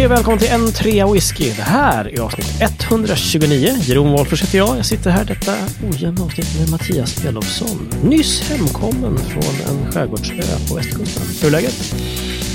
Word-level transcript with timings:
Hej 0.00 0.06
och 0.06 0.12
välkommen 0.12 0.38
till 0.38 0.48
en 0.48 0.72
trea 0.72 1.12
whisky. 1.12 1.52
Det 1.56 1.62
här 1.62 2.14
är 2.14 2.20
avsnitt 2.20 2.46
129. 2.60 3.76
Jeroen 3.80 4.12
Wolffers 4.12 4.42
heter 4.42 4.58
jag. 4.58 4.78
Jag 4.78 4.86
sitter 4.86 5.10
här 5.10 5.24
detta 5.24 5.54
ojämna 5.90 6.24
avsnitt 6.24 6.58
med 6.58 6.70
Mattias 6.70 7.24
Elofsson. 7.24 7.90
Nyss 8.02 8.50
hemkommen 8.50 9.18
från 9.18 9.42
en 9.42 9.92
skärgårdsö 9.92 10.42
på 10.68 10.74
västkusten. 10.74 11.22
Hur 11.40 11.46
är 11.48 11.50
läget? 11.50 11.94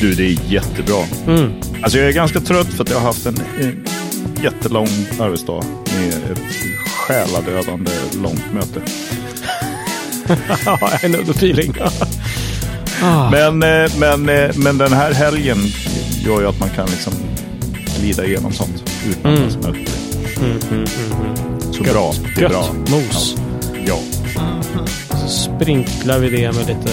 Du, 0.02 0.14
det 0.14 0.24
är 0.24 0.38
jättebra. 0.52 1.04
Mm. 1.28 1.52
Alltså 1.82 1.98
jag 1.98 2.08
är 2.08 2.14
ganska 2.14 2.40
trött 2.40 2.68
för 2.68 2.84
att 2.84 2.90
jag 2.90 2.98
har 2.98 3.06
haft 3.06 3.26
en, 3.26 3.40
jättelång 4.44 4.90
arbetsdag 5.20 5.64
med 5.98 6.32
ett 6.32 6.40
själadödande 6.88 7.92
långt 8.22 8.54
möte. 8.54 8.82
I 11.04 11.14
know 11.14 11.26
the 11.26 11.32
feeling. 11.32 11.76
ah. 13.04 13.30
Men, 13.32 13.64
eh, 13.64 13.92
men, 13.98 14.30
eh, 14.30 14.56
men 14.56 14.78
den 14.78 14.94
här 14.94 15.14
helgen 15.14 15.58
gör 16.26 16.42
ju 16.42 16.48
att 16.48 16.60
man 16.60 16.70
kan 16.70 16.88
liksom 16.88 17.14
glida 18.00 18.26
igenom 18.26 18.52
sånt 18.52 18.84
utan 19.10 19.32
Mm. 19.34 19.48
att 19.48 19.54
smälta 19.54 19.80
det. 19.80 20.40
Mm, 20.40 20.52
mm, 20.52 20.62
mm, 20.72 20.86
mm. 21.22 21.74
Så 21.74 21.84
bra. 21.84 22.14
Det 22.36 22.40
är 22.40 22.42
Gött 22.42 22.52
bra. 22.52 22.68
mos. 22.90 23.36
Ja. 23.88 24.00
Så 25.22 25.28
sprinklar 25.28 26.20
vi 26.20 26.30
det 26.30 26.52
med 26.52 26.68
lite 26.68 26.92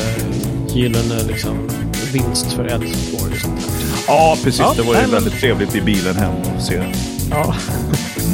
gyllene 0.79 1.23
liksom, 1.29 1.69
vinst 2.13 2.53
för 2.53 2.65
Elfsborg. 2.65 3.33
och 3.33 3.39
sånt 3.41 3.57
där. 3.61 3.89
ja, 4.07 4.37
precis. 4.45 4.61
Ja, 4.61 4.75
det 4.77 4.83
var 4.83 4.89
ju 4.89 5.01
nej, 5.01 5.03
men- 5.03 5.11
väldigt 5.11 5.41
trevligt 5.41 5.75
i 5.75 5.81
bilen 5.81 6.17
hem 6.17 6.33
att 6.57 6.65
se 6.65 6.83
Ja. 7.31 7.55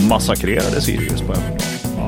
massakrerade 0.09 0.81
Sirius 0.81 1.21
på 1.21 1.33
hemmaplan. 1.35 1.59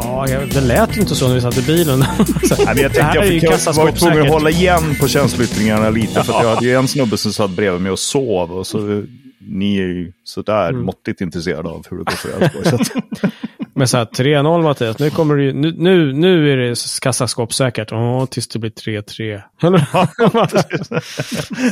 Ja, 0.03 0.27
det 0.55 0.61
lät 0.61 0.97
ju 0.97 1.01
inte 1.01 1.15
så 1.15 1.29
när 1.29 1.35
vi 1.35 1.41
satt 1.41 1.59
i 1.59 1.63
bilen. 1.63 2.05
Så, 2.49 2.55
Nej, 2.57 2.67
men 2.67 2.77
jag 2.83 2.93
tänkte 2.95 3.13
jag, 3.15 3.25
fick, 3.27 3.43
jag 3.43 3.73
var 3.75 3.93
tvungen 3.93 4.23
att 4.23 4.29
hålla 4.29 4.51
igen 4.51 4.97
på 5.01 5.09
känsloyttringarna 5.09 5.91
lite. 5.91 6.13
För 6.25 6.33
att 6.39 6.43
jag 6.45 6.55
hade 6.55 6.67
ju 6.67 6.75
en 6.79 6.89
snubbe 6.89 7.17
som 7.17 7.33
satt 7.33 7.51
bredvid 7.51 7.81
mig 7.83 7.93
och 7.93 7.99
sov. 7.99 8.53
Och 8.53 8.67
så, 8.67 9.03
ni 9.41 9.79
är 9.79 9.87
ju 9.87 10.13
sådär 10.25 10.69
Mm. 10.71 10.85
måttligt 10.85 11.21
intresserade 11.21 11.69
av 11.69 11.87
hur 11.91 11.99
det 11.99 12.05
går 12.05 12.13
för 12.13 12.43
Elfsborg. 12.43 13.03
Men 13.75 13.89
så 13.89 13.97
här 13.97 14.05
3-0 14.05 14.63
Mattias, 14.63 14.99
nu 14.99 15.11
kommer 15.11 15.37
det 15.37 15.43
ju, 15.43 15.53
nu, 15.53 15.75
nu, 15.79 16.13
nu 16.13 16.53
är 16.53 16.57
det 16.57 16.77
kassaskåpssäkert. 17.03 17.93
Åh, 17.93 18.27
tills 18.27 18.49
det 18.49 18.59
blir 18.59 18.71
3-3. 18.71 19.43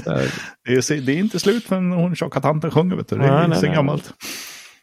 Så 0.05 0.11
här, 0.11 0.35
det, 0.65 0.73
är, 0.73 1.01
det 1.01 1.13
är 1.13 1.19
inte 1.19 1.39
slut 1.39 1.65
förrän 1.65 1.93
hon 1.93 2.17
tjocka 2.17 2.41
tanten 2.41 2.71
sjunger. 2.71 2.97
Vet 2.97 3.09
du. 3.09 3.17
Det 3.17 3.23
Nej, 3.23 3.31
är 3.45 3.49
nej, 3.49 3.59
så 3.59 3.67
nej. 3.67 3.75
gammalt. 3.75 4.13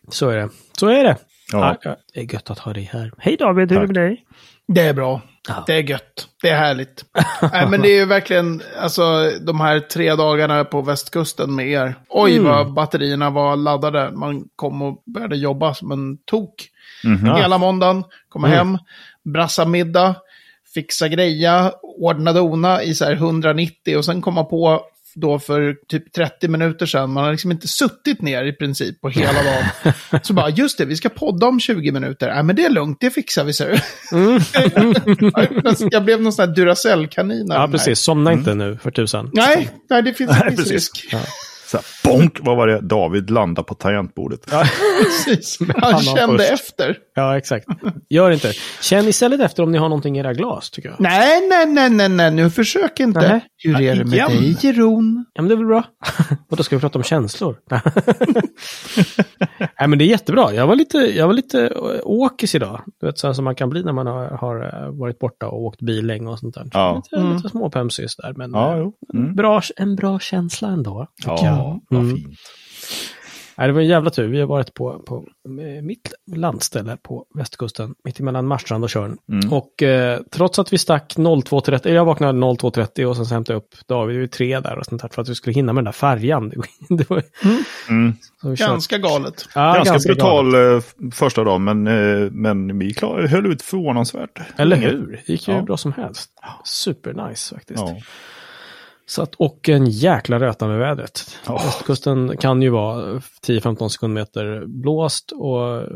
så 0.09 0.29
är 0.29 0.37
det. 0.37 0.49
Så 0.79 0.87
är 0.87 1.03
det. 1.03 1.17
Ja. 1.51 1.77
Ja. 1.81 1.95
det 2.13 2.19
är 2.19 2.33
gött 2.33 2.49
att 2.49 2.59
ha 2.59 2.73
dig 2.73 2.89
här. 2.93 3.11
Hej 3.17 3.37
David, 3.37 3.71
hur 3.71 3.77
är 3.77 3.81
det 3.81 3.93
med 3.93 3.95
dig? 4.03 4.25
Det 4.67 4.81
är 4.81 4.93
bra. 4.93 5.21
Ja. 5.47 5.63
Det 5.67 5.73
är 5.73 5.83
gött. 5.83 6.27
Det 6.41 6.49
är 6.49 6.57
härligt. 6.57 7.05
Nej, 7.53 7.67
men 7.69 7.81
det 7.81 7.87
är 7.89 7.95
ju 7.99 8.05
verkligen, 8.05 8.61
alltså 8.81 9.31
de 9.41 9.59
här 9.61 9.79
tre 9.79 10.15
dagarna 10.15 10.63
på 10.65 10.81
västkusten 10.81 11.55
med 11.55 11.67
er. 11.67 11.95
Oj, 12.09 12.31
Mm. 12.37 12.43
vad 12.51 12.73
batterierna 12.73 13.29
var 13.29 13.55
laddade. 13.55 14.11
Man 14.11 14.43
kom 14.55 14.81
och 14.81 15.03
började 15.05 15.35
jobba 15.37 15.73
som 15.73 15.91
en 15.91 16.17
tok. 16.17 16.67
Mhm. 17.03 17.25
Ja. 17.27 17.35
Hela 17.37 17.57
måndagen, 17.57 18.03
komma 18.29 18.47
Mm. 18.47 18.57
hem, 18.57 18.77
brassa 19.33 19.65
middag, 19.65 20.15
fixa 20.73 21.07
greja, 21.07 21.71
ordna 21.81 22.33
dona 22.33 22.83
i 22.83 22.95
så 22.95 23.05
här 23.05 23.13
190 23.13 23.97
och 23.97 24.05
sen 24.05 24.21
komma 24.21 24.43
på 24.43 24.81
då 25.15 25.39
för 25.39 25.75
typ 25.87 26.13
30 26.13 26.47
minuter 26.47 26.85
sedan. 26.85 27.11
Man 27.13 27.23
har 27.23 27.31
liksom 27.31 27.51
inte 27.51 27.67
suttit 27.67 28.21
ner 28.21 28.45
i 28.45 28.53
princip 28.53 29.01
på 29.01 29.09
hela 29.09 29.43
dagen. 29.43 29.93
Så 30.23 30.33
bara, 30.33 30.49
just 30.49 30.77
det, 30.77 30.85
vi 30.85 30.95
ska 30.95 31.09
podda 31.09 31.47
om 31.47 31.59
20 31.59 31.91
minuter. 31.91 32.33
Nej, 32.33 32.43
men 32.43 32.55
det 32.55 32.65
är 32.65 32.69
lugnt, 32.69 32.97
det 32.99 33.09
fixar 33.09 33.43
vi, 33.43 33.53
ser 33.53 33.71
du. 33.71 33.79
Jag 35.91 36.05
blev 36.05 36.21
någon 36.21 36.33
sån 36.33 36.49
här 36.49 36.55
Duracell-kanin. 36.55 37.47
Ja, 37.49 37.67
precis. 37.71 37.99
Somna 37.99 38.33
inte 38.33 38.55
nu 38.55 38.77
för 38.83 38.91
tusan. 38.91 39.29
Nej, 39.33 39.69
nej, 39.89 40.01
det 40.01 40.13
finns 40.13 40.31
en 40.45 40.55
viss 40.55 40.71
risk. 40.71 41.07
Här, 41.11 41.27
bonk, 42.05 42.39
vad 42.41 42.57
var 42.57 42.67
det? 42.67 42.81
David 42.81 43.29
landade 43.29 43.65
på 43.65 43.73
tangentbordet. 43.73 44.39
Precis. 45.03 45.57
Han 45.77 45.99
kände 46.01 46.37
först. 46.37 46.51
efter. 46.51 46.97
Ja, 47.15 47.37
exakt. 47.37 47.65
Gör 48.09 48.31
inte. 48.31 48.51
Känn 48.81 49.07
istället 49.07 49.39
efter 49.39 49.63
om 49.63 49.71
ni 49.71 49.77
har 49.77 49.89
någonting 49.89 50.17
i 50.17 50.19
era 50.19 50.33
glas, 50.33 50.69
tycker 50.71 50.89
jag. 50.89 50.99
Nej, 50.99 51.47
nej, 51.49 51.65
nej, 51.65 51.89
nej, 51.89 52.09
nej, 52.09 52.31
nu 52.31 52.49
försök 52.49 52.99
inte. 52.99 53.19
Nej. 53.19 53.45
Hur 53.63 53.81
är 53.81 53.95
det 53.95 54.03
med 54.05 54.13
Igen. 54.13 54.29
dig, 54.31 54.57
Jeroen? 54.61 55.25
Ja, 55.33 55.41
men 55.41 55.49
det 55.49 55.55
är 55.55 55.57
väl 55.57 55.65
bra. 55.67 55.83
Och 56.51 56.57
då 56.57 56.63
ska 56.63 56.75
vi 56.75 56.79
prata 56.79 56.99
om 56.99 57.03
känslor. 57.03 57.55
Nej, 59.79 59.87
men 59.87 59.97
det 59.99 60.05
är 60.05 60.07
jättebra. 60.07 60.53
Jag 60.53 60.67
var 60.67 60.75
lite, 60.75 60.97
jag 60.97 61.27
var 61.27 61.33
lite 61.33 61.67
äh, 61.67 61.99
åkis 62.03 62.55
idag. 62.55 62.81
Du 62.99 63.05
vet, 63.07 63.17
så 63.19 63.27
här 63.27 63.33
som 63.33 63.45
man 63.45 63.55
kan 63.55 63.69
bli 63.69 63.83
när 63.83 63.93
man 63.93 64.07
har, 64.07 64.25
har 64.27 64.83
äh, 64.85 64.91
varit 64.99 65.19
borta 65.19 65.47
och 65.47 65.61
åkt 65.63 65.81
bil 65.81 66.05
länge 66.05 66.29
och 66.29 66.39
sånt 66.39 66.55
där. 66.55 66.69
Ja. 66.73 66.95
Lite, 66.95 67.15
Mm. 67.25 67.35
lite 67.35 67.49
småpömsig 67.49 68.05
där, 68.17 68.33
men 68.37 68.51
Ja, 68.53 68.77
jo. 68.77 68.93
Mm. 69.13 69.35
bra, 69.35 69.61
en 69.77 69.95
bra 69.95 70.19
känsla 70.19 70.67
ändå. 70.67 71.07
tycker 71.21 71.45
jag. 71.45 71.81
Vad 71.95 72.03
Mm. 72.05 72.15
fint. 72.17 72.37
Nej, 73.57 73.67
det 73.67 73.73
var 73.73 73.81
en 73.81 73.87
jävla 73.87 74.09
tur. 74.09 74.27
Vi 74.27 74.39
har 74.39 74.47
varit 74.47 74.73
på, 74.73 74.99
på 75.07 75.15
eh, 75.61 75.81
mitt 75.83 76.13
landställe 76.35 76.97
på 77.03 77.25
västkusten, 77.37 77.95
mitt 78.03 78.19
emellan 78.19 78.47
Marstrand 78.47 78.83
och 78.83 78.89
Tjörn. 78.89 79.17
Mm. 79.31 79.53
Och 79.53 79.83
eh, 79.83 80.19
trots 80.31 80.59
att 80.59 80.73
vi 80.73 80.77
stack 80.77 81.13
02.30, 81.17 81.89
jag 81.93 82.05
vaknade 82.05 82.39
02.30 82.39 83.05
och 83.05 83.15
sen 83.17 83.25
hämtade 83.25 83.53
jag 83.55 83.57
upp 83.61 83.87
David, 83.87 84.15
vi 84.15 84.21
var 84.21 84.27
tre 84.27 84.59
där 84.59 84.77
och 84.79 84.85
sånt 84.85 85.01
där 85.01 85.09
för 85.13 85.21
att 85.21 85.29
vi 85.29 85.35
skulle 85.35 85.53
hinna 85.53 85.73
med 85.73 85.81
den 85.81 85.85
där 85.85 85.91
färjan. 85.91 86.49
Det 86.89 87.09
var, 87.09 87.23
Mm. 87.89 88.13
så 88.41 88.49
vi 88.49 88.55
körde- 88.57 88.71
Ganska 88.71 88.97
galet. 88.97 89.45
Ja, 89.55 89.73
ganska, 89.85 90.07
brutal 90.13 90.51
galet. 90.51 90.85
eh, 91.03 91.09
första 91.13 91.43
dagen, 91.43 91.63
men, 91.63 91.87
eh, 91.87 92.31
men 92.31 92.79
vi 92.79 92.93
klar, 92.93 93.21
höll 93.27 93.45
ut 93.45 93.61
förvånansvärt. 93.61 94.39
Eller 94.57 94.75
hur? 94.75 95.21
Det 95.25 95.31
gick 95.33 95.47
ju 95.47 95.53
Ja. 95.53 95.61
bra 95.61 95.77
som 95.77 95.93
helst. 95.93 96.31
Supernice 96.63 97.55
faktiskt. 97.55 97.79
Ja. 97.79 97.97
Så 99.07 99.21
att, 99.21 99.35
och 99.35 99.69
en 99.69 99.85
jäkla 99.85 100.39
röta 100.39 100.67
med 100.67 100.79
vädret. 100.79 101.37
Ja. 101.47 101.53
Västkusten 101.53 102.37
kan 102.37 102.61
ju 102.61 102.69
vara 102.69 103.21
10-15 103.47 103.87
sekundmeter 103.89 104.63
blåst 104.67 105.31
och 105.31 105.75
eh, 105.81 105.87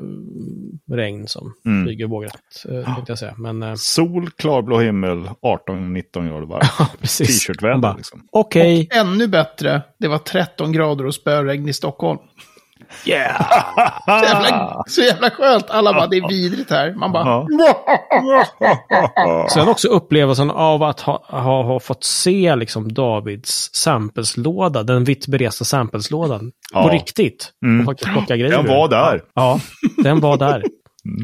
regn 0.92 1.28
som 1.28 1.54
Mm. 1.66 1.86
flyger 1.86 2.08
vågrätt, 2.08 2.34
tänkte 2.64 3.04
jag 3.08 3.20
säga. 3.20 3.34
Men 3.38 3.64
eh, 3.64 3.74
Sol, 3.76 4.30
klarblå 4.30 4.80
himmel, 4.80 5.30
18-19 5.68 6.30
grader 6.30 6.46
varmt. 6.46 6.92
T-shirtväder 7.18 7.94
liksom. 7.98 8.28
Okej. 8.32 8.88
Ännu 8.92 9.28
bättre, 9.28 9.82
det 10.00 10.08
var 10.08 10.18
13 10.18 10.72
grader 10.72 11.06
och 11.06 11.16
spöregn 11.16 11.70
i 11.70 11.74
Stockholm. 11.74 12.20
Yeah! 13.06 13.42
Så 14.06 14.26
jävla, 14.26 14.84
så 14.88 15.02
jävla 15.02 15.30
skönt. 15.30 15.70
Alla 15.70 15.94
bara, 15.94 16.08
det 16.08 16.18
är 16.18 16.28
vidrigt 16.28 16.70
här. 16.72 16.94
Man 16.94 17.12
bara. 17.12 17.46
Sen 19.54 19.68
också 19.70 19.88
upplevelsen 19.88 20.52
av 20.52 20.84
att 20.84 21.00
ha, 21.02 21.26
ha, 21.28 21.64
ha 21.64 21.80
fått 21.80 22.04
se 22.04 22.56
liksom 22.56 22.94
Davids 22.94 23.70
samplslåda, 23.74 24.84
den 24.84 25.04
vitt 25.04 25.28
beresta 25.28 25.66
samplslådan, 25.66 26.52
Ja. 26.74 26.84
på 26.84 26.90
riktigt. 26.90 27.50
Mm. 27.66 27.80
Och 27.80 27.86
faktiskt 27.86 28.12
plocka 28.12 28.38
grejer. 28.38 28.58
Den 28.58 28.68
var 28.68 28.88
där. 28.88 29.22
Ja, 29.36 29.60
den 30.04 30.20
var 30.20 30.38
där. 30.38 30.64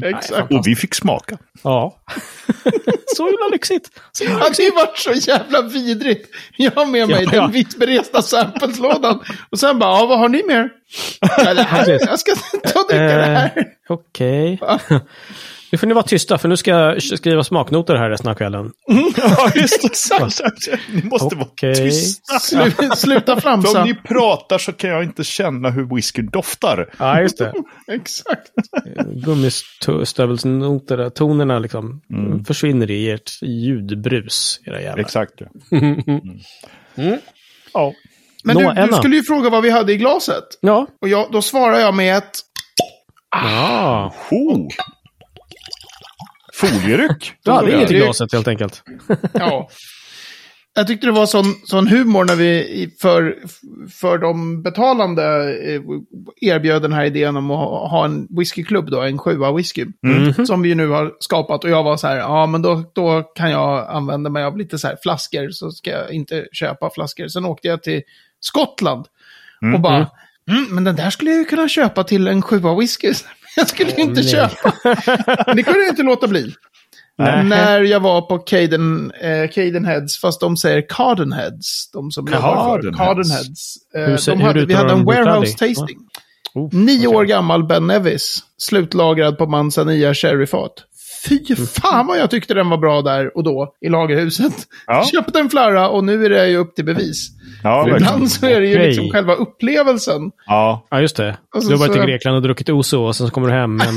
Exakt. 0.04 0.52
Och 0.52 0.66
vi 0.66 0.76
fick 0.76 0.94
smaka. 0.94 1.38
Ja. 1.62 2.02
Så 3.16 3.24
himla 3.26 3.46
lyxigt. 3.52 3.90
Så 4.12 4.24
himla 4.24 4.38
Ja, 4.38 4.44
det 4.44 4.48
lyxigt. 4.50 4.74
vart 4.76 4.98
så 4.98 5.12
jävla 5.12 5.62
vidrigt. 5.62 6.34
Jag 6.56 6.70
har 6.70 6.86
med 6.86 7.08
mig 7.08 7.24
Ja, 7.24 7.30
ja. 7.34 7.40
den 7.42 7.50
vittberesta 7.52 8.22
samplslådan. 8.22 9.20
Och 9.50 9.58
sen 9.58 9.78
bara, 9.78 9.98
ja, 10.00 10.06
vad 10.06 10.18
har 10.18 10.28
ni 10.28 10.42
mer? 10.48 10.68
Ja, 11.38 11.54
det 11.54 11.62
här, 11.62 11.90
jag 11.90 12.18
ska 12.20 12.32
ta 12.64 12.80
och 12.80 12.86
dricka 12.88 13.02
det 13.04 13.24
Eh, 13.26 13.34
här. 13.38 13.64
Okej. 13.88 14.60
Nu 15.72 15.78
får 15.78 15.86
ni 15.86 15.94
vara 15.94 16.04
tysta, 16.04 16.38
för 16.38 16.48
nu 16.48 16.56
ska 16.56 16.70
jag 16.70 17.02
skriva 17.02 17.44
smaknoter 17.44 17.94
här 17.94 18.10
resten 18.10 18.30
av 18.30 18.34
kvällen. 18.34 18.72
Ja, 19.16 19.50
just 19.54 19.82
det. 19.82 19.86
Exakt. 19.88 20.68
Ni 20.92 21.02
måste 21.02 21.36
Okej. 21.36 21.68
vara 21.68 21.74
tysta. 21.74 22.38
Slu, 22.38 22.70
sluta 22.96 23.24
För 23.26 23.32
om 23.32 23.40
flamsa. 23.62 23.84
ni 23.84 23.94
pratar 23.94 24.58
så 24.58 24.72
kan 24.72 24.90
jag 24.90 25.02
inte 25.04 25.24
känna 25.24 25.70
hur 25.70 25.94
whiskyn 25.94 26.26
doftar. 26.32 26.94
Ja, 26.98 27.20
just 27.20 27.38
det. 27.38 27.52
Exakt. 27.92 28.50
Gummistövelsnoter, 29.24 31.10
tonerna 31.10 31.58
liksom 31.58 32.00
försvinner 32.46 32.90
i 32.90 33.10
ert 33.10 33.30
ljudbrus, 33.42 34.60
era 34.64 34.80
jävlar. 34.82 35.00
Exakt. 35.04 35.32
Ja. 35.40 35.46
Ja. 37.72 37.92
Men 38.44 38.56
Nå, 38.56 38.72
du, 38.72 38.86
du 38.86 38.92
skulle 38.92 39.16
ju 39.16 39.22
fråga 39.22 39.50
vad 39.50 39.62
vi 39.62 39.70
hade 39.70 39.92
i 39.92 39.96
glaset. 39.96 40.44
Ja. 40.60 40.86
Och 41.02 41.08
jag, 41.08 41.32
då 41.32 41.42
svarar 41.42 41.78
jag 41.78 41.94
med 41.94 42.16
ett... 42.18 42.30
ja. 43.30 44.14
Oh. 44.30 44.68
Folieryck. 46.56 47.32
Du 47.44 47.50
hade 47.50 47.76
inget 47.76 47.90
i 47.90 47.94
glaset 47.94 48.32
helt 48.32 48.48
enkelt. 48.48 48.82
Ja. 49.32 49.68
Jag 50.74 50.86
tyckte 50.86 51.06
det 51.06 51.12
var 51.12 51.26
sån, 51.26 51.44
sån 51.64 51.86
humor 51.86 52.24
när 52.24 52.36
vi 52.36 52.90
för, 53.00 53.36
för 54.00 54.18
de 54.18 54.62
betalande 54.62 55.22
eh, 55.74 55.80
erbjöd 56.40 56.82
den 56.82 56.92
här 56.92 57.04
idén 57.04 57.36
om 57.36 57.50
att 57.50 57.90
ha 57.90 58.04
en 58.04 58.26
whiskyklubb 58.30 58.90
då, 58.90 59.00
en 59.02 59.18
sjua 59.18 59.52
whisky. 59.52 59.86
Mhm. 60.02 60.46
Som 60.46 60.62
vi 60.62 60.74
nu 60.74 60.88
har 60.88 61.12
skapat 61.20 61.64
och 61.64 61.70
jag 61.70 61.82
var 61.82 61.96
så 61.96 62.06
här, 62.06 62.16
ja 62.16 62.46
men 62.46 62.62
då, 62.62 62.90
då 62.94 63.22
kan 63.22 63.50
jag 63.50 63.90
använda 63.90 64.30
mig 64.30 64.44
av 64.44 64.56
lite 64.58 64.78
så 64.78 64.86
här 64.88 64.96
flaskor 65.02 65.50
så 65.50 65.70
ska 65.70 65.90
jag 65.90 66.10
inte 66.10 66.46
köpa 66.52 66.90
flaskor. 66.94 67.28
Sen 67.28 67.44
åkte 67.44 67.68
jag 67.68 67.82
till 67.82 68.02
Skottland 68.40 69.06
och 69.74 69.80
bara, 69.80 70.10
mm, 70.50 70.66
men 70.70 70.84
den 70.84 70.96
där 70.96 71.10
skulle 71.10 71.30
jag 71.30 71.38
ju 71.38 71.44
kunna 71.44 71.68
köpa 71.68 72.04
till 72.04 72.28
en 72.28 72.42
sjua 72.42 72.74
whisky. 72.78 73.12
Jag 73.56 73.68
skulle 73.68 73.90
ju 73.90 74.02
inte 74.02 74.20
nej. 74.20 74.28
köpa. 74.30 74.72
Det 75.54 75.62
kunde 75.62 75.80
jag 75.80 75.88
inte 75.88 76.02
låta 76.02 76.28
bli. 76.28 76.54
Nej. 77.18 77.44
När 77.44 77.80
jag 77.82 78.00
var 78.00 78.22
på 78.22 78.38
Caden, 78.38 79.12
eh, 79.20 79.50
Cadenheads, 79.50 80.20
fast 80.20 80.40
de 80.40 80.56
säger 80.56 80.88
Cardenheads. 80.88 81.90
De 81.92 82.10
som 82.10 82.26
jobbar 82.26 82.40
för 82.40 82.52
Cardenheads. 82.82 82.98
Cardenheads. 82.98 83.76
Eh, 83.96 84.02
Hur 84.04 84.16
ser- 84.16 84.32
de 84.32 84.40
hade, 84.40 84.66
vi 84.66 84.74
hade 84.74 84.92
en 84.92 85.04
warehouse 85.04 85.52
Bucalli? 85.52 85.74
tasting. 85.74 85.98
Oh, 86.54 86.68
Nio 86.74 87.06
okej. 87.06 87.16
år 87.16 87.24
gammal 87.24 87.64
Ben 87.66 87.86
Nevis, 87.86 88.38
slutlagrad 88.58 89.38
på 89.38 89.46
Manzanilla 89.46 90.14
sherryfat. 90.14 90.72
Fy 91.28 91.56
fan 91.56 92.06
vad 92.06 92.18
jag 92.18 92.30
tyckte 92.30 92.54
den 92.54 92.70
var 92.70 92.78
bra 92.78 93.02
där 93.02 93.36
och 93.36 93.44
då 93.44 93.74
i 93.80 93.88
lagerhuset. 93.88 94.52
Ja. 94.86 95.04
Köpte 95.12 95.38
en 95.38 95.50
flarra 95.50 95.88
och 95.88 96.04
nu 96.04 96.24
är 96.24 96.30
det 96.30 96.48
ju 96.48 96.56
upp 96.56 96.74
till 96.74 96.84
bevis. 96.84 97.28
Ja, 97.66 97.84
För 97.84 97.96
ibland 97.96 98.30
så 98.30 98.46
är 98.46 98.60
det 98.60 98.66
ju 98.66 98.74
Okej. 98.76 98.86
liksom 98.86 99.10
själva 99.10 99.34
upplevelsen. 99.34 100.30
Ja, 100.46 100.86
Ja, 100.90 101.00
just 101.00 101.16
det. 101.16 101.36
Och 101.54 101.62
så- 101.62 101.68
du 101.68 101.74
har 101.74 101.80
varit 101.80 101.96
i 101.96 102.00
så- 102.00 102.06
Grekland 102.06 102.36
och 102.36 102.42
druckit 102.42 102.68
Oso 102.68 103.00
och 103.02 103.16
sen 103.16 103.26
så 103.26 103.32
kommer 103.32 103.48
du 103.48 103.54
hem 103.54 103.76
med 103.76 103.86
en, 103.88 103.94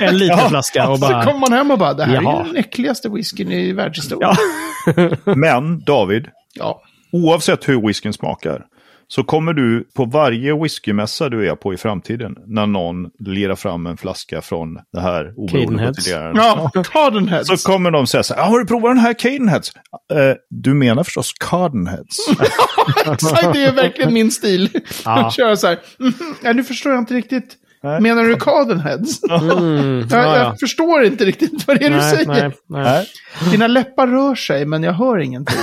en 0.08 0.18
liten 0.18 0.38
flaska 0.48 0.88
och 0.88 0.98
Så 0.98 1.06
bara... 1.08 1.24
kommer 1.24 1.40
man 1.40 1.52
hem 1.52 1.70
och 1.70 1.78
bara, 1.78 1.94
det 1.94 2.04
här 2.04 2.16
är 2.16 2.22
Jaha. 2.22 2.44
ju 2.46 2.52
den 2.52 2.56
äckligaste 2.64 3.08
whiskyn 3.08 3.52
i 3.52 3.72
världshistorien. 3.72 4.34
Ja. 4.96 5.08
men 5.36 5.80
David, 5.84 6.26
Ja. 6.54 6.82
oavsett 7.12 7.68
hur 7.68 7.86
whiskyn 7.86 8.12
smakar, 8.12 8.62
så 9.14 9.24
kommer 9.24 9.52
du 9.52 9.88
på 9.96 10.04
varje 10.04 10.62
whiskymässa 10.62 11.28
du 11.28 11.48
är 11.48 11.54
på 11.54 11.74
i 11.74 11.76
framtiden, 11.76 12.34
när 12.46 12.66
någon 12.66 13.06
lirar 13.18 13.54
fram 13.54 13.86
en 13.86 13.96
flaska 13.96 14.42
från 14.42 14.74
det 14.92 15.00
här 15.00 15.32
oberoende 15.36 15.78
Cadenheads. 15.84 16.08
Ja, 16.08 16.70
Cardenheads. 16.92 17.48
Så 17.62 17.68
kommer 17.70 17.90
de 17.90 18.06
säga 18.06 18.22
så 18.22 18.34
här, 18.34 18.42
"Ah, 18.42 18.44
har 18.44 18.58
du 18.58 18.66
provat 18.66 18.90
den 18.90 18.98
här 18.98 19.12
Cadenheads? 19.14 19.72
Eh, 20.12 20.36
du 20.50 20.74
menar 20.74 21.04
förstås 21.04 21.32
Cardenheads? 21.40 22.16
Exakt, 23.12 23.52
det 23.52 23.64
är 23.64 23.72
verkligen 23.72 24.14
min 24.14 24.30
stil. 24.30 24.68
Ja. 25.04 25.10
Att 25.26 25.34
köra 25.34 25.56
så 25.56 25.66
här, 25.66 25.78
"Mhm, 25.98 26.12
ja, 26.42 26.52
nu 26.52 26.64
förstår 26.64 26.92
jag 26.92 27.00
inte 27.02 27.14
riktigt. 27.14 27.56
Nej. 27.82 28.00
Menar 28.00 28.24
du 28.24 28.36
Cardenheads? 28.36 29.20
Mm, 29.30 29.98
Jag, 29.98 30.06
ja, 30.10 30.26
ja. 30.26 30.36
jag 30.36 30.60
förstår 30.60 31.04
inte 31.04 31.24
riktigt 31.24 31.66
vad 31.66 31.78
det 31.78 31.84
är 31.86 31.90
du 31.90 31.96
Nej, 31.96 32.10
säger. 32.16 32.26
nej, 32.28 32.42
nej. 32.68 32.82
Nej. 32.84 33.06
Dina 33.50 33.66
läppar 33.66 34.06
rör 34.06 34.34
sig, 34.34 34.66
men 34.66 34.82
jag 34.82 34.92
hör 34.92 35.18
ingenting. 35.18 35.56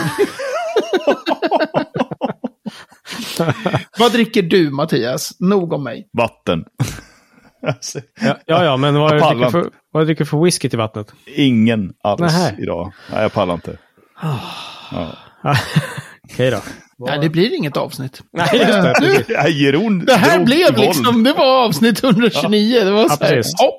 vad 3.99 4.11
dricker 4.11 4.41
du, 4.41 4.69
Mattias? 4.71 5.35
Nog 5.39 5.73
om 5.73 5.83
mig. 5.83 6.09
Vatten. 6.17 6.65
Alltså, 7.67 7.99
Ja, 8.21 8.37
ja, 8.45 8.63
ja, 8.63 8.77
men 8.77 8.95
vad 8.99 9.15
Jag 9.15 9.29
dricker, 9.29 9.45
du 9.45 9.51
för, 9.51 9.69
vad 9.91 10.05
dricker 10.05 10.23
du 10.23 10.29
för 10.29 10.43
whisky 10.43 10.69
till 10.69 10.77
vattnet? 10.79 11.13
Ingen 11.35 11.93
alls 12.03 12.21
Nähä. 12.21 12.55
idag. 12.59 12.93
Nej, 13.11 13.21
jag 13.21 13.33
pallar 13.33 13.53
inte. 13.53 13.77
Ja. 14.21 14.39
Okej 16.33 16.51
då. 16.51 16.59
Nej, 16.99 17.19
det 17.19 17.29
blir 17.29 17.55
inget 17.55 17.77
avsnitt. 17.77 18.21
Nej, 18.33 18.49
just 18.53 18.71
det. 18.71 19.25
Nej, 19.29 19.51
Jeroen 19.63 20.05
det 20.05 20.13
här 20.15 20.45
blev 20.45 20.77
liksom, 20.77 21.23
det 21.23 21.33
var 21.33 21.65
avsnitt 21.65 22.03
129. 22.03 22.79
Det 22.83 22.91
var 22.91 23.01
Ja, 23.01 23.09
så 23.09 23.23
här, 23.23 23.41
ja, 23.57 23.71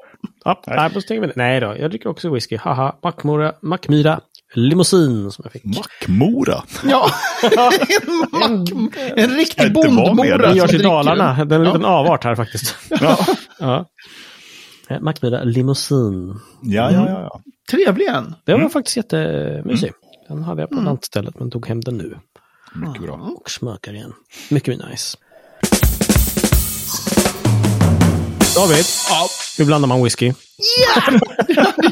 Ja, 0.44 0.62
nej, 0.66 0.90
då 0.94 1.00
stänger 1.00 1.20
vi 1.20 1.26
det. 1.26 1.32
Nej 1.36 1.60
då, 1.60 1.76
jag 1.78 1.90
dricker 1.90 2.08
också 2.08 2.30
whisky. 2.34 2.56
Haha, 2.56 2.96
Mackmora, 3.04 3.52
Mackmyra 3.62 4.20
Limousin 4.55 5.31
som 5.31 5.43
jag 5.43 5.52
fick. 5.52 5.64
Mackmora. 5.64 6.62
ja. 6.85 7.11
en, 7.43 8.29
mack, 8.41 8.97
en 9.17 9.31
riktig 9.31 9.73
bondmora. 9.73 10.38
Den 10.38 10.56
görs 10.56 10.75
i 10.75 10.79
Dalarna. 10.79 11.44
Det 11.44 11.55
är 11.55 11.58
en 11.58 11.64
Ja. 11.67 11.73
liten 11.73 11.85
avart 11.85 12.25
här 12.25 12.35
faktiskt. 12.35 12.76
Ja, 12.88 13.19
Ja. 13.58 13.87
Eh, 14.88 15.00
Mackmyra 15.00 15.44
Limousin. 15.44 16.29
ja, 16.62 16.91
ja. 16.93 17.08
ja, 17.08 17.20
ja. 17.23 17.41
Trevlig 17.70 18.06
en. 18.06 18.35
Den 18.47 18.55
Mm. 18.55 18.62
var 18.62 18.70
faktiskt 18.70 18.97
jättemysig. 18.97 19.93
Den 20.29 20.43
hade 20.43 20.62
jag 20.62 20.70
på 20.70 20.81
lantstället 20.81 21.38
men 21.41 21.50
tog 21.50 21.67
hem 21.67 21.81
den 21.81 21.97
nu. 21.99 22.17
Mycket 22.75 23.02
bra. 23.02 23.14
Och 23.37 23.50
smakar 23.50 23.93
igen. 23.94 24.12
Mycket 24.50 24.79
nice. 24.91 25.17
David, 28.55 28.85
Ja. 29.11 29.29
hur 29.58 29.64
blandar 29.64 29.88
man 29.88 30.02
whisky? 30.05 30.32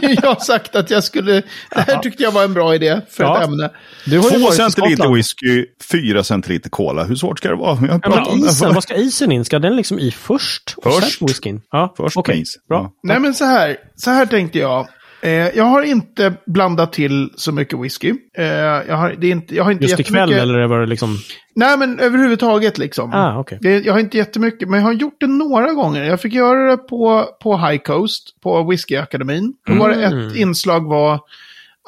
jag 0.01 0.29
har 0.35 0.45
sagt 0.45 0.77
att 0.77 0.91
jag 0.91 1.05
skulle... 1.05 1.33
Det 1.33 1.81
här 1.81 1.99
tyckte 1.99 2.23
jag 2.23 2.33
var 2.33 2.45
en 2.45 2.55
bra 2.55 2.75
idé 2.75 3.01
för 3.11 3.25
Ja. 3.25 3.39
ett 3.43 3.49
ämne. 3.49 3.71
Du 4.07 4.19
har 4.19 4.31
Två 4.31 4.51
centiliter 4.53 5.15
whisky, 5.15 5.67
fyra 5.91 6.25
centiliter 6.25 6.71
cola. 6.71 7.05
Hur 7.05 7.17
svårt 7.17 7.39
ska 7.39 7.49
det 7.49 7.57
vara? 7.57 7.79
Jag 7.87 8.01
Ja, 8.03 8.25
men 8.31 8.45
isen, 8.49 8.75
vad 8.75 8.83
ska 8.83 8.95
isen 8.95 9.33
in? 9.33 9.45
Ska 9.45 9.59
den 9.59 9.77
liksom 9.77 9.99
i 9.99 10.11
först? 10.11 10.75
Och 10.77 10.93
Först. 10.95 11.19
sen 11.19 11.27
whiskyn? 11.29 11.61
Ja, 11.71 11.95
Först 11.97 12.17
okej. 12.17 12.35
med 12.35 12.43
is. 12.43 12.49
Bra. 12.69 12.79
Ja. 12.83 12.91
Nej, 13.03 13.21
men 13.21 13.35
så 13.35 13.45
här, 13.45 13.77
så 13.97 14.11
här 14.11 14.27
tänkte 14.27 14.59
jag. 14.59 14.89
Eh, 15.21 15.31
jag 15.31 15.65
har 15.65 15.83
inte 15.83 16.35
blandat 16.47 16.93
till 16.93 17.31
så 17.37 17.53
mycket 17.53 17.81
whisky. 17.81 18.15
Eh, 18.39 18.45
jag, 18.47 18.97
har, 18.97 19.15
det 19.19 19.27
är 19.27 19.31
inte, 19.31 19.55
jag 19.57 19.65
har 19.65 19.71
inte 19.73 19.85
Just 19.85 20.01
ikväll 20.01 20.33
eller 20.33 20.67
var 20.67 20.81
det 20.81 20.87
liksom... 20.87 21.19
Nej, 21.55 21.79
men 21.79 21.99
överhuvudtaget 22.01 22.79
liksom. 22.79 23.15
Ah, 23.15 23.39
okej. 23.39 23.59
Det, 23.61 23.79
jag 23.79 23.93
har 23.93 24.01
inte 24.01 24.17
jättemycket, 24.17 24.69
men 24.69 24.81
jag 24.81 24.87
har 24.87 24.93
gjort 24.93 25.17
det 25.21 25.27
några 25.27 25.73
gånger. 25.73 26.05
Jag 26.05 26.21
fick 26.21 26.33
göra 26.35 26.71
det 26.71 26.77
på, 26.77 27.25
på 27.43 27.57
High 27.57 27.83
Coast, 27.83 28.41
på 28.41 28.63
Whiskyakademin. 28.71 29.53
Då 29.67 29.75
var 29.75 29.89
det 29.89 30.05
Mm. 30.05 30.29
ett 30.29 30.37
inslag 30.37 30.89
var 30.89 31.21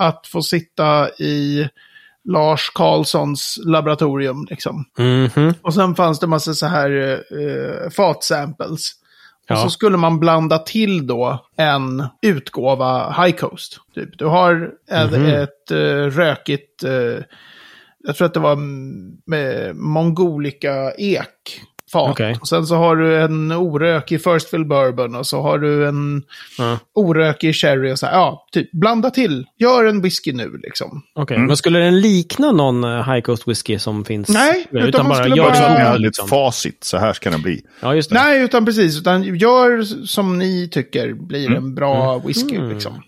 att 0.00 0.26
få 0.26 0.42
sitta 0.42 1.08
i 1.10 1.68
Lars 2.24 2.70
Karlssons 2.74 3.58
laboratorium. 3.64 4.46
Liksom. 4.50 4.84
Mhm. 4.98 5.54
Och 5.62 5.74
sen 5.74 5.94
fanns 5.94 6.20
det 6.20 6.26
massa 6.26 6.54
så 6.54 6.66
här 6.66 6.90
uh, 6.90 7.90
fatsamples. 7.90 8.92
Och 9.50 9.56
Ja. 9.56 9.62
så 9.62 9.70
skulle 9.70 9.96
man 9.96 10.20
blanda 10.20 10.58
till 10.58 11.06
då 11.06 11.46
en 11.56 12.04
utgåva 12.22 13.12
High 13.24 13.36
Coast. 13.36 13.80
Typ. 13.94 14.18
Du 14.18 14.24
har 14.26 14.70
ett, 14.90 15.10
Mhm. 15.12 15.26
ett 15.26 15.70
eh, 15.70 15.76
rökigt, 16.18 16.84
eh, 16.84 17.24
jag 18.06 18.16
tror 18.16 18.26
att 18.26 18.34
det 18.34 18.40
var 18.40 18.52
mm, 18.52 19.12
med 19.26 19.76
mongolika 19.76 20.92
ek. 20.98 21.60
Fat. 21.92 22.10
Okej. 22.10 22.36
Och 22.40 22.48
sen 22.48 22.66
så 22.66 22.74
har 22.74 22.96
du 22.96 23.20
en 23.22 23.52
orökig 23.52 24.22
First 24.24 24.50
Fill 24.50 24.64
Bourbon 24.64 25.14
och 25.14 25.26
så 25.26 25.42
har 25.42 25.58
du 25.58 25.88
en 25.88 26.22
Ja. 26.58 26.78
orökig 26.94 27.54
Sherry 27.54 27.92
och 27.92 27.98
så 27.98 28.06
här. 28.06 28.12
Ja, 28.12 28.46
typ 28.52 28.72
blanda 28.72 29.10
till. 29.10 29.46
Gör 29.58 29.84
en 29.84 30.02
whisky 30.02 30.32
nu 30.32 30.60
liksom. 30.62 31.02
Okej, 31.14 31.36
Mm. 31.36 31.46
men 31.46 31.56
skulle 31.56 31.78
den 31.78 32.00
likna 32.00 32.52
någon 32.52 32.84
eh, 32.84 33.12
High 33.12 33.20
Coast 33.20 33.48
whisky 33.48 33.78
som 33.78 34.04
finns? 34.04 34.28
Nej, 34.28 34.66
utan, 34.70 34.88
utan 34.88 35.00
man 35.02 35.08
bara 35.08 35.18
skulle 35.22 35.36
gör 35.36 35.50
bara- 35.50 35.92
lite 35.92 35.98
liksom. 36.06 36.28
facit. 36.28 36.84
Så 36.84 36.98
här 36.98 37.12
ska 37.12 37.30
den 37.30 37.42
bli. 37.42 37.62
Ja, 37.80 37.94
just 37.94 38.10
det. 38.10 38.14
Nej, 38.14 38.42
utan 38.42 38.64
precis. 38.64 38.98
Utan 39.00 39.22
gör 39.22 39.82
som 40.06 40.38
ni 40.38 40.68
tycker 40.72 41.12
blir 41.14 41.50
en 41.54 41.74
bra 41.74 42.18
whisky 42.18 42.56
Mm. 42.56 42.70
liksom. 42.70 43.02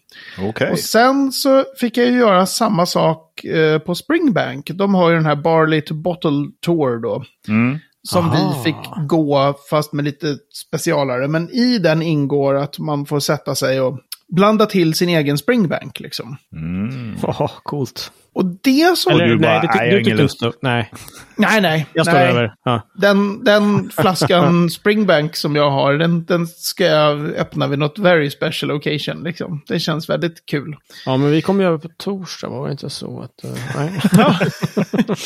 Okej. 0.48 0.70
Och 0.70 0.78
sen 0.78 1.32
så 1.32 1.64
fick 1.80 1.96
jag 1.96 2.06
ju 2.06 2.18
göra 2.18 2.46
samma 2.46 2.86
sak 2.86 3.44
eh, 3.44 3.78
på 3.78 3.94
Springbank. 3.94 4.70
De 4.74 4.94
har 4.94 5.10
ju 5.10 5.16
den 5.16 5.26
här 5.26 5.36
Barley 5.36 5.80
to 5.80 5.94
Bottle 5.94 6.30
Tour 6.66 7.02
då. 7.02 7.24
Mm. 7.48 7.78
Som 8.08 8.24
Aha. 8.24 8.54
vi 8.56 8.64
fick 8.64 9.08
gå, 9.08 9.54
fast 9.70 9.92
med 9.92 10.04
lite 10.04 10.36
specialare. 10.54 11.28
Men 11.28 11.50
i 11.50 11.78
den 11.78 12.02
ingår 12.02 12.54
att 12.54 12.78
man 12.78 13.06
får 13.06 13.20
sätta 13.20 13.54
sig 13.54 13.80
och 13.80 13.98
blanda 14.36 14.66
till 14.66 14.94
sin 14.94 15.08
egen 15.08 15.38
Springbank 15.38 16.00
liksom. 16.00 16.36
Mm. 16.52 17.16
Åh, 17.22 17.50
coolt. 17.62 18.12
Och 18.34 18.44
det 18.44 18.98
så... 18.98 19.10
Eller, 19.10 19.26
du 19.26 19.38
bara, 19.38 19.52
nej, 19.52 19.60
det, 19.60 19.72
ty- 19.72 19.78
nej, 19.78 19.90
du 19.90 20.04
tyckte 20.04 20.22
lust. 20.22 20.42
inte... 20.42 20.56
Nej, 20.62 20.90
Nej, 21.36 21.60
nej. 21.60 21.86
jag 21.92 22.06
står 22.06 22.14
nej. 22.18 22.28
över. 22.28 22.54
Ja. 22.64 22.80
Den, 22.94 23.44
den 23.44 23.90
flaskan 24.00 24.70
Springbank 24.70 25.36
som 25.36 25.56
jag 25.56 25.70
har, 25.70 25.94
den, 25.94 26.24
den 26.24 26.46
ska 26.46 26.84
jag 26.84 27.20
öppna 27.34 27.66
vid 27.66 27.78
något 27.78 27.98
very 27.98 28.30
special 28.30 28.70
occasion. 28.72 29.22
Liksom. 29.24 29.62
Det 29.66 29.80
känns 29.80 30.08
väldigt 30.08 30.46
kul. 30.46 30.76
ja, 31.06 31.16
men 31.16 31.30
vi 31.30 31.42
kom 31.42 31.60
ju 31.60 31.66
över 31.66 31.78
på 31.78 31.88
torsdag, 31.98 32.48
var 32.48 32.66
det 32.66 32.72
inte 32.72 32.90
så 32.90 33.20
att... 33.22 33.44
eh, 33.44 33.50
nej. 33.76 34.00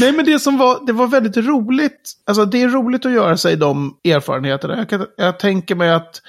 Nej, 0.00 0.12
men 0.12 0.24
det 0.24 0.38
som 0.38 0.58
var, 0.58 0.86
det 0.86 0.92
var 0.92 1.06
väldigt 1.06 1.36
roligt. 1.36 2.12
Alltså 2.26 2.44
det 2.44 2.62
är 2.62 2.68
roligt 2.68 3.06
att 3.06 3.12
göra 3.12 3.36
sig 3.36 3.56
de 3.56 3.96
erfarenheterna. 4.04 4.76
Jag, 4.78 4.88
kan, 4.88 5.06
jag 5.16 5.38
tänker 5.38 5.74
mig 5.74 5.90
att 5.90 6.22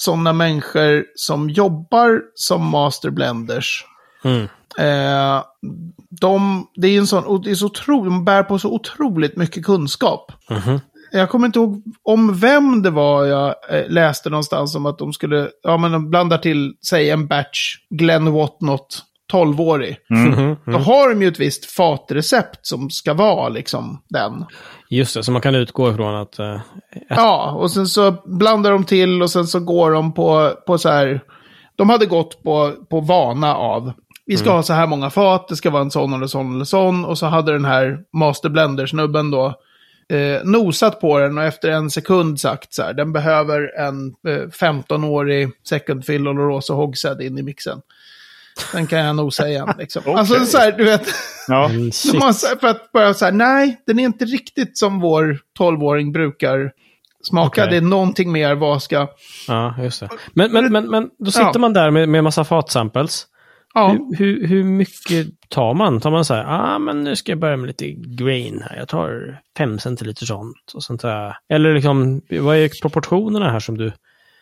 sådana 0.00 0.32
människor 0.32 1.04
som 1.14 1.50
jobbar 1.50 2.20
som 2.34 2.66
masterblenders, 2.70 3.84
Mm. 4.24 4.42
eh, 4.78 5.42
de, 6.20 6.66
det 6.74 6.88
är 6.88 6.98
en 6.98 7.06
sån, 7.06 7.24
och 7.24 7.44
det 7.44 7.50
är 7.50 7.54
så 7.54 7.66
otro, 7.66 8.04
de 8.04 8.24
bär 8.24 8.42
på 8.42 8.58
så 8.58 8.72
otroligt 8.74 9.36
mycket 9.36 9.64
kunskap. 9.64 10.32
Mhm. 10.50 10.80
Jag 11.12 11.30
kommer 11.30 11.46
inte 11.46 11.58
ihåg 11.58 11.82
om 12.02 12.38
vem 12.38 12.82
det 12.82 12.90
var 12.90 13.24
jag 13.24 13.54
eh, 13.70 13.88
läste 13.88 14.30
någonstans 14.30 14.74
om 14.76 14.86
att 14.86 14.98
de 14.98 15.12
skulle, 15.12 15.48
ja 15.62 15.76
men 15.76 15.92
de 15.92 16.10
blandar 16.10 16.38
till, 16.38 16.74
säg 16.90 17.10
en 17.10 17.26
batch 17.26 17.76
Glenn 17.90 18.32
Whatnot 18.32 19.02
12-årig. 19.30 19.96
Mhm. 20.10 20.56
Då 20.66 20.78
har 20.78 21.08
de 21.08 21.22
ju 21.22 21.28
ett 21.28 21.40
visst 21.40 21.64
fatrecept 21.64 22.66
som 22.66 22.90
ska 22.90 23.14
vara 23.14 23.48
liksom 23.48 24.02
den. 24.08 24.44
Just 24.88 25.14
det, 25.14 25.22
så 25.22 25.32
man 25.32 25.42
kan 25.42 25.54
utgå 25.54 25.90
ifrån 25.90 26.14
att... 26.14 26.38
eh, 26.38 26.60
Ja, 27.08 27.50
och 27.50 27.70
sen 27.70 27.86
så 27.86 28.14
blandar 28.24 28.70
de 28.70 28.84
till 28.84 29.22
och 29.22 29.30
sen 29.30 29.46
så 29.46 29.60
går 29.60 29.90
de 29.90 30.14
på, 30.14 30.52
på 30.66 30.78
så 30.78 30.88
här... 30.88 31.20
De 31.76 31.90
hade 31.90 32.06
gått 32.06 32.42
på, 32.42 32.72
på 32.90 33.00
vana 33.00 33.54
av, 33.54 33.92
vi 34.26 34.36
ska 34.36 34.50
ha 34.52 34.62
så 34.62 34.72
här 34.72 34.86
många 34.86 35.10
fat, 35.10 35.48
det 35.48 35.56
ska 35.56 35.70
vara 35.70 35.82
en 35.82 35.90
sån 35.90 36.12
eller 36.14 36.26
sån 36.26 36.54
eller 36.54 36.64
sån. 36.64 37.04
Och 37.04 37.18
så 37.18 37.26
hade 37.26 37.52
den 37.52 37.64
här 37.64 37.98
Master 38.12 38.48
Blender-snubben 38.48 39.30
då 39.30 39.46
eh, 40.12 40.44
nosat 40.44 41.00
på 41.00 41.18
den 41.18 41.38
och 41.38 41.44
efter 41.44 41.70
en 41.70 41.90
sekund 41.90 42.40
sagt 42.40 42.74
så 42.74 42.82
här, 42.82 42.92
den 42.94 43.12
behöver 43.12 43.78
en 43.78 44.06
eh, 44.28 44.46
15-årig 44.48 45.50
second 45.68 46.04
fill 46.04 46.28
Oloroso 46.28 46.74
Hogshead 46.74 47.20
in 47.22 47.38
i 47.38 47.42
mixen. 47.42 47.80
Den 48.72 48.86
kan 48.86 48.98
jag 48.98 49.16
nosa 49.16 49.48
igen 49.48 49.68
liksom. 49.78 50.02
Alltså 50.16 50.34
Okej. 50.34 50.46
så 50.46 50.58
här, 50.58 50.72
du 50.72 50.84
vet. 50.84 51.02
Ja. 51.48 51.64
mm, 51.70 51.84
här- 51.84 52.60
för 52.60 52.66
att 52.68 52.92
bara 52.92 53.14
så 53.14 53.24
här, 53.24 53.32
nej, 53.32 53.82
den 53.86 53.98
är 53.98 54.04
inte 54.04 54.24
riktigt 54.24 54.78
som 54.78 55.00
vår 55.00 55.38
12-åring 55.58 56.12
brukar 56.12 56.72
smaka. 57.22 57.62
Okej. 57.62 57.70
Det 57.70 57.76
är 57.76 57.80
någonting 57.88 58.32
mer, 58.32 58.54
vad 58.54 58.82
ska... 58.82 59.08
Ja, 59.48 59.74
just 59.82 60.00
det. 60.00 60.08
Men, 60.34 60.52
men, 60.52 60.72
men, 60.72 60.90
men 60.90 61.08
då 61.18 61.30
sitter 61.30 61.50
Ja. 61.54 61.58
man 61.58 61.72
där 61.72 61.90
med, 61.90 62.08
med 62.08 62.24
massa 62.24 62.44
fatsamples. 62.44 63.26
Ja. 63.74 63.88
Hur, 63.88 64.16
hur, 64.16 64.46
hur 64.46 64.64
mycket 64.64 65.26
tar 65.48 65.74
man? 65.74 66.00
Tar 66.00 66.10
man 66.10 66.24
så 66.24 66.34
här, 66.34 66.44
ah 66.48 66.78
men 66.78 67.04
nu 67.04 67.16
ska 67.16 67.32
jag 67.32 67.38
börja 67.38 67.56
med 67.56 67.66
lite 67.66 67.90
grain 67.90 68.64
här. 68.70 68.76
Jag 68.76 68.88
tar 68.88 69.40
fem 69.58 69.78
centiliter 69.78 70.26
sånt 70.26 70.72
och 70.74 70.82
sånt 70.82 71.02
där. 71.02 71.36
Eller 71.48 71.74
liksom, 71.74 72.20
vad 72.40 72.56
är 72.56 72.80
proportionerna 72.82 73.50
här 73.50 73.60
som 73.60 73.78
du 73.78 73.92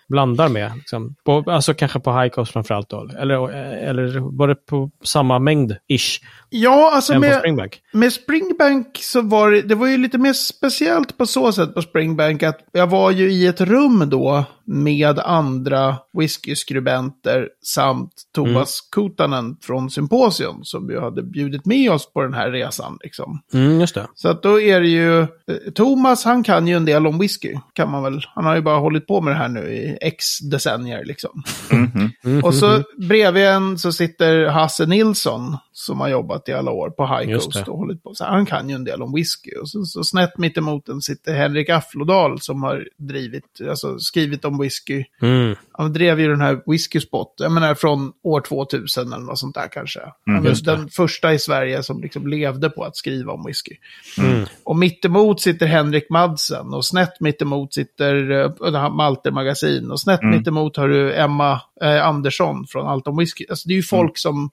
blandar 0.09 0.49
med? 0.49 0.73
Liksom, 0.77 1.15
på, 1.25 1.45
alltså 1.47 1.75
kanske 1.75 2.01
på 2.01 2.21
high 2.21 2.29
cost 2.29 2.53
framförallt 2.53 2.89
då? 2.89 3.09
Eller, 3.19 3.51
eller 3.77 4.19
var 4.19 4.49
det 4.49 4.55
på 4.55 4.91
samma 5.05 5.39
mängd, 5.39 5.77
ish, 5.89 6.21
Ja, 6.51 6.91
alltså 6.95 7.19
med, 7.19 7.39
Springbank? 7.39 7.83
med 7.93 8.13
Springbank 8.13 8.99
så 9.01 9.23
var 9.23 9.51
det, 9.51 9.63
det 9.63 9.75
var 9.75 9.87
ju 9.87 9.97
lite 9.97 10.19
mer 10.19 10.33
speciellt 10.33 11.19
på 11.19 11.27
så 11.27 11.53
sätt 11.53 11.75
på 11.75 11.83
Springbank 11.83 12.43
att 12.43 12.59
jag 12.73 12.87
var 12.87 13.11
ju 13.11 13.33
i 13.33 13.47
ett 13.47 13.61
rum 13.61 14.11
då 14.11 14.45
med 14.65 15.19
andra 15.19 15.97
whiskyskribenter 16.13 17.49
samt 17.65 18.13
Thomas 18.35 18.81
Kutanen 18.93 19.57
från 19.61 19.91
Symposium 19.91 20.65
som 20.65 20.91
ju 20.91 21.01
hade 21.01 21.23
bjudit 21.23 21.67
med 21.67 21.91
oss 21.91 22.13
på 22.13 22.23
den 22.23 22.35
här 22.35 22.51
resan. 22.51 22.99
Liksom. 23.05 23.41
Mm, 23.55 23.81
just 23.81 23.95
det. 23.95 24.07
Så 24.15 24.29
att 24.29 24.43
då 24.43 24.61
är 24.61 24.81
det 24.81 24.89
ju, 24.89 25.21
eh, 25.21 25.27
Thomas 25.75 26.25
han 26.25 26.43
kan 26.43 26.67
ju 26.69 26.77
en 26.77 26.85
del 26.85 27.07
om 27.07 27.19
whisky, 27.19 27.55
kan 27.73 27.91
man 27.91 28.03
väl. 28.03 28.21
Han 28.35 28.45
har 28.45 28.57
ju 28.57 28.63
bara 28.63 28.79
hållit 28.79 29.07
på 29.07 29.21
med 29.21 29.35
det 29.35 29.39
här 29.39 29.49
nu 29.49 29.61
i 29.61 29.99
x 30.01 30.39
decennier 30.39 31.05
liksom. 31.05 31.43
Mhm. 31.71 32.45
Och 32.45 32.55
så 32.55 32.83
bredvid 33.09 33.45
en 33.45 33.79
så 33.79 33.93
sitter 33.93 34.47
Hasse 34.47 34.87
Nilsson 34.87 35.57
som 35.79 36.01
har 36.01 36.09
jobbat 36.09 36.49
i 36.49 36.53
alla 36.53 36.71
år 36.71 36.91
på 36.91 37.07
High 37.07 37.31
Just 37.31 37.45
Coast 37.45 37.65
det. 37.65 37.71
och 37.71 37.79
hållit 37.79 38.03
på. 38.03 38.15
Så 38.15 38.25
han 38.25 38.47
kan 38.47 38.69
ju 38.69 38.75
en 38.75 38.85
del 38.85 39.03
om 39.03 39.15
whisky. 39.15 39.51
Och 39.51 39.69
så, 39.69 39.85
så 39.85 40.05
snett 40.05 40.39
mitt 40.39 40.59
emot 40.59 40.87
den 40.87 41.01
sitter 41.01 41.35
Henrik 41.35 41.69
Afflodal 41.69 42.41
som 42.41 42.63
har 42.63 42.89
drivit, 42.97 43.45
alltså 43.69 43.99
skrivit 43.99 44.45
om 44.45 44.59
whisky. 44.59 45.05
Mm. 45.23 45.57
Han 45.73 45.93
drev 45.93 46.21
ju 46.21 46.29
den 46.29 46.41
här 46.41 46.63
Whisky 46.67 47.01
Spot, 47.01 47.35
jag 47.37 47.53
menar 47.53 47.75
från 47.75 48.13
år 48.23 48.41
2000 48.41 49.13
eller 49.13 49.25
något 49.25 49.39
sånt 49.39 49.55
där 49.55 49.69
kanske. 49.73 50.01
Han 50.27 50.43
var 50.43 50.51
just 50.51 50.65
det. 50.65 50.71
den 50.71 50.89
första 50.89 51.35
i 51.35 51.39
Sverige 51.39 51.83
som 51.83 52.01
liksom 52.01 52.27
levde 52.27 52.71
på 52.71 52.85
att 52.85 52.97
skriva 52.97 53.33
om 53.33 53.45
whisky. 53.47 53.75
Mm. 54.19 54.47
Och 54.65 54.77
mittemot 54.77 55.41
sitter 55.41 55.67
Henrik 55.67 56.11
Madsen 56.11 56.75
och 56.75 56.85
snett 56.85 57.21
mittemot 57.21 57.75
sitter 57.75 58.31
uh, 58.31 58.95
Malter 58.95 59.31
Magasin 59.31 59.91
och 59.91 60.01
snett 60.01 60.23
mittemot 60.23 60.77
har 60.77 60.89
du 60.89 61.15
Emma 61.15 61.61
eh, 61.83 62.07
Andersson 62.07 62.67
från 62.67 62.87
Allt 62.87 63.07
om 63.07 63.17
whisky. 63.17 63.47
Alltså 63.51 63.69
det 63.69 63.75
är 63.75 63.77
ju 63.77 63.83
folk 63.83 64.19
som 64.19 64.51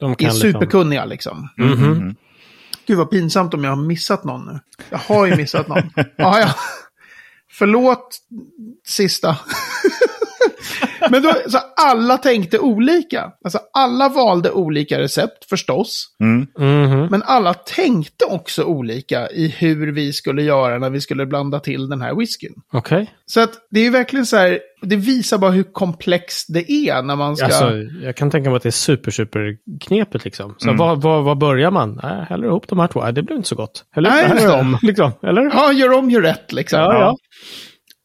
De 0.00 0.10
är 0.10 0.14
kan 0.14 0.34
lite 0.34 0.46
om- 0.46 0.52
superkunniga 0.52 1.04
liksom. 1.04 1.48
Mhm. 1.58 2.14
Gud 2.86 2.98
vad 2.98 3.10
pinsamt 3.10 3.54
om 3.54 3.64
jag 3.64 3.70
har 3.76 3.84
missat 3.86 4.24
någon 4.24 4.46
nu. 4.46 4.60
Jag 4.90 4.98
har 4.98 5.26
ju 5.26 5.36
missat 5.36 5.68
någon. 5.68 5.90
ja, 6.16 6.40
ja. 6.40 6.54
Förlåt 7.52 8.18
sista. 8.86 9.38
Men 11.10 11.22
då, 11.22 11.32
så 11.48 11.58
alla 11.76 12.18
tänkte 12.18 12.58
olika. 12.58 13.32
Alltså 13.44 13.58
alla 13.72 14.08
valde 14.08 14.50
olika 14.50 14.98
recept 14.98 15.44
förstås. 15.48 16.06
Mm. 16.20 16.46
Mhm. 16.58 17.06
Men 17.10 17.22
alla 17.22 17.54
tänkte 17.54 18.24
också 18.24 18.64
olika 18.64 19.28
i 19.30 19.48
hur 19.58 19.92
vi 19.92 20.12
skulle 20.12 20.42
göra 20.42 20.78
när 20.78 20.90
vi 20.90 21.00
skulle 21.00 21.26
blanda 21.26 21.60
till 21.60 21.88
den 21.88 22.00
här 22.00 22.14
whiskyn. 22.14 22.54
Okej. 22.72 23.10
Så 23.26 23.40
att 23.40 23.52
det 23.70 23.80
är 23.80 23.84
ju 23.84 23.90
verkligen 23.90 24.26
så 24.26 24.36
här, 24.36 24.58
det 24.82 24.96
visar 24.96 25.38
bara 25.38 25.50
hur 25.50 25.62
komplext 25.62 26.46
det 26.48 26.72
är 26.72 27.02
när 27.02 27.16
man 27.16 27.36
ska... 27.36 27.46
Alltså, 27.46 27.72
jag 28.02 28.16
kan 28.16 28.30
tänka 28.30 28.50
mig 28.50 28.56
att 28.56 28.62
det 28.62 28.68
är 28.68 28.70
super, 28.70 29.10
super 29.10 29.56
knepigt 29.80 30.24
liksom. 30.24 30.54
Så 30.58 30.72
var, 30.72 30.96
var, 30.96 31.22
var 31.22 31.34
börjar 31.34 31.70
man? 31.70 32.00
Äh, 32.02 32.08
häller 32.08 32.46
ihop 32.46 32.68
de 32.68 32.78
här 32.78 32.86
två. 32.86 33.06
Äh, 33.06 33.12
det 33.12 33.22
blir 33.22 33.36
inte 33.36 33.48
så 33.48 33.54
gott. 33.54 33.84
Eller 33.96 34.10
Nej, 34.10 34.24
häller 34.24 34.46
det. 34.48 34.60
om, 34.60 34.78
liksom. 34.82 35.12
Eller? 35.22 35.42
Ja, 35.42 35.72
gör 35.72 35.92
om, 35.92 36.10
gör 36.10 36.22
rätt 36.22 36.52
liksom. 36.52 36.80
Ja, 36.80 36.92
ja. 37.00 37.16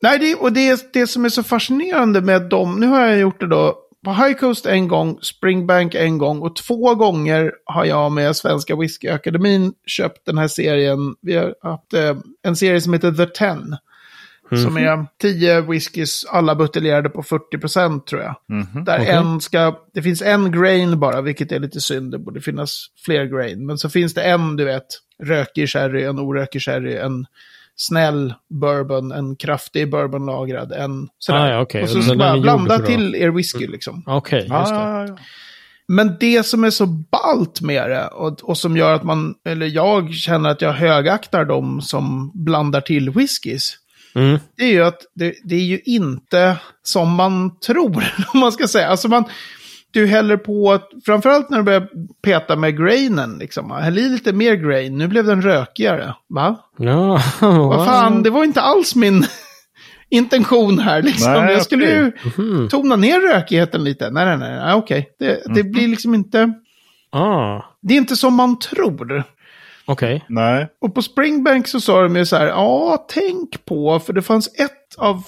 Nej, 0.02 0.20
det, 0.20 0.36
och 0.36 0.54
det, 0.54 0.70
är 0.70 0.80
det 0.94 1.08
som 1.08 1.26
är 1.26 1.30
så 1.30 1.44
fascinerande 1.44 2.22
med 2.22 2.42
dem, 2.42 2.80
nu 2.80 2.88
har 2.88 3.06
jag 3.08 3.20
gjort 3.20 3.40
det 3.40 3.48
då 3.48 3.76
på 4.06 4.14
High 4.14 4.34
Coast 4.34 4.66
en 4.66 4.88
gång, 4.88 5.20
Springbank 5.22 5.96
en 5.96 6.18
gång 6.18 6.42
och 6.42 6.56
två 6.56 6.96
gånger 6.96 7.52
har 7.66 7.86
jag 7.86 8.12
med 8.12 8.36
Svenska 8.36 8.76
Whiskyakademin 8.76 9.74
köpt 9.86 10.26
den 10.26 10.38
här 10.38 10.48
serien. 10.48 11.16
Vi 11.22 11.36
har 11.36 11.56
haft 11.62 11.94
eh, 11.94 12.18
en 12.44 12.56
serie 12.56 12.82
som 12.82 12.94
heter 12.94 13.12
The 13.12 13.26
Ten. 13.26 13.78
Som 14.50 14.78
är 14.78 15.06
tio 15.22 15.62
whiskys, 15.62 16.26
alla 16.26 16.56
buteljerade 16.56 17.10
på 17.10 17.22
40% 17.22 18.06
tror 18.06 18.22
jag. 18.22 18.36
Där 18.86 19.00
Okej. 19.00 19.14
en 19.14 19.42
ska, 19.42 19.80
det 19.94 20.02
finns 20.02 20.22
en 20.22 20.52
grain 20.52 21.00
bara, 21.00 21.22
vilket 21.22 21.52
är 21.52 21.60
lite 21.60 21.82
synd. 21.82 22.12
Det 22.12 22.20
borde 22.20 22.42
finnas 22.42 22.86
fler 23.06 23.26
grain. 23.26 23.66
Men 23.66 23.78
så 23.78 23.90
finns 23.90 24.14
det 24.14 24.24
en, 24.24 24.56
du 24.56 24.66
vet, 24.66 24.86
rökig 25.24 25.70
sherry, 25.70 26.04
en 26.04 26.20
orökig 26.20 26.62
sherry, 26.62 26.96
en 26.96 27.26
snäll 27.76 28.34
bourbon, 28.50 29.12
en 29.12 29.36
kraftig 29.36 29.92
bourbonlagrad, 29.92 30.72
en 30.72 31.08
sådär. 31.20 31.40
Ah, 31.40 31.50
ja, 31.50 31.62
okej. 31.62 31.84
Och 31.84 31.90
så 31.90 32.12
är 32.12 32.16
bara 32.16 32.40
blanda 32.40 32.80
till 32.80 33.16
er 33.16 33.30
whisky 33.30 33.68
liksom. 33.68 34.04
Okej, 34.06 34.40
just 34.40 34.50
det. 34.50 34.56
Ah, 34.56 35.08
ja. 35.08 35.18
Men 35.88 36.18
det 36.20 36.46
som 36.46 36.64
är 36.64 36.70
så 36.70 36.86
ballt 36.86 37.62
med 37.62 37.90
det 37.90 38.08
och, 38.08 38.44
och 38.44 38.58
som 38.58 38.78
gör 38.78 38.94
att 38.94 39.04
man, 39.04 39.36
eller 39.46 39.66
jag 39.66 40.14
känner 40.14 40.50
att 40.50 40.62
jag 40.62 40.74
högaktar 40.74 41.46
dem 41.46 41.82
som 41.82 42.32
blandar 42.34 42.82
till 42.82 43.10
whiskys. 43.10 43.78
Mm. 44.16 44.40
Det 44.58 44.64
är 44.64 44.72
ju 44.72 44.84
att 44.84 45.02
det, 45.16 45.34
det 45.44 45.56
är 45.56 45.64
ju 45.64 45.80
inte 45.86 46.58
som 46.84 47.16
man 47.16 47.60
tror, 47.60 48.06
om 48.34 48.40
man 48.40 48.52
ska 48.52 48.68
säga. 48.68 48.88
Alltså 48.88 49.08
man, 49.08 49.24
du 50.00 50.06
häller 50.08 50.38
på, 50.38 50.72
att- 50.72 50.90
framförallt 51.06 51.50
när 51.50 51.58
du 51.58 51.64
börjar 51.64 51.88
peta 52.24 52.56
med 52.56 52.78
grainen, 52.78 53.38
liksom. 53.38 53.72
Häll 53.72 53.98
i 53.98 54.10
lite 54.10 54.34
mer 54.34 54.56
grain, 54.56 54.98
nu 54.98 55.08
blev 55.08 55.26
den 55.26 55.42
rökigare. 55.42 56.14
Va? 56.30 56.56
Ja, 56.78 57.20
Vad 57.42 57.86
fan, 57.86 58.24
det 58.24 58.30
var 58.30 58.44
inte 58.44 58.62
alls 58.62 58.96
min 58.96 59.26
intention 60.10 60.80
här 60.80 61.02
liksom. 61.02 61.34
Nej, 61.34 61.54
jag 61.54 61.62
skulle 61.62 61.86
ju 61.86 62.12
Mhm. 62.38 62.70
tona 62.70 62.96
ner 62.96 63.34
rökigheten 63.34 63.84
lite. 63.84 64.10
Nej, 64.10 64.26
nej, 64.26 64.38
nej, 64.38 64.52
nej 64.60 64.74
okej. 64.74 65.10
Det, 65.20 65.42
det 65.56 65.64
Mhm. 65.64 65.72
blir 65.72 65.88
liksom 65.88 66.16
inte, 66.16 66.54
Ah, 67.12 67.62
det 67.82 67.94
är 67.94 67.98
inte 67.98 68.16
som 68.16 68.34
man 68.34 68.60
tror. 68.60 69.24
okej. 69.86 70.26
Nej. 70.30 70.68
Och 70.82 70.96
på 70.96 71.02
Springbank 71.02 71.68
så 71.68 71.82
sa 71.82 72.02
de 72.04 72.16
ju 72.16 72.26
så 72.26 72.36
här, 72.36 72.48
ja, 72.48 73.06
tänk 73.10 73.66
på, 73.66 74.00
för 74.00 74.14
det 74.14 74.22
fanns 74.22 74.48
ett 74.48 74.96
av 74.98 75.24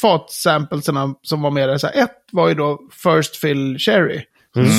fatsamplesarna 0.00 1.14
som 1.22 1.42
var 1.42 1.50
med 1.50 1.68
där. 1.68 1.78
Så 1.78 1.86
här, 1.86 2.02
ett 2.02 2.16
var 2.32 2.48
ju 2.48 2.54
då 2.54 2.80
First 2.92 3.36
Fill 3.36 3.78
Cherry. 3.78 4.22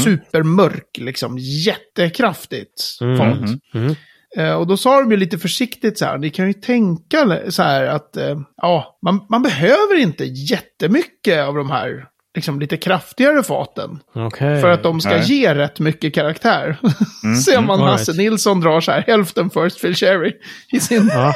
Supermörk, 0.04 0.98
liksom 0.98 1.38
jättekraftigt 1.38 2.98
fat. 3.18 3.40
Mhm. 3.74 3.96
Eh, 4.38 4.54
och 4.54 4.68
då 4.68 4.78
sa 4.78 5.02
de 5.02 5.12
ju 5.12 5.18
lite 5.18 5.38
försiktigt 5.38 5.98
så 5.98 6.06
här, 6.06 6.18
ni 6.18 6.30
kan 6.30 6.48
ju 6.48 6.54
tänka 6.54 7.42
så 7.50 7.64
här 7.64 7.86
att, 7.86 8.18
eh, 8.18 8.40
ja, 8.58 9.00
man, 9.06 9.26
man 9.30 9.44
behöver 9.44 9.98
inte 9.98 10.26
jättemycket 10.26 11.48
av 11.48 11.56
de 11.56 11.72
här, 11.72 12.06
liksom 12.36 12.60
lite 12.60 12.78
kraftigare 12.78 13.44
faten. 13.44 14.00
Okej. 14.16 14.62
För 14.62 14.70
att 14.70 14.84
de 14.84 15.02
ska 15.02 15.10
Nej. 15.10 15.24
ge 15.24 15.56
rätt 15.56 15.80
mycket 15.80 16.14
karaktär. 16.14 16.78
Ser 17.46 17.62
man 17.62 17.82
all 17.82 17.88
Hasse 17.88 18.12
right. 18.12 18.18
Nilsson 18.18 18.60
drar 18.60 18.82
så 18.82 18.92
här, 18.92 19.04
hälften 19.08 19.50
First 19.50 19.80
Fill 19.80 19.96
Cherry 19.96 20.34
i 20.72 20.80
sin... 20.80 21.12
Ja. 21.14 21.34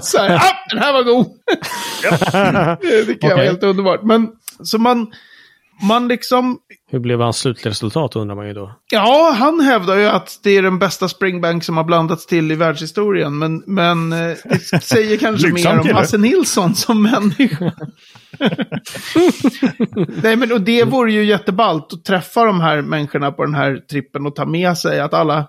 Så 0.02 0.18
här, 0.18 0.34
ah, 0.34 0.70
den 0.70 0.78
här 0.78 0.92
var 0.92 1.02
god! 1.02 1.26
det 2.80 3.04
tycker 3.04 3.28
jag 3.28 3.36
var 3.36 3.42
Okej. 3.42 3.46
helt 3.46 3.62
underbart. 3.62 4.02
Men 4.02 4.28
så 4.62 4.78
man, 4.78 5.12
man 5.82 6.08
liksom... 6.08 6.58
Hur 6.90 6.98
blev 6.98 7.20
hans 7.20 7.38
slutliga 7.38 7.70
resultat 7.70 8.16
undrar 8.16 8.36
man 8.36 8.46
ju 8.46 8.52
då. 8.52 8.72
Ja, 8.92 9.34
han 9.38 9.60
hävdar 9.60 9.96
ju 9.96 10.06
att 10.06 10.40
det 10.42 10.50
är 10.50 10.62
den 10.62 10.78
bästa 10.78 11.08
Springbank 11.08 11.64
som 11.64 11.76
har 11.76 11.84
blandats 11.84 12.26
till 12.26 12.52
i 12.52 12.54
världshistorien. 12.54 13.38
Men, 13.38 13.62
men 13.66 14.12
eh, 14.12 14.36
det 14.44 14.82
säger 14.82 15.16
kanske 15.16 15.52
mer 15.52 15.80
om. 15.80 15.88
Hasse 15.88 16.18
Nilsson 16.18 16.74
som 16.74 17.02
människa. 17.02 17.72
Nej, 20.22 20.36
men 20.36 20.52
och 20.52 20.60
det 20.60 20.84
vore 20.84 21.12
ju 21.12 21.24
jätteballt 21.24 21.92
att 21.92 22.04
träffa 22.04 22.44
de 22.44 22.60
här 22.60 22.82
människorna 22.82 23.32
på 23.32 23.44
den 23.44 23.54
här 23.54 23.76
trippen 23.76 24.26
och 24.26 24.36
ta 24.36 24.46
med 24.46 24.78
sig 24.78 25.00
att 25.00 25.14
alla... 25.14 25.46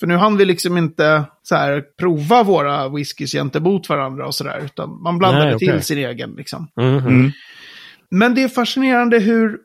För 0.00 0.06
nu 0.06 0.16
hann 0.16 0.36
vi 0.36 0.44
liksom 0.44 0.78
inte 0.78 1.24
så 1.42 1.54
här, 1.54 1.82
prova 1.98 2.42
våra 2.42 2.88
whiskys 2.88 3.32
gentemot 3.32 3.88
varandra 3.88 4.26
och 4.26 4.34
sådär. 4.34 4.62
Utan 4.64 5.02
man 5.02 5.18
blandade 5.18 5.44
Nej, 5.44 5.54
okej. 5.54 5.68
till 5.68 5.82
sin 5.82 5.98
egen 5.98 6.30
liksom. 6.30 6.68
Mhm. 6.76 7.32
Men 8.10 8.34
det 8.34 8.42
är 8.42 8.48
fascinerande 8.48 9.18
hur, 9.18 9.58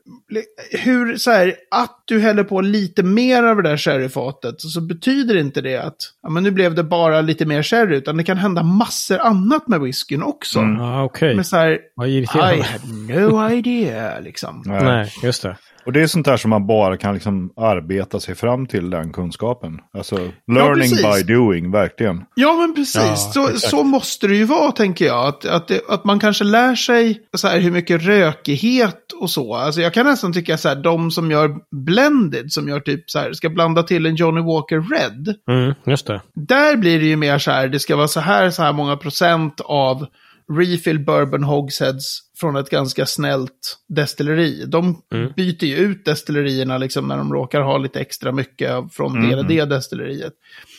hur 0.72 1.18
så 1.18 1.32
här, 1.32 1.56
att 1.72 2.04
du 2.06 2.20
häller 2.20 2.44
på 2.44 2.62
lite 2.62 3.04
mer 3.04 3.44
av 3.44 3.56
det 3.56 3.70
där 3.70 3.78
sherryfatet, 3.78 4.62
så 4.62 4.82
betyder 4.82 5.38
inte 5.38 5.62
det 5.62 5.78
att 5.78 5.96
ja, 6.24 6.30
men 6.30 6.44
nu 6.44 6.52
blev 6.52 6.76
det 6.76 6.84
bara 6.84 7.22
lite 7.22 7.46
mer 7.46 7.64
sherry, 7.64 7.96
utan 7.96 8.18
det 8.18 8.24
kan 8.24 8.38
hända 8.38 8.64
massor 8.64 9.20
annat 9.20 9.68
med 9.68 9.82
whiskyn 9.82 10.24
också. 10.24 10.60
Ah, 10.60 11.04
okej. 11.04 11.36
Men 11.36 11.46
så 11.46 11.56
här, 11.56 11.80
I 12.06 12.26
had 12.62 12.82
no 13.10 13.50
idea, 13.50 14.20
liksom. 14.20 14.64
Nej, 14.66 15.12
just 15.24 15.44
det. 15.44 15.58
Och 15.86 15.94
det 15.94 16.02
är 16.02 16.08
sånt 16.08 16.26
där 16.26 16.38
som 16.38 16.50
man 16.50 16.68
bara 16.68 16.98
kan 16.98 17.14
liksom 17.14 17.54
arbeta 17.58 18.20
sig 18.20 18.36
fram 18.36 18.66
till 18.66 18.90
den 18.90 19.12
kunskapen. 19.12 19.80
Alltså, 19.98 20.16
learning 20.48 20.90
precis. 20.90 21.26
by 21.26 21.34
doing, 21.34 21.72
verkligen. 21.72 22.26
Ja, 22.36 22.54
men 22.54 22.76
precis. 22.76 22.96
Ja, 22.96 23.16
så, 23.16 23.48
exakt. 23.48 23.70
så 23.70 23.84
måste 23.84 24.28
det 24.28 24.36
ju 24.36 24.44
vara, 24.44 24.72
tänker 24.72 25.06
jag. 25.06 25.28
Att, 25.28 25.46
att, 25.46 25.68
det, 25.68 25.82
att 25.90 26.04
man 26.04 26.20
kanske 26.20 26.44
lär 26.44 26.76
sig 26.76 27.22
så 27.38 27.48
här, 27.48 27.60
hur 27.60 27.72
mycket 27.72 28.04
rökighet 28.04 29.12
och 29.22 29.30
så. 29.30 29.56
Alltså, 29.56 29.82
jag 29.82 29.94
kan 29.94 30.06
nästan 30.06 30.34
tycka 30.34 30.58
så 30.58 30.70
här, 30.70 30.76
de 30.76 31.12
som 31.12 31.32
gör 31.32 31.56
blended, 31.86 32.52
som 32.52 32.68
gör 32.68 32.80
typ 32.80 33.10
så 33.10 33.20
här, 33.20 33.34
ska 33.34 33.50
blanda 33.50 33.84
till 33.84 34.06
en 34.06 34.16
Johnny 34.16 34.42
Walker 34.42 34.80
Red. 34.96 35.36
Mm, 35.50 35.74
just 35.86 36.08
det. 36.08 36.22
Där 36.36 36.78
blir 36.78 37.00
det 37.00 37.06
ju 37.06 37.16
mer 37.16 37.38
så 37.38 37.52
här, 37.52 37.68
det 37.68 37.80
ska 37.80 37.96
vara 37.96 38.08
så 38.08 38.20
här, 38.20 38.50
så 38.50 38.64
här 38.64 38.74
många 38.74 38.98
procent 38.98 39.62
av 39.62 40.06
refill 40.52 41.00
bourbon 41.00 41.44
hogsheads 41.44 42.20
från 42.40 42.56
ett 42.56 42.70
ganska 42.70 43.06
snällt 43.06 43.78
destilleri. 43.88 44.66
De 44.66 45.02
Mm. 45.14 45.32
byter 45.36 45.64
ju 45.66 45.76
ut 45.76 46.06
destillerierna 46.06 46.78
liksom 46.78 47.08
när 47.08 47.18
de 47.18 47.34
råkar 47.34 47.62
ha 47.62 47.78
lite 47.78 48.00
extra 48.00 48.32
mycket 48.32 48.94
från 48.94 49.14
det 49.22 49.34
eller 49.34 49.44
det 49.44 49.66
destilleriet. 49.66 50.34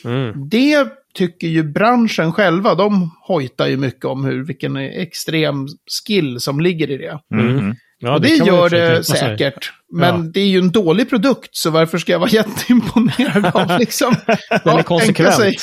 Mm. 0.04 0.49
Det 0.49 0.87
tycker 1.14 1.49
ju 1.49 1.62
branschen 1.62 2.33
själva, 2.33 2.75
de 2.75 3.11
hojtar 3.28 3.66
ju 3.66 3.76
mycket 3.76 4.04
om 4.04 4.25
hur, 4.25 4.44
vilken 4.47 4.76
extrem 4.76 5.66
skill 6.06 6.40
som 6.40 6.61
ligger 6.61 6.90
i 6.90 6.97
det. 6.97 7.18
Mm. 7.35 7.75
Ja, 7.99 8.14
och 8.14 8.21
det, 8.21 8.28
man 8.28 8.47
ju 8.47 8.52
gör 8.52 8.71
det 8.71 9.04
säkert. 9.04 9.73
Men 9.92 10.14
Ja. 10.25 10.30
det 10.35 10.40
är 10.40 10.47
ju 10.47 10.59
en 10.59 10.71
dålig 10.71 11.11
produkt, 11.11 11.49
så 11.52 11.71
varför 11.71 11.99
ska 11.99 12.12
jag 12.12 12.18
vara 12.18 12.30
jätteimponerad 12.78 13.47
av 13.54 13.78
liksom... 13.78 14.14
Den 14.64 14.78
är 14.78 14.83
konsekvent. 14.83 15.35
sig, 15.35 15.56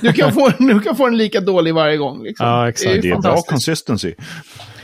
Du 0.00 0.12
kan, 0.12 0.32
få, 0.32 0.50
du 0.58 0.80
kan 0.80 0.96
få 0.96 1.06
den 1.06 1.16
lika 1.16 1.40
dålig 1.40 1.74
varje 1.74 1.96
gång. 1.96 2.22
Liksom. 2.22 2.46
Ja, 2.46 2.68
exakt. 2.68 2.94
ju 2.94 3.00
Det 3.00 3.08
är 3.10 3.18
bra 3.18 3.42
consistency. 3.42 4.14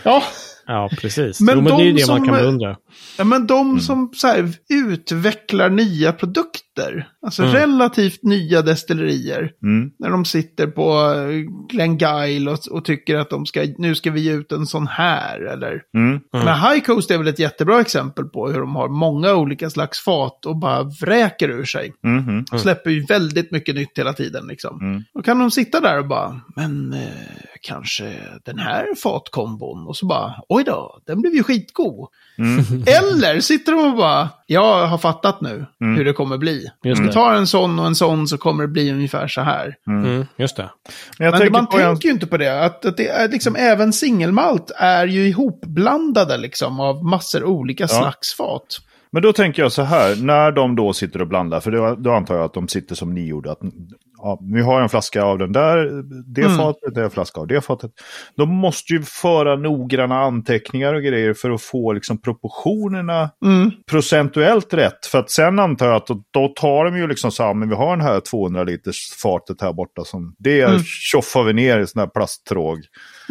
Ja, 0.02 0.22
Ja, 0.66 0.90
precis. 1.00 1.40
Men 1.40 1.54
jo, 1.56 1.62
men 1.62 1.76
det 1.76 1.82
är 1.82 1.86
ju 1.86 1.92
de 1.92 2.00
det 2.00 2.06
man 2.08 2.16
som- 2.18 2.26
kan 2.26 2.36
beundra. 2.36 2.76
Ja, 3.18 3.24
men 3.24 3.46
de 3.46 3.80
som 3.80 4.10
så 4.16 4.26
här, 4.26 4.52
utvecklar 4.74 5.70
nya 5.70 6.12
produkter, 6.12 6.62
alltså 7.22 7.42
Mm. 7.42 7.54
relativt 7.54 8.22
nya 8.22 8.62
destillerier, 8.62 9.50
Mm. 9.62 9.90
när 9.98 10.10
de 10.10 10.24
sitter 10.24 10.66
på 10.66 11.12
eh, 11.14 11.36
Glengyle 11.68 12.48
och, 12.50 12.58
och 12.70 12.84
tycker 12.84 13.16
att 13.16 13.30
de 13.30 13.46
ska, 13.46 13.66
nu 13.78 13.94
ska 13.94 14.10
vi 14.10 14.20
ge 14.20 14.32
ut 14.32 14.52
en 14.52 14.66
sån 14.66 14.86
här, 14.86 15.40
eller... 15.40 15.82
Mm. 15.96 16.20
Men 16.32 16.46
High 16.60 16.80
Coast 16.84 17.10
är 17.10 17.18
väl 17.18 17.28
ett 17.28 17.38
jättebra 17.38 17.80
exempel 17.80 18.24
på 18.24 18.48
hur 18.48 18.60
de 18.60 18.76
har 18.76 18.88
många 18.88 19.34
olika 19.34 19.70
slags 19.70 20.00
fat 20.00 20.46
och 20.46 20.56
bara 20.56 20.82
vräker 20.82 21.48
ur 21.48 21.64
sig. 21.64 21.92
Och 22.52 22.60
släpper 22.60 22.90
ju 22.90 23.04
väldigt 23.04 23.50
mycket 23.50 23.74
nytt 23.74 23.98
hela 23.98 24.12
tiden 24.12 24.46
liksom. 24.46 24.80
Mm. 24.80 25.02
Då 25.14 25.22
kan 25.22 25.38
de 25.38 25.50
sitta 25.50 25.80
där 25.80 25.98
och 25.98 26.06
bara, 26.08 26.40
men 26.56 26.92
eh, 26.92 26.98
kanske 27.62 28.12
den 28.44 28.58
här 28.58 28.86
fatkombon. 29.02 29.86
Och 29.86 29.96
så 29.96 30.06
bara, 30.06 30.34
oj 30.48 30.64
då, 30.64 31.00
den 31.06 31.20
blev 31.20 31.34
ju 31.34 31.42
skitgod. 31.42 32.08
Mm. 32.38 32.58
Eller 32.86 33.40
sitter 33.40 33.72
de 33.72 33.90
och 33.90 33.96
bara, 33.96 34.28
jag 34.46 34.86
har 34.86 34.98
fattat 34.98 35.40
nu 35.40 35.66
Mm. 35.80 35.96
hur 35.96 36.04
det 36.04 36.12
kommer 36.12 36.38
bli. 36.38 36.61
Just 36.84 36.98
Om 36.98 37.06
det. 37.06 37.10
du 37.10 37.12
tar 37.12 37.34
en 37.34 37.46
sån 37.46 37.78
och 37.78 37.86
en 37.86 37.94
sån 37.94 38.28
så 38.28 38.38
kommer 38.38 38.62
det 38.62 38.68
bli 38.68 38.90
ungefär 38.92 39.28
så 39.28 39.40
här. 39.40 39.74
Mm, 39.86 40.26
just 40.36 40.56
det. 40.56 40.70
Men 41.18 41.24
jag 41.24 41.32
Men 41.32 41.40
tänker 41.40 41.52
man 41.52 41.66
på 41.66 41.78
en... 41.78 41.82
tänker 41.82 42.08
ju 42.08 42.14
inte 42.14 42.26
på 42.26 42.36
det. 42.36 42.64
Att, 42.64 42.84
att 42.84 42.96
det 42.96 43.08
är 43.08 43.28
liksom, 43.28 43.56
även 43.56 43.92
singelmalt 43.92 44.70
är 44.76 45.06
ju 45.06 45.28
ihopblandade 45.28 46.36
liksom 46.36 46.80
av 46.80 47.04
massor 47.04 47.44
olika 47.44 47.88
slags 47.88 48.34
fat. 48.34 48.78
Men 49.12 49.22
då 49.22 49.32
tänker 49.32 49.62
jag 49.62 49.72
så 49.72 49.82
här, 49.82 50.16
när 50.16 50.52
de 50.52 50.76
då 50.76 50.92
sitter 50.92 51.20
och 51.22 51.28
blandar, 51.28 51.60
för 51.60 51.70
då, 51.70 51.94
då 51.94 52.10
antar 52.12 52.34
jag 52.34 52.44
att 52.44 52.54
de 52.54 52.68
sitter 52.68 52.94
som 52.94 53.14
ni 53.14 53.26
gjorde, 53.26 53.52
att 53.52 53.58
ja, 54.18 54.38
vi 54.54 54.62
har 54.62 54.80
en 54.80 54.88
flaska 54.88 55.22
av 55.24 55.38
den 55.38 55.52
där, 55.52 56.02
det 56.34 56.42
Mm. 56.42 56.56
fatet, 56.56 56.96
en 56.96 57.10
flaska 57.10 57.40
av 57.40 57.46
det 57.46 57.60
fatet. 57.60 57.90
De 58.36 58.48
måste 58.48 58.92
ju 58.92 59.02
föra 59.02 59.56
noggranna 59.56 60.18
anteckningar 60.20 60.94
och 60.94 61.02
grejer 61.02 61.34
för 61.34 61.50
att 61.50 61.62
få 61.62 61.92
liksom 61.92 62.20
proportionerna 62.20 63.30
Mm. 63.44 63.70
procentuellt 63.90 64.74
rätt. 64.74 65.06
För 65.06 65.18
att 65.18 65.30
sen 65.30 65.58
antar 65.58 65.86
jag 65.86 65.96
att 65.96 66.06
då, 66.06 66.22
då 66.30 66.48
tar 66.48 66.84
de 66.84 66.96
ju 66.96 67.06
liksom 67.06 67.30
så 67.30 67.42
här, 67.42 67.54
men 67.54 67.68
vi 67.68 67.74
har 67.74 67.96
den 67.96 68.06
här 68.06 68.20
200 68.20 68.64
liters 68.64 69.12
fatet 69.22 69.60
här 69.60 69.72
borta 69.72 70.04
som, 70.04 70.34
det 70.38 70.60
Mm. 70.62 70.80
tjoffar 70.84 71.42
vi 71.42 71.52
ner 71.52 71.78
i 71.80 71.86
sån 71.86 72.00
här 72.00 72.06
plasttråg. 72.06 72.78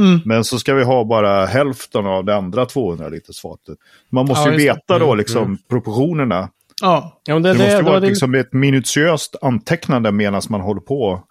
Mm. 0.01 0.19
Men 0.25 0.43
så 0.43 0.59
ska 0.59 0.73
vi 0.73 0.83
ha 0.83 1.03
bara 1.05 1.45
hälften 1.45 2.05
av 2.05 2.25
det 2.25 2.35
andra 2.35 2.65
200 2.65 3.09
liters 3.09 3.41
fatet. 3.41 3.77
Man 4.11 4.25
måste 4.25 4.49
Ja, 4.49 4.51
ju 4.51 4.57
veta 4.57 4.99
då 4.99 5.05
Mm, 5.05 5.17
liksom 5.17 5.57
proportionerna. 5.69 6.49
Ja, 6.81 7.21
Ja, 7.25 7.33
men 7.33 7.43
det, 7.43 7.49
Det, 7.49 7.53
det, 7.53 7.59
måste 7.59 7.71
ju 7.75 7.83
det, 7.83 7.89
vara 7.89 7.99
det, 7.99 8.07
liksom 8.07 8.35
ett 8.35 8.53
minutiöst 8.53 9.35
antecknande 9.41 10.11
medan 10.11 10.41
man 10.49 10.61
håller 10.61 10.81
på 10.81 11.23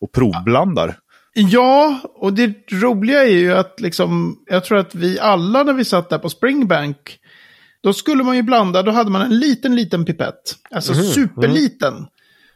och 0.00 0.12
provblandar. 0.12 0.96
Ja, 1.34 2.00
och 2.14 2.32
det 2.32 2.54
roliga 2.72 3.24
är 3.24 3.28
ju 3.32 3.52
att 3.54 3.80
liksom, 3.80 4.36
jag 4.46 4.64
tror 4.64 4.78
att 4.78 4.94
vi 4.94 5.20
alla 5.20 5.62
när 5.62 5.72
vi 5.72 5.84
satt 5.84 6.10
där 6.10 6.18
på 6.18 6.30
Springbank, 6.30 6.96
då 7.82 7.92
skulle 7.92 8.24
man 8.24 8.36
ju 8.36 8.42
blanda, 8.42 8.82
då 8.82 8.90
hade 8.90 9.10
man 9.10 9.22
en 9.22 9.38
liten, 9.38 9.76
liten 9.76 10.04
pipett. 10.04 10.54
Alltså 10.70 10.92
Mhm, 10.92 11.02
superliten. 11.02 12.06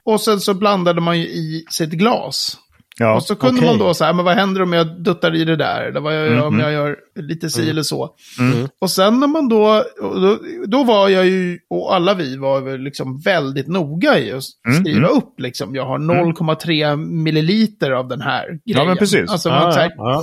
Och 0.05 0.21
sen 0.21 0.41
så 0.41 0.55
blandade 0.55 1.01
man 1.01 1.19
ju 1.19 1.25
i 1.25 1.65
sitt 1.71 1.91
glas. 1.91 2.57
Ja, 3.03 3.15
och 3.17 3.23
så 3.23 3.35
kunde 3.37 3.57
okej. 3.61 3.69
man 3.71 3.79
då 3.79 3.95
säga, 3.95 4.13
men 4.13 4.25
vad 4.25 4.35
händer 4.35 4.63
om 4.63 4.73
jag 4.73 5.03
duttar 5.03 5.35
i 5.35 5.45
det 5.45 5.57
där? 5.57 5.83
Eller 5.83 6.01
vad 6.01 6.17
jag 6.17 6.27
gör 6.27 6.47
om 6.47 6.59
jag 6.59 6.73
gör 6.73 6.97
lite 7.21 7.51
si 7.51 7.71
eller 7.71 7.83
så. 7.83 8.11
Mm. 8.39 8.69
Och 8.81 8.91
sen 8.91 9.21
när 9.21 9.27
man 9.27 9.49
då, 9.49 9.85
då, 10.01 10.39
då 10.67 10.85
var 10.85 11.09
jag 11.09 11.27
ju, 11.27 11.59
och 11.71 11.95
alla 11.95 12.15
vi 12.15 12.37
var 12.37 12.61
väl 12.61 12.81
liksom 12.81 13.21
väldigt 13.21 13.69
noga 13.69 14.19
i 14.19 14.33
att 14.33 14.43
Mm, 14.69 14.85
skriva 14.85 15.09
upp 15.09 15.41
liksom, 15.41 15.75
jag 15.75 15.87
har 15.87 15.99
0,3 15.99 16.97
milliliter 16.97 17.91
av 17.91 18.09
den 18.09 18.21
här 18.21 18.47
grejen. 18.67 18.87
men 18.89 18.97
precis. 18.97 19.31
Alltså, 19.31 19.49
Ja, 19.49 19.61
man, 19.61 19.73
så 19.73 19.79
här, 19.79 19.93
ja, 19.97 20.13
ja. 20.13 20.23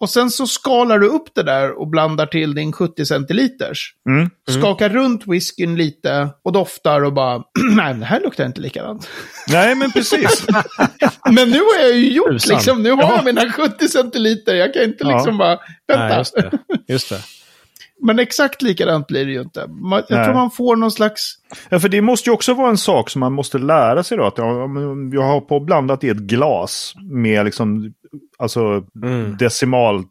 Och 0.00 0.10
sen 0.10 0.30
så 0.30 0.46
skalar 0.46 0.98
du 0.98 1.06
upp 1.08 1.34
det 1.34 1.42
där 1.42 1.80
och 1.80 1.88
blandar 1.88 2.26
till 2.26 2.54
din 2.54 2.72
70 2.72 3.06
centiliters. 3.06 3.94
Mm. 4.08 4.30
Skakar 4.48 4.88
runt 4.88 5.26
whiskyn 5.26 5.76
lite 5.76 6.28
och 6.44 6.52
doftar 6.52 7.04
och 7.04 7.12
bara, 7.12 7.42
nej, 7.76 7.94
det 7.94 8.04
här 8.04 8.20
luktar 8.20 8.46
inte 8.46 8.60
likadant. 8.60 9.08
Nej, 9.48 9.74
men 9.74 9.90
precis. 9.92 10.46
Men 11.30 11.50
nu 11.50 11.58
har 11.58 11.82
jag 11.82 11.96
ju 11.96 12.12
gjort, 12.12 12.46
liksom, 12.48 12.82
nu 12.82 12.90
har 12.90 13.02
jag 13.02 13.24
mina 13.24 13.52
70 13.52 13.88
centiliter, 13.88 14.54
jag 14.54 14.74
kan 14.74 14.82
inte 14.82 15.04
Ja. 15.04 15.16
liksom 15.16 15.38
bara, 15.38 15.58
vänta. 15.88 16.06
Nej, 16.08 16.18
just 16.18 16.34
det. 16.34 16.50
Just 16.88 17.08
det. 17.08 17.20
Men 18.02 18.18
exakt 18.18 18.62
likadant 18.62 19.06
blir 19.06 19.26
det 19.26 19.32
ju 19.32 19.40
inte. 19.40 19.66
Man, 19.68 20.02
jag 20.08 20.24
tror 20.24 20.34
man 20.34 20.50
får 20.50 20.76
någon 20.76 20.90
slags... 20.90 21.34
ja, 21.68 21.80
för 21.80 21.88
det 21.88 22.00
måste 22.00 22.30
ju 22.30 22.34
också 22.34 22.54
vara 22.54 22.70
en 22.70 22.78
sak 22.78 23.10
som 23.10 23.20
man 23.20 23.32
måste 23.32 23.58
lära 23.58 24.02
sig 24.02 24.16
då. 24.18 24.26
Att 24.26 24.38
jag, 24.38 24.70
jag 25.14 25.22
har 25.22 25.40
på 25.40 25.60
blandat 25.60 26.04
i 26.04 26.08
ett 26.08 26.16
glas 26.16 26.94
med 27.10 27.44
liksom, 27.44 27.92
alltså 28.38 28.84
Mm. 29.02 29.36
decimal 29.36 30.04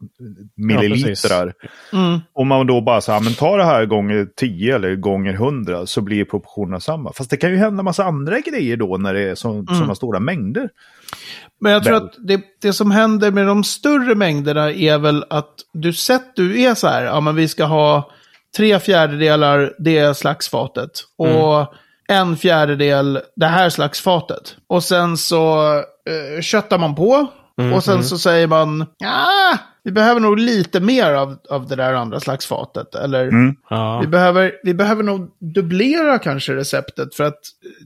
millilitrar. 0.56 1.52
Mm. 1.92 2.18
Om 2.32 2.48
man 2.48 2.66
då 2.66 2.80
bara 2.80 3.00
säger, 3.00 3.20
men 3.20 3.34
ta 3.34 3.56
det 3.56 3.64
här 3.64 3.86
gånger 3.86 4.28
10 4.36 4.74
eller 4.74 4.96
gånger 4.96 5.32
100 5.32 5.86
så 5.86 6.00
blir 6.00 6.24
proportionerna 6.24 6.80
samma. 6.80 7.12
Fast 7.12 7.30
det 7.30 7.36
kan 7.36 7.50
ju 7.50 7.56
hända 7.56 7.82
massa 7.82 8.04
andra 8.04 8.40
grejer 8.40 8.76
då 8.76 8.96
när 8.96 9.14
det 9.14 9.22
är 9.30 9.34
så, 9.34 9.50
Mm. 9.50 9.66
sådana 9.66 9.94
stora 9.94 10.20
mängder. 10.20 10.68
Men 11.60 11.72
jag 11.72 11.84
tror 11.84 11.94
Väl. 11.94 12.02
att 12.02 12.14
det, 12.28 12.40
det 12.62 12.72
som 12.72 12.90
händer 12.90 13.30
med 13.30 13.46
de 13.46 13.64
större 13.64 14.14
mängderna 14.14 14.72
är 14.72 14.98
väl 14.98 15.24
att 15.30 15.54
du 15.72 15.92
sett, 15.92 16.36
du 16.36 16.60
är 16.62 16.74
så 16.74 16.88
här, 16.88 17.02
ja 17.04 17.20
men 17.20 17.34
vi 17.36 17.48
ska 17.48 17.64
ha 17.64 18.10
tre 18.56 18.78
fjärdedelar 18.78 19.72
det 19.78 20.16
slags 20.16 20.48
fatet. 20.48 20.90
Och 21.16 21.74
en 22.08 22.36
fjärdedel 22.36 23.20
det 23.36 23.46
här 23.46 23.70
slags 23.70 24.00
fatet. 24.00 24.56
Och 24.66 24.84
sen 24.84 25.16
så 25.16 25.72
eh, 25.76 26.40
köttar 26.42 26.78
man 26.78 26.94
på. 26.94 27.26
Och 27.74 27.84
sen 27.84 28.04
så 28.04 28.18
säger 28.18 28.46
man, 28.46 28.86
ja, 28.98 29.58
vi 29.84 29.92
behöver 29.92 30.20
nog 30.20 30.38
lite 30.38 30.80
mer 30.80 31.12
av, 31.12 31.36
av 31.50 31.66
det 31.66 31.76
där 31.76 31.94
andra 31.94 32.20
slags 32.20 32.46
fatet. 32.46 32.94
Eller 32.94 33.30
Ja. 33.70 33.98
Vi, 34.00 34.06
behöver, 34.06 34.52
vi 34.62 34.74
behöver 34.74 35.02
nog 35.02 35.30
dubblera 35.54 36.18
kanske 36.18 36.56
receptet 36.56 37.14
för 37.14 37.24
att 37.24 37.38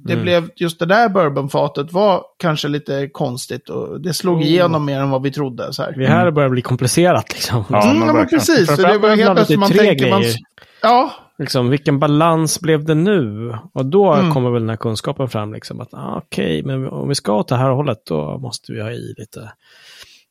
det 0.05 0.17
blev, 0.17 0.49
just 0.57 0.79
det 0.79 0.87
där 0.87 1.09
bourbonfatet 1.09 1.93
var 1.93 2.23
kanske 2.39 2.69
lite 2.69 3.09
konstigt 3.13 3.69
och 3.69 4.01
det 4.01 4.15
slog 4.15 4.43
igenom 4.43 4.85
mer 4.85 5.01
än 5.01 5.11
vad 5.11 5.23
vi 5.23 5.31
trodde. 5.31 5.73
Så 5.73 5.83
här. 5.83 5.93
Det 5.93 6.07
här 6.07 6.31
börjar 6.31 6.49
bli 6.49 6.63
komplicerat 6.63 7.33
liksom. 7.33 7.65
Ja, 7.71 7.83
mm, 7.83 7.99
men 7.99 8.07
ja, 8.07 8.13
men 8.13 8.17
verkligen. 8.17 8.41
precis. 8.41 8.77
Så 8.77 8.83
det 8.83 8.99
var 8.99 9.09
helt 9.09 9.27
man 9.27 9.37
plötsligt 9.37 9.59
man 9.59 9.71
tänker 9.71 10.11
man... 10.11 10.21
grejer. 10.21 10.37
Ja, 10.83 11.13
Liksom, 11.42 11.70
vilken 11.70 11.98
balans 11.98 12.61
blev 12.61 12.85
det 12.85 12.94
nu? 12.94 13.55
Och 13.74 13.87
då 13.87 14.12
Mm. 14.12 14.33
kommer 14.35 14.50
väl 14.50 14.62
den 14.62 14.68
här 14.70 14.76
kunskapen 14.76 15.28
fram. 15.28 15.52
Liksom, 15.55 15.81
att 15.81 15.94
ah, 15.94 16.20
okej, 16.24 16.62
men 16.62 16.88
om 16.88 17.09
vi 17.09 17.14
ska 17.14 17.33
åt 17.33 17.48
det 17.48 17.57
här 17.57 17.70
hållet 17.70 17.98
då 18.07 18.38
måste 18.38 18.72
vi 18.72 18.81
ha 18.83 18.90
i 18.90 19.14
lite 19.18 19.52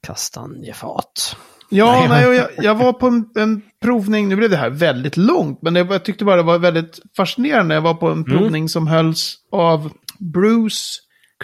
kastanjefat. 0.08 1.36
ja 1.69 2.06
Nej. 2.10 2.24
jag, 2.36 2.47
jag 2.58 2.76
var 2.76 2.93
på 2.93 3.08
en, 3.08 3.26
en 3.36 3.62
provning, 3.84 4.30
nu 4.30 4.36
blev 4.36 4.50
det 4.50 4.58
här 4.58 4.69
väldigt 4.69 5.17
långt, 5.17 5.62
men 5.62 5.74
var- 5.74 5.93
jag 5.95 6.06
tyckte 6.06 6.26
bara 6.26 6.36
det 6.36 6.43
var 6.43 6.60
väldigt 6.60 7.00
fascinerande. 7.17 7.76
Jag 7.76 7.82
var 7.82 7.93
på 7.93 8.08
en 8.10 8.24
provning 8.24 8.69
som 8.69 8.88
hölls 8.88 9.36
av 9.52 9.91
Bruce 10.19 11.00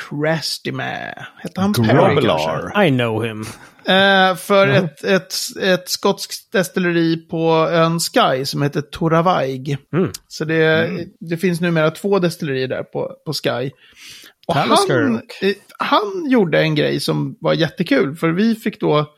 Crestime. 0.09 1.13
Hette 1.37 1.61
han 1.61 1.73
Perry 1.73 2.21
kanske? 2.21 2.85
I 2.85 2.89
know 2.89 3.23
him. 3.23 3.45
Eh, 3.87 4.35
för 4.35 4.67
ett, 4.67 5.03
ett, 5.03 5.33
ett 5.61 5.89
skotskt 5.89 6.51
destilleri 6.51 7.17
på 7.17 7.51
ön 7.71 7.99
Skye 7.99 8.45
som 8.45 8.61
heter 8.61 8.81
Toravaig. 8.81 9.77
Mm. 9.93 10.11
Så 10.27 10.45
det, 10.45 10.89
det 11.19 11.37
finns 11.37 11.61
numera 11.61 11.91
två 11.91 12.19
destillerier 12.19 12.67
där 12.67 12.83
på, 12.83 13.11
på 13.25 13.33
Skye. 13.33 13.71
Och 14.47 14.55
han, 14.55 15.21
eh, 15.41 15.53
han 15.79 16.29
gjorde 16.29 16.61
en 16.61 16.75
grej 16.75 16.99
som 16.99 17.37
var 17.39 17.53
jättekul, 17.53 18.15
för 18.15 18.29
vi 18.29 18.55
fick 18.55 18.79
då 18.79 19.13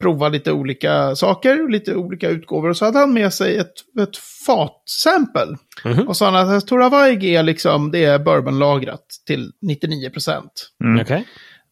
prova 0.00 0.28
lite 0.28 0.52
olika 0.52 1.16
saker, 1.16 1.70
lite 1.70 1.94
olika 1.94 2.28
utgåvor. 2.28 2.68
Och 2.68 2.76
så 2.76 2.84
hade 2.84 2.98
han 2.98 3.14
med 3.14 3.32
sig 3.32 3.56
ett, 3.56 3.72
ett 4.00 4.16
fatsample. 4.46 5.56
Mhm. 5.84 6.08
Och 6.08 6.16
sa 6.16 6.30
han 6.30 6.56
att 6.56 6.66
Toravaig 6.66 7.24
är 7.24 7.42
liksom, 7.42 7.90
det 7.90 8.04
är 8.04 8.18
bourbonlagrat 8.18 9.06
till 9.26 9.52
99 9.62 10.10
procent. 10.10 10.70
Mm. 10.84 11.02
Okej. 11.02 11.26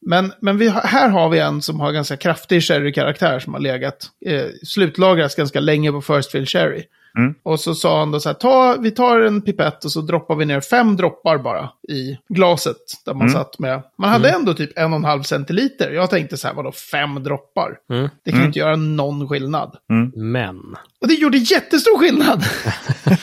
Men, 0.08 0.32
men 0.40 0.58
vi, 0.58 0.68
har- 0.68 0.80
här 0.80 1.08
har 1.08 1.28
vi 1.28 1.38
en 1.38 1.62
som 1.62 1.80
har 1.80 1.92
ganska 1.92 2.16
kraftig 2.16 2.62
sherry-karaktär 2.62 3.38
som 3.38 3.52
har 3.54 3.60
legat, 3.60 4.06
eh, 4.26 4.44
slutlagrats 4.66 5.34
ganska 5.34 5.60
länge 5.60 5.92
på 5.92 6.00
First 6.02 6.30
Fill 6.30 6.46
Sherry. 6.46 6.82
Mm. 7.18 7.34
Och 7.42 7.60
så 7.60 7.74
sa 7.74 7.98
han 7.98 8.10
då 8.10 8.20
så 8.20 8.28
här, 8.28 8.34
ta, 8.34 8.76
vi 8.80 8.90
tar 8.90 9.20
en 9.20 9.42
pipett 9.42 9.84
och 9.84 9.92
så 9.92 10.00
droppar 10.00 10.34
vi 10.34 10.44
ner 10.44 10.60
fem 10.60 10.96
droppar 10.96 11.38
bara 11.38 11.70
i 11.88 12.18
glaset. 12.28 12.76
Där 13.06 13.14
man 13.14 13.22
Mm. 13.22 13.32
satt 13.34 13.58
med, 13.58 13.82
man 13.98 14.10
hade 14.10 14.30
ändå 14.30 14.54
typ 14.54 14.78
en 14.78 14.92
och 14.92 14.98
en 14.98 15.04
halv 15.04 15.22
centiliter. 15.22 15.90
Jag 15.90 16.10
tänkte 16.10 16.36
så 16.36 16.46
här, 16.48 16.54
vadå 16.54 16.72
fem 16.72 17.22
droppar? 17.24 17.70
Mm. 17.92 18.08
Det 18.24 18.30
kan 18.30 18.40
ju 18.40 18.46
inte 18.46 18.58
göra 18.58 18.76
någon 18.76 19.28
skillnad. 19.28 19.76
Men. 20.16 20.56
Och 21.00 21.08
det 21.08 21.14
gjorde 21.14 21.38
jättestor 21.38 21.98
skillnad. 21.98 22.44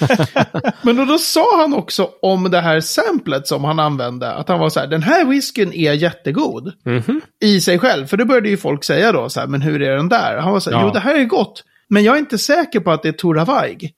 Men 0.81 0.95
då, 0.95 1.05
då 1.05 1.17
sa 1.17 1.57
han 1.61 1.73
också 1.73 2.09
om 2.21 2.51
det 2.51 2.61
här 2.61 2.79
samplet 2.81 3.47
som 3.47 3.63
han 3.63 3.79
använde, 3.79 4.31
att 4.33 4.49
han 4.49 4.59
var 4.59 4.69
så 4.69 4.79
här, 4.79 4.87
den 4.87 5.03
här 5.03 5.25
whiskyn 5.25 5.73
är 5.73 5.93
jättegod 5.93 6.73
Mhm. 6.85 7.21
i 7.43 7.61
sig 7.61 7.79
själv. 7.79 8.05
För 8.05 8.17
det 8.17 8.25
började 8.25 8.49
ju 8.49 8.57
folk 8.57 8.83
säga 8.83 9.11
då, 9.11 9.29
så 9.29 9.39
här, 9.39 9.47
men 9.47 9.61
hur 9.61 9.81
är 9.81 9.95
den 9.95 10.09
där? 10.09 10.37
Han 10.37 10.51
var 10.53 10.59
så 10.59 10.69
här, 10.71 10.77
Ja. 10.77 10.83
jo 10.87 10.93
det 10.93 10.99
här 10.99 11.15
är 11.19 11.23
gott, 11.25 11.63
men 11.89 12.03
jag 12.03 12.15
är 12.15 12.19
inte 12.19 12.37
säker 12.37 12.79
på 12.79 12.91
att 12.91 13.03
det 13.03 13.07
är 13.09 13.13
Tora 13.13 13.45
Vaig. 13.45 13.91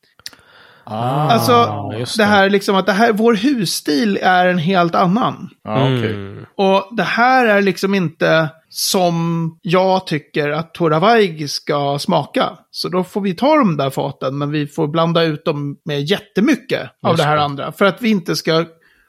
Ah, 0.90 1.30
Alltså, 1.32 1.70
just 2.00 2.18
det 2.18 2.24
det. 2.24 2.28
här 2.28 2.50
liksom 2.50 2.76
att 2.76 2.86
det 2.86 2.92
här, 2.94 3.14
vår 3.14 3.34
husstil 3.34 4.20
är 4.22 4.48
en 4.48 4.58
helt 4.58 4.96
annan. 4.96 5.50
ja, 5.64 5.76
okej. 5.84 6.14
Mm. 6.14 6.46
Och 6.58 6.96
det 6.98 7.04
här 7.04 7.46
är 7.46 7.62
liksom 7.62 7.94
inte 7.96 8.50
som 8.70 9.58
jag 9.62 10.08
tycker 10.08 10.50
att 10.50 10.74
Tora 10.74 11.00
Vaig 11.00 11.50
ska 11.50 12.00
smaka. 12.00 12.50
Så 12.72 12.90
då 12.90 13.04
får 13.04 13.22
vi 13.22 13.34
ta 13.34 13.56
de 13.56 13.78
där 13.78 13.90
faten, 13.90 14.38
men 14.38 14.52
vi 14.52 14.68
får 14.68 14.88
blanda 14.88 15.24
ut 15.24 15.46
dem 15.46 15.78
med 15.86 16.02
jättemycket 16.04 16.82
av 17.04 17.12
Just 17.12 17.18
det 17.24 17.28
här 17.30 17.36
det. 17.36 17.42
andra. 17.44 17.72
För 17.72 17.86
att 17.86 18.02
vi 18.02 18.10
inte 18.10 18.36
ska 18.36 18.66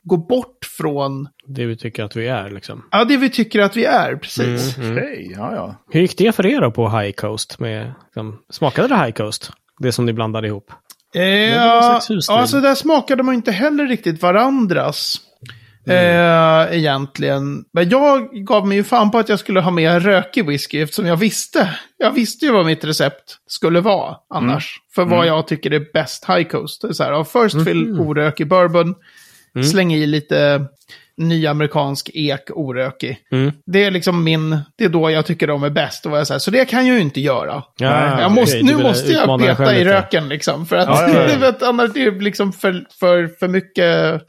gå 0.09 0.17
bort 0.17 0.65
från 0.79 1.29
Det 1.47 1.67
vi 1.67 1.77
tycker 1.77 2.05
att 2.05 2.17
vi 2.17 2.27
är 2.27 2.51
liksom. 2.51 2.85
ja, 2.91 3.05
det 3.05 3.17
vi 3.17 3.31
tycker 3.31 3.61
att 3.61 3.77
vi 3.77 3.85
är. 3.85 4.17
Precis. 4.17 4.77
Mm. 4.77 4.93
Okej, 4.93 5.33
ja, 5.37 5.55
ja. 5.55 5.77
Hur 5.91 6.01
gick 6.01 6.19
det 6.19 6.33
för 6.33 6.47
er 6.47 6.61
då 6.61 6.71
på 6.71 6.89
High 6.89 7.13
Coast? 7.13 7.59
Med, 7.59 7.93
liksom, 8.05 8.39
smakade 8.51 8.89
det 8.89 8.97
High 8.97 9.13
Coast? 9.13 9.53
Det 9.79 9.93
som 9.93 10.07
ni 10.07 10.13
blandade 10.13 10.47
ihop? 10.47 10.73
Eh, 11.15 11.23
ja, 11.25 12.01
alltså 12.29 12.61
där 12.61 12.75
smakade 12.75 13.23
man 13.23 13.35
inte 13.35 13.53
heller 13.53 13.87
riktigt 13.87 14.23
varandras. 14.23 15.21
Eh, 15.87 16.77
egentligen. 16.77 17.65
Men 17.73 17.89
jag 17.89 18.31
gav 18.33 18.67
mig 18.67 18.77
ju 18.77 18.85
fan 18.85 19.11
på 19.11 19.19
att 19.19 19.29
jag 19.29 19.39
skulle 19.39 19.61
ha 19.61 19.71
med 19.71 20.03
rökig 20.03 20.47
whisky 20.47 20.81
eftersom 20.81 21.07
jag 21.07 21.17
visste. 21.17 21.79
Jag 21.97 22.11
visste 22.11 22.47
ju 22.47 22.53
vad 22.53 22.67
mitt 22.67 22.85
recept 22.85 23.37
skulle 23.47 23.81
vara 23.81 24.17
annars. 24.35 24.81
För 24.95 25.05
vad 25.05 25.27
jag 25.27 25.47
tycker 25.47 25.71
är 25.71 25.93
bäst 25.93 26.25
high 26.29 26.49
coast. 26.49 26.83
Det 26.83 26.89
är 26.89 26.93
så 26.93 27.05
här, 27.05 27.25
first 27.25 27.65
fill 27.65 28.01
orökig 28.01 28.49
bourbon. 28.49 28.95
Släng 29.65 29.95
i 29.95 30.07
lite 30.07 30.65
ny 31.17 31.47
amerikansk 31.47 32.11
ek 32.15 32.41
orökig. 32.51 33.19
Mm. 33.31 33.53
Det 33.67 33.85
är 33.85 33.91
liksom 33.91 34.25
min, 34.25 34.59
det 34.77 34.85
är 34.85 34.89
då 34.89 35.11
jag 35.11 35.27
tycker 35.27 35.47
de 35.47 35.63
är 35.63 35.71
bäst. 35.71 36.07
Och 36.07 36.27
så, 36.27 36.35
här, 36.35 36.39
så 36.39 36.51
det 36.51 36.65
kan 36.65 36.87
jag 36.87 36.97
ju 36.97 37.03
inte 37.03 37.21
göra. 37.21 37.63
Ja, 37.79 38.21
Jag 38.21 38.33
måste, 38.33 38.57
okej, 38.57 38.77
nu 38.77 38.83
måste 38.83 39.13
jag 39.13 39.41
peta 39.41 39.77
i 39.77 39.85
röken 39.85 40.29
liksom. 40.29 40.67
För 40.67 40.77
att 40.77 40.89
Ja, 40.89 41.09
ja, 41.09 41.29
ja. 41.31 41.39
vet, 41.41 41.63
annars 41.63 41.97
är 41.97 42.11
det 42.11 42.21
liksom 42.21 42.53
för, 42.53 42.87
för, 43.01 43.27
för 43.27 43.49
mycket, 43.49 44.23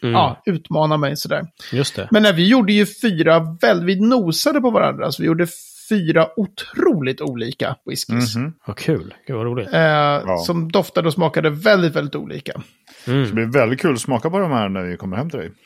ja, 0.00 0.42
utmana 0.46 0.96
mig 0.96 1.16
sådär. 1.16 1.46
Just 1.72 1.96
det. 1.96 2.08
Men 2.10 2.22
nej, 2.22 2.32
vi 2.32 2.48
gjorde 2.48 2.72
ju 2.72 2.86
fyra, 2.86 3.56
väl, 3.60 3.84
vi 3.84 4.00
nosade 4.00 4.60
på 4.60 4.70
varandra. 4.70 5.12
Så 5.12 5.22
vi 5.22 5.26
gjorde 5.26 5.46
fyra 5.88 6.28
otroligt 6.36 7.20
olika 7.20 7.76
whiskys. 7.84 8.36
Mhm. 8.36 8.52
Vad 8.66 8.76
kul. 8.76 9.14
Gud 9.26 9.36
vad 9.36 9.46
roligt. 9.46 9.68
Eh, 9.72 10.36
Som 10.46 10.72
doftade 10.72 11.08
och 11.08 11.14
smakade 11.14 11.50
väldigt, 11.50 11.96
väldigt 11.96 12.14
olika. 12.14 12.60
Det 13.06 13.32
blir 13.32 13.44
väldigt 13.52 13.80
kul 13.80 13.94
att 13.94 14.00
smaka 14.00 14.30
på 14.30 14.38
de 14.38 14.50
här 14.52 14.68
när 14.68 14.82
vi 14.82 14.96
kommer 14.96 15.16
hem 15.16 15.30
till 15.30 15.38
dig. 15.38 15.52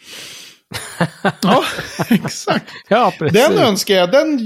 Ja, 1.43 1.65
exakt. 2.11 2.65
Ja, 2.89 3.13
precis. 3.19 3.47
Den 3.49 3.59
önskar 3.59 3.95
jag, 3.95 4.11
den 4.11 4.41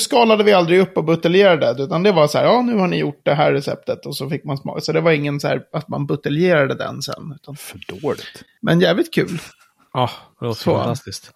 skalade 0.00 0.44
vi 0.44 0.52
aldrig 0.52 0.80
upp 0.80 0.96
och 0.96 1.04
buteljerade. 1.04 1.82
Utan 1.82 2.02
det 2.02 2.12
var 2.12 2.28
så 2.28 2.38
här, 2.38 2.44
ja 2.44 2.62
nu 2.62 2.76
har 2.78 2.86
ni 2.88 2.98
gjort 2.98 3.20
det 3.24 3.34
här 3.34 3.52
receptet. 3.52 4.06
Och 4.06 4.16
så 4.16 4.30
fick 4.30 4.44
man 4.44 4.56
smaka. 4.58 4.80
Så 4.80 4.92
det 4.92 5.00
var 5.00 5.10
ingen 5.12 5.40
så 5.40 5.48
här 5.48 5.62
att 5.72 5.88
man 5.88 6.06
buteljerade 6.06 6.74
den 6.74 7.02
sen. 7.02 7.32
Utan, 7.34 7.56
För 7.56 7.78
dåligt. 8.02 8.42
men 8.62 8.80
jävligt 8.80 9.14
kul. 9.14 9.38
Ja, 9.92 10.10
det 10.40 10.46
låter 10.46 10.60
Så. 10.62 10.76
fantastiskt. 10.76 11.30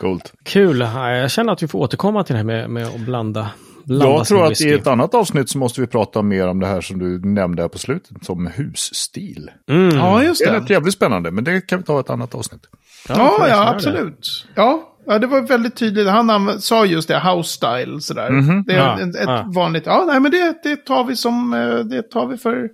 Coolt. 0.00 0.32
Kul. 0.44 0.80
Ja, 0.80 1.10
Jag 1.16 1.30
känner 1.30 1.52
att 1.52 1.62
vi 1.62 1.68
får 1.68 1.78
återkomma 1.78 2.24
till 2.24 2.32
det 2.32 2.38
här 2.38 2.44
med, 2.44 2.70
med 2.70 2.86
att 2.86 3.00
blanda. 3.00 3.50
Jag 3.86 4.26
tror 4.26 4.46
att 4.46 4.60
i 4.60 4.72
ett 4.72 4.86
annat 4.86 5.14
avsnitt 5.14 5.50
så 5.50 5.58
måste 5.58 5.80
vi 5.80 5.86
prata 5.86 6.22
mer 6.22 6.48
om 6.48 6.60
det 6.60 6.66
här 6.66 6.80
som 6.80 6.98
du 6.98 7.28
nämnde 7.28 7.62
här 7.62 7.68
på 7.68 7.78
slutet, 7.78 8.24
som 8.24 8.50
husstil. 8.56 9.50
Mm. 9.70 9.96
Ja, 9.96 10.22
just 10.22 10.44
Det 10.44 10.48
är 10.50 10.52
det. 10.52 10.60
rätt 10.60 10.70
jävligt 10.70 10.94
spännande, 10.94 11.30
men 11.30 11.44
det 11.44 11.60
kan 11.60 11.78
vi 11.78 11.84
ta 11.84 11.96
i 11.96 12.00
ett 12.00 12.10
annat 12.10 12.34
avsnitt. 12.34 12.62
Ja, 13.08 13.36
ja, 13.38 13.46
det. 13.46 13.68
absolut. 13.68 14.46
Ja, 14.54 14.82
ja, 15.06 15.18
det 15.18 15.26
var 15.26 15.40
väldigt 15.40 15.76
tydligt. 15.76 16.08
Han 16.08 16.60
sa 16.60 16.84
just 16.84 17.08
det, 17.08 17.20
house 17.20 17.48
style 17.52 18.00
sådär. 18.00 18.30
Det 18.66 18.72
är 18.72 18.78
Ja, 18.78 19.00
ett, 19.00 19.16
ett 19.16 19.22
ja. 19.26 19.44
vanligt, 19.54 19.86
ja 19.86 20.04
nej 20.06 20.20
men 20.20 20.30
det, 20.30 20.54
det 20.62 20.76
tar 20.76 21.04
vi 21.04 21.16
som, 21.16 21.54
eh, 21.54 21.74
det 21.78 22.02
tar 22.02 22.26
vi 22.26 22.36
för... 22.36 22.68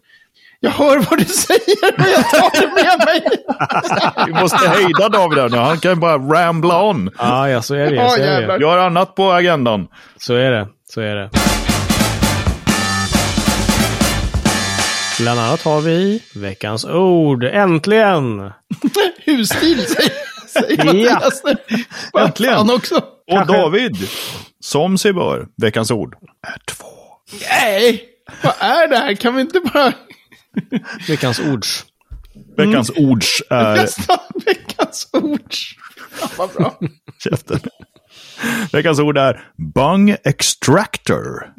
Jag 0.61 0.71
hör 0.71 0.99
vad 1.11 1.18
du 1.18 1.25
säger, 1.25 1.99
men 1.99 2.07
jag 2.11 2.31
tar 2.31 2.61
det 2.61 2.75
med 2.75 3.07
mig. 3.07 3.23
Vi 4.27 4.40
måste 4.40 4.68
hejda 4.68 5.09
David 5.09 5.38
här 5.38 5.49
nu, 5.49 5.57
han 5.57 5.79
kan 5.79 6.01
bara 6.01 6.16
rambla 6.18 6.83
on. 6.90 7.11
Ja, 7.18 7.49
ja, 7.49 7.62
så 7.62 7.75
är 7.75 7.90
det. 7.90 7.94
Ja, 7.97 8.09
så, 8.09 8.21
är 8.23 8.47
det. 8.47 8.57
Jag 8.61 8.68
har 8.71 8.79
annat 8.79 9.14
på 9.14 9.33
agendan. 9.33 9.87
så 10.16 10.35
är 10.35 10.51
det. 10.51 10.68
Så 10.94 11.01
är 11.01 11.16
det. 11.16 11.31
Bland 15.20 15.40
annat 15.40 15.62
har 15.62 15.81
vi 15.81 16.22
veckans 16.35 16.85
ord. 16.85 17.44
Äntligen! 17.44 18.38
Husstil 19.27 19.87
säger, 19.87 20.12
säger 20.48 20.77
Ja. 21.05 21.14
Mattias 21.14 21.42
nu. 21.44 21.57
Vad 22.12 22.22
Äntligen. 22.24 22.70
också. 22.70 22.94
Och 22.96 23.05
Kanske- 23.33 23.57
David, 23.57 23.96
som 24.61 24.98
sig 24.98 25.12
bör, 25.12 25.48
veckans 25.57 25.90
ord 25.90 26.14
är 26.46 26.59
två. 26.66 26.87
Nej, 27.51 28.05
vad 28.42 28.55
är 28.59 28.88
det 28.88 28.96
här? 28.96 29.14
Kan 29.14 29.35
vi 29.35 29.40
inte 29.40 29.61
bara... 29.61 29.92
Veckans 31.09 31.38
ords. 31.40 31.85
Veckans 32.57 32.90
ords 32.90 33.42
är... 33.51 33.77
Veckans 34.46 35.09
ord. 35.12 35.55
Ja, 36.20 36.29
vad 36.37 36.51
bra. 36.51 36.79
Käften. 37.24 37.61
Veckans 38.72 39.01
ord 39.01 39.18
är 39.18 39.40
bung 39.74 40.16
extractor. 40.24 41.53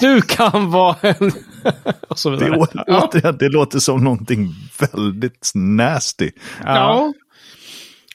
Du 0.00 0.22
kan 0.22 0.70
vara 0.70 0.96
en... 1.02 1.32
och 2.08 2.18
så 2.18 2.30
Det, 2.30 2.50
å- 2.50 2.66
återigen, 2.86 3.36
det 3.38 3.48
låter 3.48 3.78
som 3.78 4.04
någonting 4.04 4.54
väldigt 4.78 5.50
nasty. 5.54 6.30
Ja. 6.64 7.12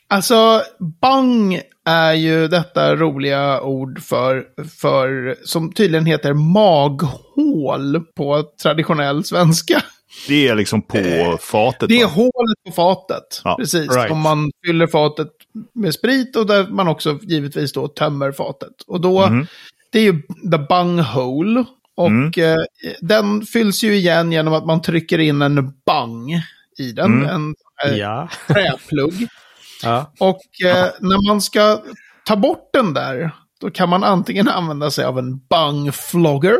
Alltså, 0.09 0.61
bang 1.01 1.61
är 1.85 2.13
ju 2.13 2.47
detta 2.47 2.95
roliga 2.95 3.61
ord 3.61 4.01
för, 4.01 4.43
för 4.81 5.35
som 5.43 5.71
tydligen 5.73 6.05
heter 6.05 6.33
maghål 6.33 8.03
på 8.15 8.43
traditionell 8.63 9.23
svenska. 9.23 9.81
Det 10.27 10.47
är 10.47 10.55
liksom 10.55 10.81
på 10.81 11.37
fatet. 11.41 11.89
Det 11.89 12.01
är 12.01 12.05
va? 12.05 12.11
hålet 12.15 12.57
på 12.67 12.71
fatet. 12.71 13.41
Ja, 13.43 13.55
Precis. 13.59 13.95
right. 13.95 14.11
Om 14.11 14.19
man 14.21 14.51
fyller 14.65 14.87
fatet 14.87 15.27
med 15.73 15.93
sprit 15.93 16.35
och 16.35 16.45
där 16.47 16.67
man 16.67 16.87
också 16.87 17.19
givetvis 17.21 17.73
då 17.73 17.87
tömmer 17.87 18.31
fatet. 18.31 18.81
Och 18.87 19.01
då, 19.01 19.27
Mhm. 19.29 19.47
det 19.91 19.99
är 19.99 20.03
ju 20.03 20.21
the 20.51 20.57
bung 20.69 20.99
hole. 20.99 21.65
Och 21.95 22.07
Mm. 22.07 22.31
eh, 22.37 22.61
den 23.01 23.45
fylls 23.45 23.83
ju 23.83 23.95
igen 23.95 24.31
genom 24.31 24.53
att 24.53 24.65
man 24.65 24.81
trycker 24.81 25.19
in 25.19 25.41
en 25.41 25.73
bang 25.85 26.31
i 26.77 26.91
den. 26.91 27.13
Mm. 27.13 27.29
En 27.29 27.55
eh, 27.85 27.97
Ja. 27.97 28.29
träplugg. 28.47 29.27
ja. 29.83 30.13
Och 30.19 30.41
eh, 30.65 30.87
när 30.99 31.27
man 31.27 31.41
ska 31.41 31.81
ta 32.25 32.35
bort 32.35 32.69
den 32.73 32.93
där, 32.93 33.31
då 33.61 33.71
kan 33.71 33.89
man 33.89 34.03
antingen 34.03 34.47
använda 34.47 34.91
sig 34.91 35.05
av 35.05 35.19
en 35.19 35.37
bung 35.37 35.91
flogger. 35.91 36.57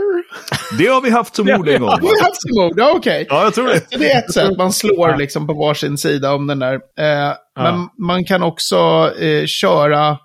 Det 0.78 0.88
har 0.88 1.02
vi 1.02 1.10
haft 1.10 1.36
som 1.36 1.50
ord 1.50 1.70
en 1.70 1.82
gång. 1.82 1.90
Har 1.90 2.02
vi 2.02 2.22
haft 2.22 2.42
som 2.42 2.66
ord? 2.66 2.74
Ja, 2.76 2.94
okej. 2.96 3.26
Ja, 3.30 3.44
jag 3.44 3.54
tror 3.54 3.68
det. 3.68 3.92
Så 3.92 3.98
det 4.00 4.12
är 4.12 4.20
ett 4.20 4.34
sätt, 4.34 4.58
man 4.58 4.74
slår 4.74 5.18
liksom 5.18 5.48
på 5.48 5.54
varsin 5.54 5.98
sida 5.98 6.34
om 6.34 6.48
den 6.48 6.60
där. 6.60 6.74
Eh, 6.74 7.34
Men 7.60 7.90
man 7.98 8.26
kan 8.26 8.44
också 8.44 9.12
eh, 9.20 9.46
köra 9.46 10.18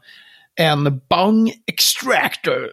en 0.60 0.84
bung 0.84 1.52
extractor. 1.66 2.70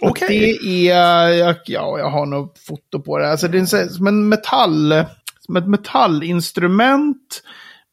Okej. 0.00 0.28
Det 0.28 0.90
är, 0.90 1.28
jag, 1.28 1.56
ja, 1.64 1.98
jag 1.98 2.10
har 2.10 2.26
nog 2.26 2.54
foto 2.66 3.02
på 3.02 3.18
det. 3.18 3.30
Alltså 3.30 3.48
det 3.48 3.58
är 3.58 3.76
en 3.76 3.90
som 3.90 4.06
en 4.06 4.28
metall, 4.28 5.04
som 5.40 5.56
ett 5.56 5.66
metallinstrument 5.68 7.42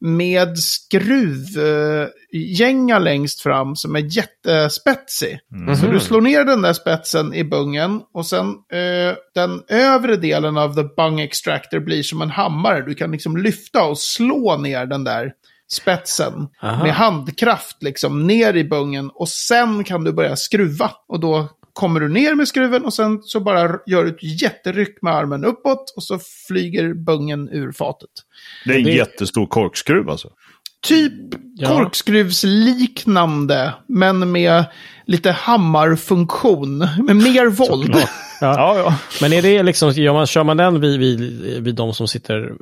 med 0.00 0.58
skruvgänga 0.58 1.78
längst 2.98 3.40
fram 3.40 3.76
som 3.76 3.96
är 3.96 4.16
jättespetsig. 4.16 5.38
Så 5.80 5.86
du 5.86 6.00
slår 6.00 6.20
ner 6.20 6.44
den 6.44 6.62
där 6.62 6.72
spetsen 6.72 7.34
i 7.34 7.44
bungen 7.44 8.00
och 8.14 8.26
sen 8.26 8.48
eh, 8.48 9.14
den 9.34 9.62
övre 9.68 10.16
delen 10.16 10.56
av 10.56 10.74
the 10.74 10.82
bung 10.96 11.20
extractor 11.20 11.80
blir 11.80 12.02
som 12.02 12.22
en 12.22 12.30
hammare. 12.30 12.80
Du 12.80 12.94
kan 12.94 13.10
liksom 13.12 13.36
lyfta 13.36 13.84
och 13.84 13.98
slå 13.98 14.56
ner 14.56 14.86
den 14.86 15.04
där 15.04 15.32
spetsen 15.72 16.48
Aha. 16.62 16.82
med 16.82 16.94
handkraft 16.94 17.82
liksom 17.82 18.26
ner 18.26 18.56
i 18.56 18.64
bungen 18.64 19.10
och 19.14 19.28
sen 19.28 19.84
kan 19.84 20.04
du 20.04 20.12
börja 20.12 20.36
skruva 20.36 20.90
och 21.08 21.20
då 21.20 21.48
kommer 21.72 22.00
du 22.00 22.08
ner 22.08 22.34
med 22.34 22.48
skruven 22.48 22.84
och 22.84 22.94
sen 22.94 23.22
så 23.22 23.40
bara 23.40 23.60
gör 23.86 24.04
du 24.04 24.10
ett 24.10 24.42
jätteryck 24.42 24.98
med 25.02 25.14
armen 25.14 25.44
uppåt 25.44 25.92
och 25.96 26.02
så 26.02 26.18
flyger 26.48 26.94
bungen 26.94 27.48
ur 27.52 27.72
fatet. 27.72 28.10
Det 28.64 28.74
är 28.74 28.78
en 28.78 28.84
Det- 28.84 28.90
jättestor 28.92 29.46
korkskruv 29.46 30.10
alltså. 30.10 30.28
typ 30.82 31.12
Ja. 31.56 31.68
korkskruvsliknande, 31.68 33.74
men 33.86 34.32
med 34.32 34.64
lite 35.06 35.30
hammarfunktion. 35.30 36.78
Med 36.78 37.16
mer 37.16 37.46
våld. 37.46 37.90
Ja. 37.94 38.08
Ja, 38.40 38.78
ja. 38.78 38.94
Men 39.20 39.32
är 39.32 39.42
det 39.42 39.62
liksom, 39.62 39.90
gör 39.90 40.12
man, 40.12 40.26
kör 40.26 40.44
man 40.44 40.56
den 40.56 40.80
vid, 40.80 40.98
vid, 41.00 41.20
vid 41.62 41.74
de 41.74 41.94
som 41.94 42.08
sitter 42.08 42.52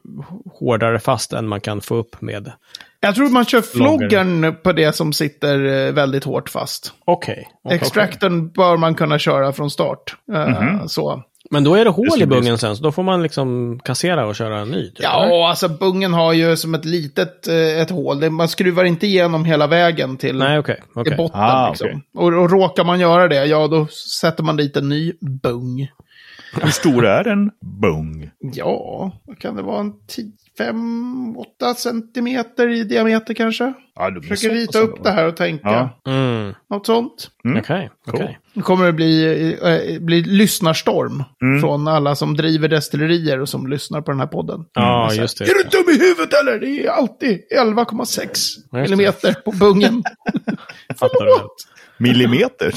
hårdare 0.60 0.98
fast 0.98 1.32
än 1.32 1.48
man 1.48 1.60
kan 1.60 1.80
få 1.80 1.96
upp 1.96 2.20
med? 2.20 2.52
Jag 3.00 3.14
tror 3.14 3.28
man 3.28 3.44
kör 3.44 3.62
floggern 3.62 4.56
på 4.62 4.72
det 4.72 4.92
som 4.92 5.12
sitter 5.12 5.86
eh, 5.86 5.92
väldigt 5.92 6.24
hårt 6.24 6.48
fast. 6.48 6.92
Okej. 7.04 7.48
okej, 7.64 7.76
Extractorn 7.76 8.48
bör 8.52 8.76
man 8.76 8.94
kunna 8.94 9.18
köra 9.18 9.52
från 9.52 9.70
start. 9.70 10.16
Eh, 10.34 10.86
Så. 10.86 11.12
okej. 11.12 11.24
Men 11.50 11.64
då 11.64 11.74
är 11.74 11.84
det 11.84 11.90
hål 11.90 12.22
i 12.22 12.26
bungen 12.26 12.58
sen, 12.58 12.76
så 12.76 12.82
då 12.82 12.92
får 12.92 13.02
man 13.02 13.22
liksom 13.22 13.80
kassera 13.84 14.26
och 14.26 14.36
köra 14.36 14.60
en 14.60 14.68
ny? 14.68 14.90
Typ, 14.90 14.98
eller? 14.98 15.08
Ja, 15.08 15.48
alltså 15.48 15.68
bungen 15.68 16.14
har 16.14 16.32
ju 16.32 16.56
som 16.56 16.74
ett 16.74 16.84
litet 16.84 17.48
eh, 17.48 17.80
ett 17.80 17.90
hål. 17.90 18.30
Man 18.30 18.48
skruvar 18.48 18.84
inte 18.84 19.06
igenom 19.06 19.44
hela 19.44 19.66
vägen 19.66 20.16
till, 20.16 20.38
Nej, 20.38 20.58
okej. 20.58 20.74
till 20.76 21.00
okej. 21.00 21.16
botten. 21.16 21.40
Ah, 21.40 21.68
liksom. 21.68 21.88
okej. 21.88 22.02
och, 22.14 22.42
och 22.42 22.50
råkar 22.50 22.84
man 22.84 23.00
göra 23.00 23.28
det, 23.28 23.44
ja 23.46 23.66
då 23.68 23.86
sätter 24.20 24.42
man 24.42 24.56
dit 24.56 24.76
en 24.76 24.88
ny 24.88 25.12
bung. 25.42 25.88
Hur 26.52 26.70
stor 26.70 27.06
är 27.06 27.28
en 27.28 27.50
bung? 27.80 28.30
Ja, 28.38 29.12
kan 29.40 29.56
det 29.56 29.62
vara? 29.62 29.80
En 29.80 29.92
5-8 30.58 31.74
centimeter 31.76 32.68
i 32.68 32.84
diameter 32.84 33.34
kanske? 33.34 33.72
Ja, 33.94 34.10
du 34.10 34.22
Försöker 34.22 34.54
rita 34.54 34.78
upp 34.78 35.04
det 35.04 35.10
här 35.10 35.26
och 35.26 35.36
tänka. 35.36 35.90
Ja. 36.04 36.12
Mm. 36.12 36.54
Något 36.70 36.86
sånt. 36.86 37.30
Mm. 37.44 37.58
Okej, 37.58 37.90
okej. 38.06 38.38
Nu 38.52 38.62
kommer 38.62 38.86
det 38.86 38.92
bli, 38.92 39.52
eh, 39.62 40.00
bli 40.00 40.22
lyssnarstorm 40.22 41.24
Mm. 41.42 41.60
från 41.60 41.88
alla 41.88 42.14
som 42.16 42.36
driver 42.36 42.68
destillerier 42.68 43.40
och 43.40 43.48
som 43.48 43.66
lyssnar 43.66 44.00
på 44.00 44.10
den 44.10 44.20
här 44.20 44.26
podden. 44.26 44.64
Ja, 44.72 45.08
här, 45.10 45.16
just 45.20 45.38
det. 45.38 45.44
Är 45.44 45.54
du 45.54 45.62
dum 45.70 45.94
i 45.94 45.98
huvudet 45.98 46.34
eller? 46.40 46.58
Det 46.60 46.86
är 46.86 46.90
alltid 46.90 47.40
11,6 47.56 48.56
det. 48.70 48.78
millimeter 48.80 49.32
på 49.32 49.52
bungen. 49.52 50.02
Fattar 50.98 51.24
du 51.24 51.30
helt. 51.30 51.68
Millimeter, 51.98 52.72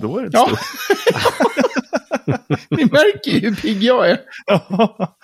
då 0.00 0.18
är 0.18 0.22
det 0.22 0.30
Ja. 0.32 0.48
Ni 2.70 2.84
märker 2.84 3.30
ju 3.30 3.40
hur 3.40 3.54
pigg 3.56 3.82
jag 3.82 4.10
är. 4.10 4.18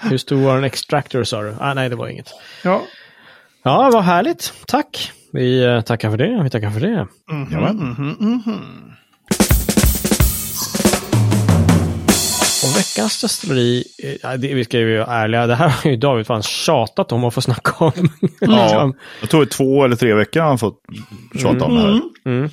Hur 0.08 0.18
stor 0.18 0.36
var 0.44 0.58
en 0.58 0.64
extractor 0.64 1.24
sa 1.24 1.42
du? 1.42 1.54
Ah, 1.60 1.74
nej, 1.74 1.88
det 1.88 1.96
var 1.96 2.08
inget. 2.08 2.30
Ja. 2.64 2.82
Ja, 3.62 3.90
vad 3.92 4.04
härligt. 4.04 4.52
Tack. 4.66 5.12
Vi 5.32 5.64
eh, 5.64 5.80
tackar 5.80 6.10
för 6.10 6.16
det. 6.16 6.40
Vi 6.42 6.50
tackar 6.50 6.70
för 6.70 6.80
det. 6.80 7.06
Jajamän. 7.50 7.96
Och 12.64 12.76
veckans 12.76 13.20
destilleri, 13.20 13.84
eh, 14.22 14.30
vi 14.38 14.64
ska 14.64 14.78
ju 14.78 14.98
vara 14.98 15.06
ärliga, 15.16 15.46
det 15.46 15.54
här 15.54 15.68
har 15.68 15.90
ju 15.90 15.96
David 15.96 16.26
fan 16.26 16.42
tjatat 16.42 17.12
om 17.12 17.24
att 17.24 17.34
få 17.34 17.40
snacka 17.40 17.84
om. 17.84 17.92
Ja, 18.40 18.62
Liksom. 18.62 18.94
jag 19.20 19.30
tror 19.30 19.40
det 19.40 19.44
är 19.48 19.50
två 19.56 19.84
eller 19.84 19.96
tre 19.96 20.14
veckor 20.14 20.40
han 20.40 20.58
fått 20.58 20.80
tjata 21.42 21.64
om 21.64 21.74
det 21.74 21.80
här. 21.82 22.00
Mm. 22.26 22.50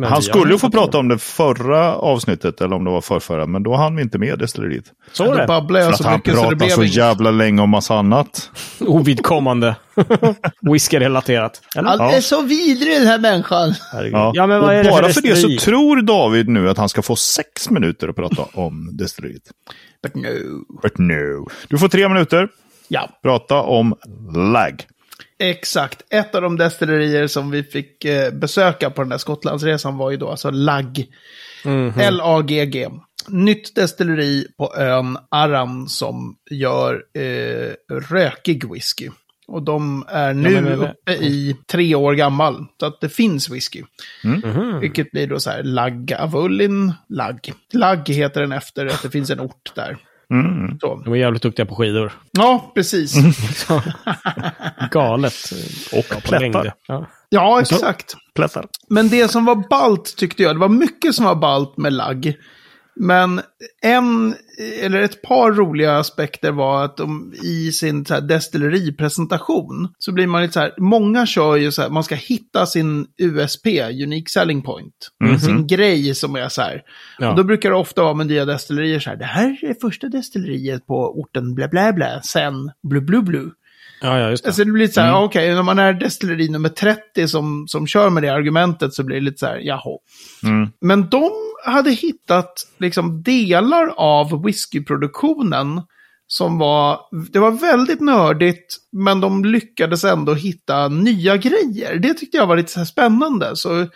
Men 0.00 0.10
Han 0.10 0.22
skulle 0.22 0.52
ju 0.52 0.58
få 0.58 0.70
prata 0.70 0.98
om 0.98 1.08
det 1.08 1.18
förra 1.18 1.94
avsnittet, 1.94 2.60
eller 2.60 2.76
om 2.76 2.84
det 2.84 2.90
var 2.90 3.00
förrförra, 3.00 3.46
men 3.46 3.62
då 3.62 3.76
hann 3.76 3.96
vi 3.96 4.02
inte 4.02 4.18
med 4.18 4.38
destilleriet. 4.38 4.84
Så 5.12 5.34
det. 5.34 5.38
jag 5.38 5.46
För 5.46 5.92
att 5.92 5.96
så 5.96 6.04
han 6.04 6.16
mycket 6.16 6.34
så 6.34 6.50
det 6.50 6.56
blev 6.56 6.68
så 6.68 6.84
jävla 6.84 7.30
länge 7.30 7.62
om 7.62 7.70
massa 7.70 7.94
annat. 7.94 8.50
Ovidkommande. 8.80 9.76
Whisky-relaterat. 10.72 11.62
Han 11.74 12.00
är 12.00 12.20
så 12.20 12.42
vidrig 12.42 12.98
den 12.98 13.06
här 13.06 13.18
människan. 13.18 13.74
Ja. 14.12 14.32
Ja, 14.34 14.46
men 14.46 14.60
vad 14.60 14.74
är 14.74 14.84
det 14.84 14.90
bara 14.90 15.06
för 15.06 15.12
för 15.12 15.22
det 15.22 15.36
så 15.36 15.64
tror 15.64 16.02
David 16.02 16.48
nu 16.48 16.70
att 16.70 16.78
han 16.78 16.88
ska 16.88 17.02
få 17.02 17.16
sex 17.16 17.70
minuter 17.70 18.08
att 18.08 18.16
prata 18.16 18.44
om 18.52 18.96
destilleriet. 18.96 19.42
But 20.02 20.14
no. 20.14 20.64
But 20.82 20.98
no. 20.98 21.48
Du 21.68 21.78
får 21.78 21.88
tre 21.88 22.08
minuter. 22.08 22.48
Ja, 22.88 23.08
Prata 23.22 23.60
om 23.60 23.94
lag. 24.52 24.84
Exakt. 25.40 26.02
Ett 26.10 26.34
av 26.34 26.42
de 26.42 26.56
destillerier 26.56 27.26
som 27.26 27.50
vi 27.50 27.62
fick 27.62 28.04
eh, 28.04 28.32
besöka 28.32 28.90
på 28.90 29.02
den 29.02 29.08
där 29.08 29.18
Skottlandsresan 29.18 29.96
var 29.96 30.10
ju 30.10 30.16
då 30.16 30.28
alltså 30.28 30.50
LAG. 30.50 31.06
Mhm. 31.64 32.00
L-A-G-G. 32.00 32.88
Nytt 33.28 33.74
destilleri 33.74 34.46
på 34.58 34.74
ön 34.76 35.18
Arran 35.30 35.88
som 35.88 36.36
gör 36.50 37.02
eh, 37.14 37.72
rökig 38.10 38.72
whisky. 38.72 39.08
Och 39.48 39.62
de 39.62 40.04
är 40.08 40.34
nu 40.34 40.50
men- 40.50 40.64
men- 40.64 40.80
uppe 40.80 41.12
i 41.12 41.56
tre 41.72 41.94
år 41.94 42.14
gammal. 42.14 42.66
Så 42.80 42.86
att 42.86 43.00
det 43.00 43.08
finns 43.08 43.50
whisky. 43.50 43.82
Mhm. 44.24 44.80
Vilket 44.80 45.10
blir 45.10 45.26
då 45.26 45.40
så 45.40 45.50
här 45.50 45.62
Lagavulin 45.62 46.92
Lag. 47.08 47.52
Lag 47.72 48.08
heter 48.08 48.40
den 48.40 48.52
efter 48.52 48.86
att 48.86 49.02
det 49.02 49.10
finns 49.10 49.30
en 49.30 49.40
ort 49.40 49.72
där. 49.74 49.96
Mm. 50.30 50.78
Så. 50.80 51.02
De 51.04 51.12
är 51.12 51.16
jävligt 51.16 51.42
duktiga 51.42 51.66
på 51.66 51.74
skidor. 51.74 52.12
Ja, 52.32 52.72
precis. 52.74 53.14
Galet. 54.90 55.34
Och 55.92 56.22
plättar. 56.22 56.74
Ja. 56.88 57.06
Ja, 57.28 57.60
exakt. 57.60 58.14
Plättar. 58.34 58.66
Men 58.88 59.08
det 59.08 59.28
som 59.28 59.44
var 59.44 59.68
balt 59.70 60.16
tyckte 60.16 60.42
jag, 60.42 60.54
det 60.56 60.60
var 60.60 60.68
mycket 60.68 61.14
som 61.14 61.24
var 61.24 61.34
balt 61.34 61.76
med 61.76 61.92
lagg. 61.92 62.34
Men 63.02 63.40
en, 63.82 64.34
eller 64.82 65.02
ett 65.02 65.22
par 65.22 65.52
roliga 65.52 65.98
aspekter 65.98 66.52
var 66.52 66.84
att 66.84 66.96
de 66.96 67.34
i 67.42 67.72
sin 67.72 68.04
så 68.04 68.14
här 68.14 68.20
destilleripresentation 68.20 69.88
så 69.98 70.12
blir 70.12 70.26
man 70.26 70.42
lite 70.42 70.52
så 70.52 70.60
här, 70.60 70.74
många 70.78 71.26
kör 71.26 71.56
ju 71.56 71.72
så 71.72 71.82
här, 71.82 71.88
man 71.88 72.04
ska 72.04 72.14
hitta 72.14 72.66
sin 72.66 73.06
USP, 73.18 73.66
Unique 74.04 74.30
Selling 74.30 74.62
Point. 74.62 74.94
Sin 75.40 75.66
grej 75.66 76.14
som 76.14 76.36
är 76.36 76.48
så 76.48 76.62
här. 76.62 76.82
Ja. 77.18 77.30
Och 77.30 77.36
då 77.36 77.44
brukar 77.44 77.70
det 77.70 77.76
ofta 77.76 78.02
vara 78.02 78.14
med 78.14 78.26
nya 78.26 78.44
destillerier 78.44 79.00
så 79.00 79.10
här, 79.10 79.16
det 79.16 79.24
här 79.24 79.58
är 79.62 79.74
första 79.80 80.08
destilleriet 80.08 80.86
på 80.86 81.20
orten 81.20 81.54
bla 81.54 81.68
bla 81.68 81.92
bla, 81.92 82.22
sen 82.22 82.70
blu 82.88 83.00
blu 83.00 83.22
blu. 83.22 83.50
ja, 84.02 84.18
ja, 84.18 84.30
just 84.30 84.44
det. 84.44 84.48
Alltså 84.48 84.64
det 84.64 84.72
blir 84.72 84.82
lite 84.82 84.94
så 84.94 85.00
här, 85.00 85.22
okej, 85.22 85.54
när 85.54 85.62
man 85.62 85.78
är 85.78 85.92
destilleri 85.92 86.48
nummer 86.48 86.68
30 86.68 87.28
som, 87.28 87.68
som 87.68 87.86
kör 87.86 88.10
med 88.10 88.22
det 88.22 88.28
argumentet 88.28 88.94
så 88.94 89.04
blir 89.04 89.16
det 89.16 89.22
lite 89.22 89.38
så 89.38 89.46
här, 89.46 89.58
jaha. 89.58 89.98
Mm. 90.42 90.70
Men 90.80 91.08
de 91.08 91.30
hade 91.64 91.90
hittat 91.90 92.52
liksom 92.78 93.22
delar 93.22 93.94
av 93.96 94.42
whiskyproduktionen 94.44 95.82
som 96.26 96.58
var, 96.58 97.00
det 97.32 97.38
var 97.38 97.50
väldigt 97.50 98.00
nördigt, 98.00 98.76
men 98.92 99.20
de 99.20 99.44
lyckades 99.44 100.04
ändå 100.04 100.34
hitta 100.34 100.88
nya 100.88 101.36
grejer. 101.36 101.96
Det 101.98 102.14
tyckte 102.14 102.36
jag 102.36 102.46
var 102.46 102.56
lite 102.56 102.72
så 102.72 102.78
här 102.80 102.84
spännande. 102.86 103.56
Så 103.56 103.86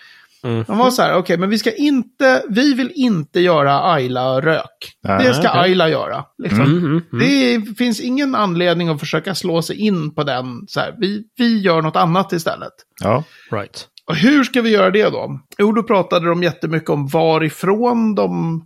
Mm. 0.44 0.64
de 0.66 0.78
var 0.78 0.90
så 0.90 1.02
här, 1.02 1.16
okej, 1.16 1.38
men 1.38 1.50
vi 1.50 1.58
ska 1.58 1.72
inte, 1.72 2.42
vi 2.48 2.74
vill 2.74 2.92
inte 2.94 3.40
göra 3.40 3.92
Ayla-rök. 3.92 4.92
Nej, 5.02 5.26
Det 5.26 5.34
ska 5.34 5.48
okej. 5.48 5.60
Ayla 5.60 5.88
göra. 5.88 6.24
Liksom. 6.38 6.60
Mm, 6.60 6.78
mm, 6.78 7.02
mm. 7.12 7.28
Det 7.28 7.74
finns 7.78 8.00
ingen 8.00 8.34
anledning 8.34 8.88
att 8.88 9.00
försöka 9.00 9.34
slå 9.34 9.62
sig 9.62 9.76
in 9.76 10.14
på 10.14 10.22
den. 10.24 10.64
Så 10.68 10.80
här, 10.80 10.94
vi, 10.98 11.24
vi 11.36 11.60
gör 11.60 11.82
något 11.82 11.96
annat 11.96 12.32
istället. 12.32 12.72
Ja. 13.02 13.24
Right. 13.50 13.86
Och 14.08 14.16
hur 14.16 14.44
ska 14.44 14.62
vi 14.62 14.70
göra 14.70 14.90
det 14.90 15.10
då? 15.10 15.40
Jo, 15.58 15.72
då 15.72 15.82
pratade 15.82 16.28
de 16.28 16.42
jättemycket 16.42 16.90
om 16.90 17.06
varifrån 17.06 18.14
de... 18.14 18.62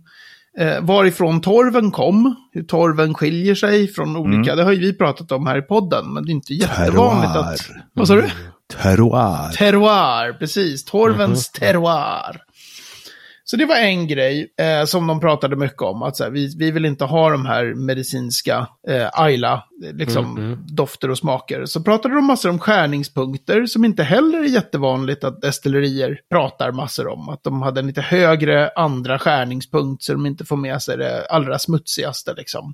Eh, 0.57 0.81
varifrån 0.81 1.41
torven 1.41 1.91
kom, 1.91 2.35
hur 2.51 2.63
torven 2.63 3.13
skiljer 3.13 3.55
sig 3.55 3.87
från 3.87 4.15
olika, 4.17 4.55
det 4.55 4.63
har 4.63 4.71
ju 4.71 4.79
vi 4.79 4.93
pratat 4.93 5.31
om 5.31 5.47
här 5.47 5.57
i 5.57 5.61
podden, 5.61 6.13
men 6.13 6.25
det 6.25 6.31
är 6.31 6.33
inte 6.33 6.53
jättevanligt 6.53 7.35
att... 7.35 7.57
Terroir. 7.57 7.85
Vad 7.93 8.07
sa 8.07 8.15
du? 8.15 8.29
Terroir. 8.77 9.51
Terroir, 9.51 10.33
precis. 10.33 10.85
Torvens 10.85 11.49
terroir. 11.51 12.41
Så 13.49 13.55
det 13.57 13.65
var 13.65 13.75
en 13.75 14.07
grej 14.07 14.53
eh, 14.61 14.85
som 14.85 15.07
de 15.07 15.19
pratade 15.19 15.55
mycket 15.55 15.81
om. 15.81 16.03
Att 16.03 16.17
så 16.17 16.23
här, 16.23 16.31
vi, 16.31 16.55
vi 16.57 16.71
vill 16.71 16.85
inte 16.85 17.05
ha 17.05 17.29
de 17.29 17.45
här 17.45 17.73
medicinska 17.73 18.67
eh, 18.89 19.07
Ayla, 19.13 19.63
eh, 19.85 19.93
liksom 19.93 20.57
dofter 20.67 21.09
och 21.11 21.17
smaker. 21.17 21.65
Så 21.65 21.83
pratade 21.83 22.15
de 22.15 22.25
massor 22.25 22.49
om 22.49 22.59
skärningspunkter 22.59 23.65
som 23.65 23.85
inte 23.85 24.03
heller 24.03 24.39
är 24.39 24.47
jättevanligt 24.47 25.23
att 25.23 25.41
destillerier 25.41 26.19
pratar 26.29 26.71
massor 26.71 27.07
om. 27.07 27.29
Att 27.29 27.43
de 27.43 27.61
hade 27.61 27.79
en 27.79 27.87
lite 27.87 28.01
högre 28.01 28.69
andra 28.69 29.19
skärningspunkt 29.19 30.03
så 30.03 30.13
de 30.13 30.25
inte 30.25 30.45
får 30.45 30.57
med 30.57 30.81
sig 30.81 30.97
det 30.97 31.25
allra 31.25 31.59
smutsigaste 31.59 32.33
liksom. 32.33 32.73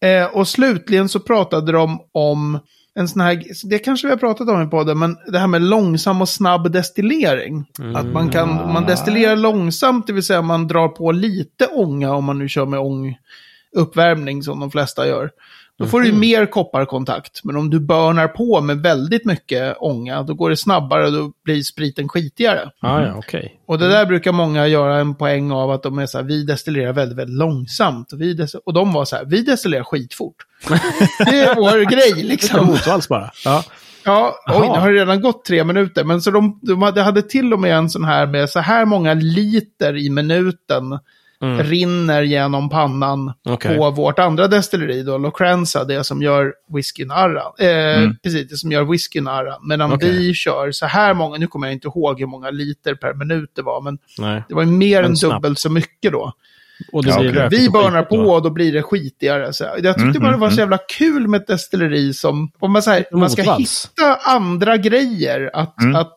Eh, 0.00 0.36
och 0.36 0.48
slutligen 0.48 1.08
så 1.08 1.20
pratade 1.20 1.72
de 1.72 2.00
om 2.12 2.60
en 2.94 3.08
sån 3.08 3.20
här, 3.20 3.42
det 3.68 3.78
kanske 3.78 4.06
vi 4.06 4.10
har 4.10 4.18
pratat 4.18 4.48
om 4.48 4.62
i 4.62 4.66
podden, 4.66 4.98
men 4.98 5.16
det 5.26 5.38
här 5.38 5.46
med 5.46 5.62
långsam 5.62 6.22
och 6.22 6.28
snabb 6.28 6.72
destillering. 6.72 7.66
Att 7.94 8.06
man 8.06 8.30
kan, 8.30 8.48
man 8.72 8.86
destillerar 8.86 9.36
långsamt, 9.36 10.06
det 10.06 10.12
vill 10.12 10.22
säga 10.22 10.42
man 10.42 10.66
drar 10.66 10.88
på 10.88 11.12
lite 11.12 11.66
ånga 11.66 12.14
om 12.14 12.24
man 12.24 12.38
nu 12.38 12.48
kör 12.48 12.66
med 12.66 12.80
ånguppvärmning 12.80 14.42
som 14.42 14.60
de 14.60 14.70
flesta 14.70 15.06
gör. 15.06 15.30
Då 15.80 15.86
får 15.86 16.00
du 16.00 16.06
ju 16.06 16.12
mer 16.12 16.46
kopparkontakt. 16.46 17.44
Men 17.44 17.56
om 17.56 17.70
du 17.70 17.80
börnar 17.80 18.28
på 18.28 18.60
med 18.60 18.78
väldigt 18.82 19.24
mycket 19.24 19.76
ånga, 19.78 20.22
då 20.22 20.34
går 20.34 20.50
det 20.50 20.56
snabbare 20.56 21.06
och 21.06 21.12
då 21.12 21.32
blir 21.44 21.62
spriten 21.62 22.08
skitigare. 22.08 22.70
Ah, 22.80 23.00
ja, 23.00 23.14
okej. 23.16 23.60
Och 23.66 23.78
det 23.78 23.88
där 23.88 24.06
brukar 24.06 24.32
många 24.32 24.66
göra 24.66 25.00
en 25.00 25.14
poäng 25.14 25.52
av 25.52 25.70
att 25.70 25.82
de 25.82 25.98
är 25.98 26.06
så 26.06 26.18
här, 26.18 26.24
vi 26.24 26.44
destillerar 26.44 26.92
väldigt, 26.92 27.18
väldigt 27.18 27.36
långsamt. 27.36 28.12
Och, 28.12 28.20
vi 28.20 28.46
och 28.64 28.72
de 28.72 28.92
var 28.92 29.04
så 29.04 29.16
här, 29.16 29.24
vi 29.24 29.42
destillerar 29.42 29.84
skitfort. 29.84 30.34
det 31.18 31.40
är 31.40 31.54
vår 31.54 31.90
grej 31.90 32.10
Som 32.10 32.28
liksom. 32.28 32.66
motvalls 32.66 33.08
bara. 33.08 33.30
Ja. 33.44 33.64
Ja, 34.04 34.34
oj, 34.46 34.68
nu 34.68 34.80
har 34.80 34.90
det 34.90 35.00
redan 35.00 35.20
gått 35.20 35.44
tre 35.44 35.64
minuter. 35.64 36.04
Men 36.04 36.22
så 36.22 36.30
de, 36.30 36.60
de 36.62 36.82
hade, 36.82 37.02
hade 37.02 37.22
till 37.22 37.52
och 37.52 37.60
med 37.60 37.76
en 37.76 37.90
sån 37.90 38.04
här 38.04 38.26
med 38.26 38.50
så 38.50 38.60
här 38.60 38.84
många 38.84 39.14
liter 39.14 39.96
i 39.96 40.10
minuten 40.10 40.98
rinner 41.42 42.22
genom 42.22 42.68
pannan 42.68 43.32
Okej. 43.48 43.76
på 43.76 43.90
vårt 43.90 44.18
andra 44.18 44.48
destilleri 44.48 45.02
då, 45.02 45.18
Locranza, 45.18 45.84
det 45.84 46.04
som 46.04 46.22
gör 46.22 46.52
whiskyn 46.74 47.10
arran. 47.10 47.52
Eh, 47.58 48.10
Precis, 48.22 48.48
det 48.48 48.56
som 48.56 48.72
gör 48.72 48.84
whiskyn 48.84 49.28
arran. 49.28 49.68
Medan 49.68 49.92
Okej. 49.92 50.10
vi 50.10 50.34
kör 50.34 50.72
så 50.72 50.86
här 50.86 51.14
många, 51.14 51.38
nu 51.38 51.46
kommer 51.46 51.66
jag 51.66 51.74
inte 51.74 51.88
ihåg 51.88 52.20
hur 52.20 52.26
många 52.26 52.50
liter 52.50 52.94
per 52.94 53.14
minut 53.14 53.50
det 53.56 53.62
var, 53.62 53.80
men 53.80 53.98
Nej. 54.18 54.42
det 54.48 54.54
var 54.54 54.62
ju 54.62 54.68
mer 54.70 55.02
än 55.02 55.16
snabbt. 55.16 55.34
dubbelt 55.34 55.58
så 55.58 55.70
mycket 55.70 56.12
då. 56.12 56.32
Och 56.92 57.04
det 57.04 57.10
Ja, 57.10 57.16
rökigt 57.22 57.52
Vi 57.52 57.56
skitigt 57.56 57.72
på 58.08 58.16
då. 58.16 58.32
och 58.34 58.42
då 58.42 58.50
blir 58.50 58.72
det 58.72 58.82
skitigare. 58.82 59.52
Så 59.52 59.64
jag 59.64 59.94
tyckte 59.94 60.00
Mm, 60.02 60.12
bara 60.22 60.30
det 60.32 60.36
var 60.38 60.46
mm, 60.46 60.54
så 60.54 60.60
jävla 60.60 60.78
kul 60.98 61.28
med 61.28 61.40
ett 61.40 61.46
destilleri 61.46 62.12
som, 62.14 62.50
om 62.58 62.72
man, 62.72 62.82
säger, 62.82 63.04
man 63.16 63.30
ska 63.30 63.42
hitta 63.42 64.16
andra 64.24 64.76
grejer 64.76 65.50
att, 65.54 65.82
Mm. 65.82 65.96
att 65.96 66.12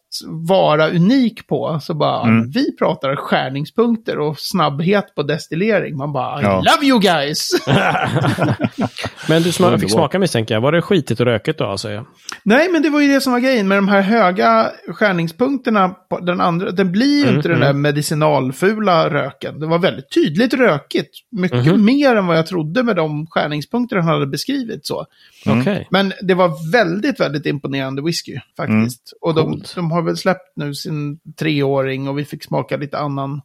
vara 0.48 0.90
unik 0.90 1.48
på. 1.48 1.80
Så 1.82 1.94
bara, 1.94 2.22
Mm. 2.28 2.50
vi 2.50 2.76
pratar 2.78 3.16
skärningspunkter 3.16 4.20
och 4.20 4.40
snabbhet 4.40 5.16
på 5.16 5.24
destillering. 5.24 5.98
Man 5.98 6.14
bara, 6.14 6.42
I 6.42 6.44
Ja. 6.44 6.56
love 6.76 6.88
you 6.88 7.00
guys! 7.00 7.50
Men 9.30 9.42
du 9.44 9.50
sma- 9.50 9.78
fick 9.78 9.92
smaka 9.92 10.20
misstänker 10.20 10.54
jag. 10.54 10.62
Var 10.62 10.72
det 10.72 10.82
skitigt 10.82 11.20
och 11.20 11.26
rökigt 11.26 11.60
då 11.60 11.66
alltså? 11.66 12.06
Nej, 12.44 12.70
men 12.72 12.82
det 12.82 12.90
var 12.90 13.00
ju 13.00 13.08
det 13.14 13.22
som 13.22 13.34
var 13.34 13.40
grejen 13.40 13.68
med 13.68 13.78
de 13.78 13.88
här 13.88 14.02
höga 14.02 14.72
skärningspunkterna. 14.88 15.90
På 15.90 16.20
den 16.20 16.42
andra, 16.42 16.72
den 16.72 16.92
blir 16.92 17.18
ju 17.18 17.24
Mm, 17.24 17.36
inte 17.36 17.50
den 17.50 17.60
där 17.60 17.74
medicinalfula 17.74 19.10
röken. 19.10 19.60
Det 19.60 19.68
var 19.68 19.80
väldigt 19.80 20.12
tydligt 20.14 20.54
rökigt. 20.54 21.10
Mycket 21.32 21.66
Mhm. 21.66 21.86
mer 21.86 22.16
än 22.16 22.28
vad 22.28 22.38
jag 22.38 22.48
trodde 22.48 22.84
med 22.84 22.96
de 22.96 23.28
skärningspunkter 23.30 23.96
han 23.96 24.06
hade 24.08 24.28
beskrivit. 24.28 24.86
så. 24.86 25.06
Mm. 25.46 25.62
Okej. 25.62 25.88
Men 25.92 26.14
det 26.22 26.34
var 26.34 26.72
väldigt, 26.72 27.20
väldigt 27.20 27.46
imponerande 27.46 28.02
whisky 28.02 28.40
faktiskt. 28.58 29.14
Och 29.22 29.34
de, 29.36 29.64
de 29.76 29.92
har 29.92 30.02
väl 30.02 30.18
släppt 30.18 30.52
nu 30.56 30.74
sin 30.76 31.20
treåring 31.40 32.08
och 32.08 32.18
vi 32.20 32.26
fick 32.26 32.44
smaka 32.44 32.78
lite 32.78 32.98
annan 32.98 33.42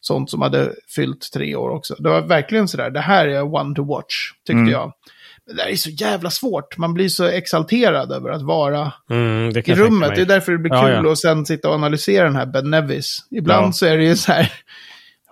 sånt 0.00 0.30
som 0.30 0.42
hade 0.42 0.72
fyllt 0.96 1.32
tre 1.32 1.56
år 1.56 1.70
också. 1.70 1.94
Det 1.98 2.08
var 2.08 2.20
verkligen 2.22 2.68
sådär, 2.68 2.90
det 2.90 3.00
här 3.00 3.28
är 3.28 3.54
one 3.54 3.74
to 3.74 3.84
watch, 3.84 4.14
tyckte 4.46 4.58
Mm. 4.58 4.70
jag. 4.72 4.92
Men 5.46 5.56
det 5.56 5.62
här 5.62 5.70
är 5.70 5.76
så 5.76 5.90
jävla 5.90 6.30
svårt. 6.30 6.78
Man 6.78 6.94
blir 6.94 7.08
så 7.08 7.24
exalterad 7.24 8.12
över 8.12 8.30
att 8.30 8.42
vara 8.42 8.92
Mm, 9.10 9.48
i 9.48 9.74
rummet. 9.74 10.12
Det 10.14 10.20
är 10.20 10.26
därför 10.26 10.52
det 10.52 10.58
blir 10.58 10.72
Ja, 10.72 10.82
kul 10.86 11.04
ja. 11.04 11.12
att 11.12 11.18
sen 11.18 11.46
sitta 11.46 11.68
och 11.68 11.74
analysera 11.74 12.24
den 12.24 12.36
här 12.36 12.46
Ben 12.46 12.70
Nevis. 12.70 13.18
Ibland 13.30 13.66
Ja. 13.66 13.72
så 13.72 13.86
är 13.86 13.96
det 13.98 14.04
ju 14.04 14.16
så 14.16 14.32
här, 14.32 14.52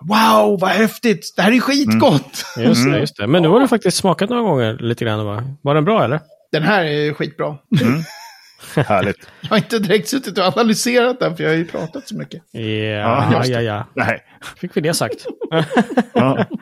wow, 0.01 0.59
vad 0.59 0.69
häftigt, 0.69 1.33
det 1.35 1.41
här 1.41 1.51
är 1.51 1.59
skitgott. 1.59 2.45
Just 2.57 2.81
Mm. 2.81 2.93
det, 2.93 2.99
just 2.99 3.17
det. 3.17 3.27
Men 3.27 3.41
nu 3.41 3.47
har 3.47 3.59
du 3.59 3.67
faktiskt 3.67 3.97
smakat 3.97 4.29
några 4.29 4.41
gånger 4.43 4.73
lite 4.79 5.05
grann. 5.05 5.25
Va? 5.25 5.43
Var 5.61 5.75
den 5.75 5.85
bra 5.85 6.03
eller? 6.03 6.19
Den 6.51 6.63
här 6.63 6.83
är 6.85 7.13
skitbra. 7.13 7.57
Härligt. 8.75 9.27
Jag 9.41 9.49
har 9.49 9.57
inte 9.57 9.79
direkt 9.79 10.09
suttit 10.09 10.37
och 10.37 10.43
analyserat 10.45 11.19
den, 11.19 11.35
för 11.37 11.43
jag 11.43 11.51
har 11.51 11.57
ju 11.57 11.65
pratat 11.65 12.07
så 12.07 12.15
mycket. 12.15 12.41
Ja, 12.51 12.61
Ja, 12.61 13.29
ja, 13.31 13.37
just 13.45 13.61
ja. 13.61 13.85
Nej. 13.95 14.23
Fick 14.57 14.77
vi 14.77 14.81
det 14.81 14.93
sagt. 14.93 15.25
Ja. 16.13 16.45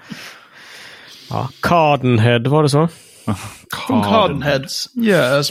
Ja, 1.30 1.50
Cardenhead, 1.62 2.40
var 2.40 2.64
det 2.64 2.70
så? 2.70 2.88
Cardenheads. 3.90 4.90
Yes. 4.98 5.50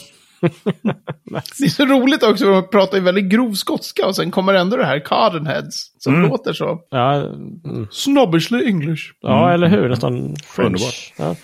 det 1.59 1.65
är 1.65 1.69
så 1.69 1.85
roligt 1.87 2.23
också, 2.23 2.51
de 2.53 2.69
pratar 2.71 2.99
ju 2.99 3.05
väldigt 3.05 3.25
grov 3.25 3.53
skotska 3.53 4.07
och 4.07 4.17
sen 4.17 4.31
kommer 4.31 4.55
ändå 4.55 4.77
det 4.77 4.85
här 4.87 4.99
Cardenheads, 5.05 5.93
som 5.99 6.15
Mm. 6.15 6.29
låter 6.31 6.53
så. 6.53 6.81
Ja, 6.91 7.15
mm. 7.15 7.87
Snobbishly 7.91 8.67
English. 8.67 9.03
ja 9.21 9.53
eller 9.53 9.67
hur? 9.69 9.89
Nästan 9.89 10.37
French. 10.47 11.13
Ja. 11.19 11.37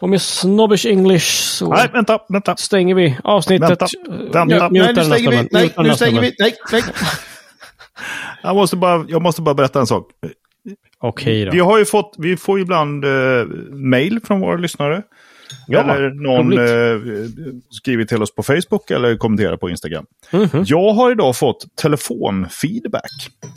Och 0.00 0.08
med 0.08 0.22
snobbish 0.22 0.86
English 0.86 1.26
så 1.26 1.68
Nej, 1.68 1.88
vänta, 1.92 2.18
vänta. 2.28 2.56
stänger 2.56 2.94
vi 2.94 3.16
avsnittet. 3.24 3.70
Vänta, 3.70 3.86
vänta. 4.32 4.68
Nej, 4.68 4.92
nu 4.94 5.04
stänger 5.04 5.30
vi. 5.30 5.48
Nej, 5.50 5.72
nu 5.78 5.94
stänger 5.94 6.20
vi. 6.20 6.32
Nej, 6.38 6.54
nej. 6.72 6.82
Jag 8.42 8.56
måste, 8.56 8.76
bara, 8.76 9.04
jag 9.08 9.22
måste 9.22 9.42
bara 9.42 9.54
berätta 9.54 9.80
en 9.80 9.86
sak. 9.86 10.06
Okej 11.00 11.48
Vi 11.52 11.58
då. 11.58 11.64
har 11.64 11.78
ju 11.78 11.84
fått, 11.84 12.14
vi 12.18 12.36
får 12.36 12.58
ju 12.58 12.62
ibland 12.62 13.04
eh, 13.04 13.10
mail 13.70 14.20
från 14.24 14.40
våra 14.40 14.56
lyssnare. 14.56 15.02
Ja, 15.66 15.94
eller 15.94 16.10
någon 16.10 16.52
eh, 16.52 17.28
skriver 17.70 18.04
till 18.04 18.22
oss 18.22 18.34
på 18.34 18.42
Facebook 18.42 18.90
eller 18.90 19.16
kommenterar 19.16 19.56
på 19.56 19.70
Instagram. 19.70 20.06
Mhm. 20.32 20.64
Jag 20.66 20.92
har 20.92 21.12
idag 21.12 21.36
fått 21.36 21.66
telefonfeedback. 21.76 23.10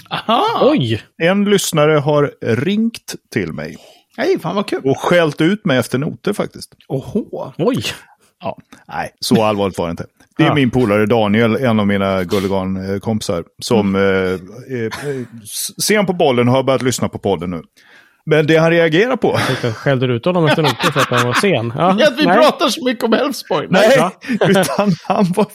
Aha! 0.09 0.45
Oj! 0.71 1.01
En 1.17 1.45
lyssnare 1.45 1.91
har 1.91 2.31
ringt 2.41 3.15
till 3.33 3.53
mig 3.53 3.77
Nej, 4.17 4.39
fan 4.39 4.55
vad 4.55 4.67
kul. 4.67 4.81
och 4.83 4.97
skällt 4.99 5.41
ut 5.41 5.65
mig 5.65 5.77
efter 5.77 5.97
noter 5.97 6.33
faktiskt. 6.33 6.73
Oho. 6.87 7.53
Oj! 7.57 7.83
Ja, 8.41 8.57
nej, 8.87 9.09
så 9.19 9.43
allvarligt 9.43 9.77
var 9.77 9.85
det 9.87 9.91
inte. 9.91 10.05
Det 10.37 10.43
är 10.43 10.47
Ja. 10.47 10.53
min 10.55 10.71
polare 10.71 11.05
Daniel, 11.05 11.55
en 11.55 11.79
av 11.79 11.87
mina 11.87 12.23
Gulligan-kompisar, 12.23 13.43
som 13.61 13.95
Mm. 13.95 14.25
eh, 14.69 14.79
eh, 14.79 14.91
s- 15.43 15.83
ser 15.83 15.95
han 15.97 16.05
på 16.05 16.13
bollen 16.13 16.47
har 16.47 16.63
börjat 16.63 16.81
lyssna 16.81 17.09
på 17.09 17.17
podden 17.17 17.49
nu. 17.49 17.61
Men 18.25 18.47
det 18.47 18.57
han 18.57 18.71
reagerar 18.71 19.15
på... 19.15 19.39
Jag 19.61 19.75
skällde 19.75 20.05
ut 20.05 20.25
honom 20.25 20.45
efter 20.45 20.61
noter 20.61 20.91
för 20.91 20.99
att 20.99 21.09
han 21.09 21.27
var 21.27 21.33
sen. 21.33 21.73
Ja, 21.77 22.09
vi 22.17 22.25
nej. 22.25 22.37
pratar 22.37 22.67
så 22.69 22.85
mycket 22.85 23.03
om 23.03 23.13
Elfsborg. 23.13 23.67
Nej, 23.69 23.97
va? 23.99 24.11
utan 24.47 24.91
han 25.03 25.25
var... 25.35 25.47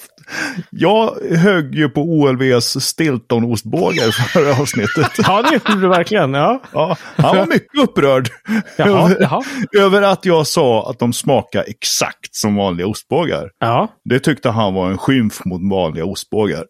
Jag 0.70 1.14
högg 1.37 1.74
ju 1.74 1.88
på 1.88 2.00
OLVs 2.00 2.80
Stilton-ostbågar 2.80 4.11
förra 4.11 4.62
avsnittet. 4.62 5.11
Ja, 5.18 5.42
det 5.42 5.52
gjorde 5.52 5.80
du 5.80 5.88
verkligen. 5.88 6.35
Ja. 6.35 6.62
Ja, 6.72 6.96
han 7.16 7.37
var 7.37 7.46
mycket 7.46 7.78
upprörd 7.83 8.28
Jaha, 8.76 8.88
över, 8.88 9.16
jaha. 9.20 9.42
över 9.78 10.02
att 10.02 10.24
jag 10.24 10.46
sa 10.46 10.90
att 10.90 10.98
de 10.98 11.12
smakar 11.12 11.64
exakt 11.66 12.35
som 12.35 12.56
vanliga 12.56 12.87
ostbågar. 12.87 13.50
Ja. 13.59 13.88
Det 14.04 14.18
tyckte 14.18 14.50
han 14.50 14.74
var 14.74 14.90
en 14.90 14.98
skymf 14.98 15.44
mot 15.44 15.70
vanliga 15.70 16.04
ostbågar. 16.04 16.64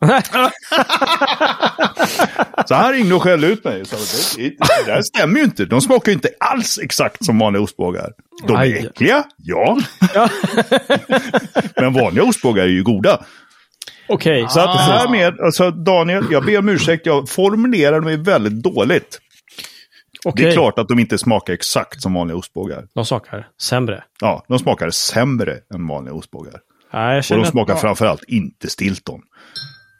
Så 2.66 2.74
han 2.74 2.92
ringde 2.92 3.14
och 3.14 3.22
skällde 3.22 3.46
ut 3.46 3.64
mig. 3.64 3.84
Så 3.86 3.96
det, 3.96 4.42
det, 4.42 4.48
det 4.58 4.92
där 4.92 5.02
stämmer 5.02 5.38
ju 5.38 5.44
inte. 5.44 5.64
De 5.64 5.80
smakar 5.80 6.12
ju 6.12 6.14
inte 6.14 6.28
alls 6.40 6.78
exakt 6.82 7.24
som 7.24 7.38
vanliga 7.38 7.62
ostbågar. 7.62 8.10
De 8.46 8.56
är 8.56 8.60
Aj. 8.60 8.72
äckliga, 8.86 9.24
ja. 9.36 9.78
Men 11.76 11.92
vanliga 11.92 12.24
ostbågar 12.24 12.64
är 12.64 12.68
ju 12.68 12.82
goda. 12.82 13.24
Okej, 14.08 14.46
Så 14.50 14.60
att 14.60 14.66
Ah. 14.68 14.78
härmed, 14.78 15.40
alltså 15.40 15.70
Daniel, 15.70 16.24
jag 16.30 16.44
ber 16.44 16.58
om 16.58 16.68
ursäkt, 16.68 17.06
jag 17.06 17.28
formulerade 17.28 18.00
mig 18.00 18.16
väldigt 18.16 18.62
dåligt. 18.62 19.20
okej. 20.24 20.44
Det 20.44 20.50
är 20.50 20.54
klart 20.54 20.78
att 20.78 20.88
de 20.88 20.98
inte 20.98 21.18
smakar 21.18 21.52
exakt 21.52 22.02
som 22.02 22.14
vanliga 22.14 22.36
ostbågar. 22.36 22.84
De 22.94 23.04
smakar 23.06 23.46
sämre. 23.62 24.04
Ja, 24.20 24.44
de 24.48 24.58
smakar 24.58 24.90
sämre 24.90 25.58
än 25.74 25.86
vanliga 25.86 26.14
ostbågar. 26.14 26.54
Nej, 26.92 27.14
jag 27.14 27.18
Och 27.30 27.36
de 27.36 27.42
att- 27.42 27.48
smakar 27.50 27.74
framförallt 27.76 28.24
inte 28.28 28.70
Stilton. 28.70 29.20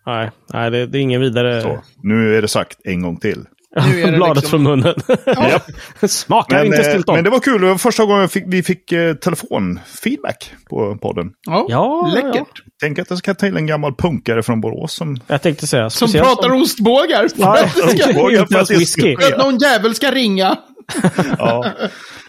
Nej, 0.07 0.31
nej 0.53 0.71
det, 0.71 0.87
det 0.87 0.99
är 0.99 1.03
ingen 1.03 1.21
vidare... 1.21 1.63
Så, 1.63 1.83
nu 2.03 2.37
är 2.39 2.43
det 2.43 2.49
sagt 2.49 2.79
en 2.85 3.03
gång 3.03 3.17
till. 3.17 3.45
Nu 3.93 4.03
är 4.03 4.11
det 4.13 4.13
Bladet 4.17 4.37
liksom- 4.37 4.51
från 4.51 4.63
munnen. 4.63 4.95
Japp. 5.27 5.63
Smakar 6.11 6.57
Men, 6.57 6.67
inte 6.67 6.79
eh, 6.83 6.89
Stilton. 6.91 7.15
men 7.15 7.25
det 7.25 7.31
var 7.31 7.41
kul, 7.41 7.61
det 7.61 7.67
var 7.67 7.79
första 7.79 8.05
gången 8.05 8.23
vi 8.23 8.29
fick, 8.29 8.45
vi 8.47 8.63
fick 8.63 8.93
eh, 8.93 9.15
telefonfeedback 9.15 10.53
på 10.71 10.97
podden. 11.03 11.31
Ja, 11.47 11.67
Ja, 11.69 12.11
läckert. 12.15 12.35
ja. 12.55 12.63
Tänk 12.81 12.99
att 12.99 13.11
jag 13.11 13.19
ska 13.19 13.35
ta 13.35 13.47
in 13.47 13.57
en 13.57 13.67
gammal 13.67 13.95
punkare 13.95 14.43
från 14.43 14.61
Borås 14.61 14.93
som... 14.95 15.17
Jag 15.27 15.43
tänkte 15.43 15.67
säga. 15.67 15.91
Som 15.91 16.13
pratar 16.13 16.51
om- 16.51 16.63
ostbågar. 16.63 17.29
Ja, 17.37 17.57
För 17.57 17.83
att 17.83 17.91
det 17.91 17.99
ska- 17.99 18.09
ostbågar. 18.11 18.41
inte 18.41 18.55
ens 18.55 18.71
whisky. 18.71 19.17
för 19.21 19.33
att 19.33 19.39
någon 19.39 19.59
jävel 19.59 19.95
ska 19.95 20.11
ringa. 20.11 20.57
Ja, 21.39 21.65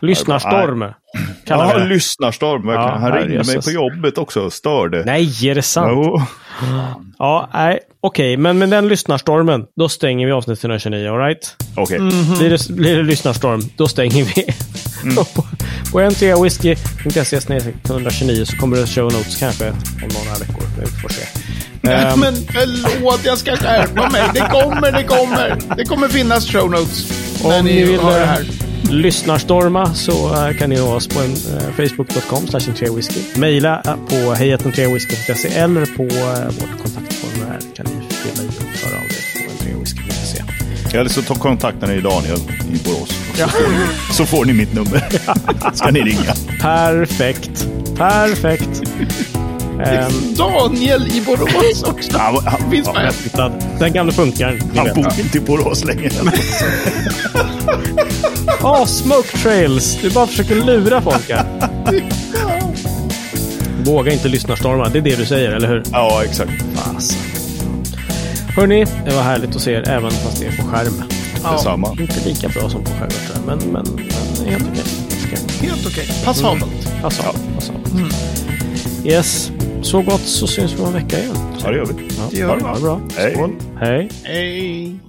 Lyssnarstorm. 0.02 0.86
Ja 1.46 1.74
det. 1.78 1.86
lyssnarstorm 1.86 2.68
verkligen. 2.68 2.90
Ja, 2.90 2.98
Han 2.98 3.12
ringde 3.12 3.44
mig 3.44 3.62
på 3.62 3.72
jobbet 3.72 4.18
också 4.18 4.42
och 4.42 4.54
störde. 4.54 5.04
Nej, 5.06 5.48
är 5.48 5.56
det 5.56 5.62
sant? 5.62 5.92
Jo. 5.92 6.22
Ja, 7.20 7.50
nej. 7.54 7.80
Okej, 8.02 8.38
men 8.38 8.58
med 8.58 8.70
den 8.70 8.88
lyssnarstormen, 8.88 9.66
då 9.76 9.90
stänger 9.90 10.26
vi 10.26 10.32
avsnitt 10.32 10.64
129, 10.64 11.10
alright? 11.12 11.56
Okej. 11.76 12.00
Blir, 12.40 12.50
det, 12.50 12.70
blir 12.70 12.98
det 12.98 13.04
lyssnarstorm, 13.04 13.62
då 13.78 13.88
stänger 13.88 14.24
vi. 14.24 14.46
Mm. 15.04 15.16
på 15.16 15.46
på 15.92 16.02
ntwhisky.se 16.02 17.38
129 17.86 18.46
så 18.46 18.58
kommer 18.58 18.78
det 18.78 18.88
show 18.88 19.04
notes 19.04 19.40
kanske 19.40 19.70
om 19.70 19.76
några 20.02 20.40
veckor. 20.40 20.64
Vi 20.80 20.86
får 20.86 21.10
se. 21.10 21.22
Ehm, 21.90 22.20
Men 22.20 22.36
förlåt, 22.36 23.20
jag 23.26 23.38
ska 23.38 23.56
skärpa 23.56 24.10
mig. 24.10 24.24
Det 24.34 24.40
kommer, 24.40 24.92
det 24.92 25.04
kommer. 25.04 25.76
Det 25.78 25.86
kommer 25.86 26.08
finnas 26.08 26.52
show 26.52 26.72
notes. 26.72 27.26
Om 27.46 27.66
ni 27.66 27.84
vill 27.84 28.00
eh, 28.00 28.06
här. 28.06 28.46
lyssnarstorma 28.90 29.94
så 29.94 30.34
eh, 30.34 30.58
kan 30.58 30.70
ni 30.70 30.76
nå 30.76 30.94
oss 30.96 31.08
på 31.08 31.20
eh, 31.20 31.28
facebook.com 31.76 32.96
whisky. 32.96 33.40
Maila 33.40 33.82
eh, 33.86 33.96
på 34.10 34.34
hejatentreawhisky.se 34.34 35.48
eller 35.48 35.86
på 35.86 36.04
vårt 36.04 36.82
kontaktformulär 36.84 37.60
kan 37.76 37.86
ni 37.86 38.16
fylla 38.16 38.44
i 38.44 38.48
och 38.48 38.80
föra 38.80 38.98
av 38.98 39.04
er 39.04 39.46
på 39.46 39.52
entreawhisky.se. 39.52 40.44
Eller 40.98 41.10
så 41.10 41.22
ta 41.22 41.36
kontakten 41.36 41.90
med 41.90 42.04
Daniel 42.04 42.40
i 42.74 42.84
Borås. 42.86 43.10
Så, 43.36 43.48
får 43.48 43.70
ni, 43.72 44.14
så 44.14 44.26
får 44.26 44.46
ni 44.46 44.54
mitt 44.54 44.74
nummer. 44.74 45.04
Ska 45.74 45.92
ni 45.92 46.02
ringa. 46.02 46.34
Perfekt. 46.62 47.68
Perfekt. 47.98 48.82
Ehm, 49.84 50.34
Daniel 50.36 51.08
i 51.08 51.22
Borås 51.22 51.84
också. 51.84 52.18
Han, 52.18 52.46
han, 52.46 52.72
Finns 52.72 52.88
ja, 52.88 52.94
med. 52.94 53.14
titta, 53.24 53.52
den 53.80 53.94
gamla 53.94 54.14
punkaren. 54.14 54.62
ni 54.74 54.78
han 54.78 54.88
bor 54.96 55.20
inte 55.20 55.38
i 55.38 55.42
Borås 55.42 55.84
längre. 55.84 56.10
Åh, 58.64 58.86
smoke 58.86 59.38
trails! 59.38 59.98
Du 60.02 60.10
bara 60.10 60.28
försöker 60.28 60.56
lura 60.56 61.02
folk 61.02 61.30
här. 61.30 61.46
Våga 63.86 64.12
inte 64.12 64.28
lyssnarstorma, 64.28 64.90
det 64.90 64.98
är 64.98 65.02
det 65.02 65.16
du 65.16 65.26
säger, 65.26 65.52
eller 65.52 65.68
hur? 65.68 65.84
Ja, 65.92 66.24
exakt. 66.24 66.52
Hörni, 68.56 68.86
det 69.06 69.16
var 69.16 69.24
härligt 69.24 69.56
att 69.56 69.62
se 69.62 69.72
er 69.72 69.90
även 69.90 70.12
fast 70.12 70.40
det 70.40 70.46
är 70.46 70.58
på 70.58 70.64
skärm. 70.68 71.04
Ja. 71.44 71.52
Detsamma. 71.52 71.96
Inte 72.00 72.30
lika 72.30 72.48
bra 72.50 72.70
som 72.70 72.84
på 72.84 72.92
skärgårdsö, 72.92 73.34
men, 73.46 73.58
men, 73.58 73.72
men 73.72 74.48
helt 74.50 74.64
okej. 74.72 74.84
Okay. 75.26 75.70
Helt 75.70 75.88
okej. 75.88 76.08
Passabelt. 76.26 76.64
Mm. 76.64 77.02
Passabelt. 77.02 77.56
passabelt. 77.56 77.92
Mm. 77.94 78.10
Yes, 79.06 79.52
så 79.86 80.02
gott 80.02 80.22
så 80.22 80.48
syns 80.48 80.74
vi 80.74 80.80
om 80.82 80.88
en 80.88 80.94
vecka 80.94 81.20
igen. 81.20 81.36
Ja, 81.64 81.70
det 81.72 81.78
gör 81.78 81.86
vi. 81.86 81.94
Ja. 82.18 82.24
Det 82.32 82.38
gör 82.38 82.48
Ha 82.48 82.56
vi. 82.56 82.64
det 82.76 82.82
bra. 82.82 83.02
Hej. 83.18 83.34
Skål. 83.34 83.52
Hej. 83.80 84.10
Hej. 84.24 85.00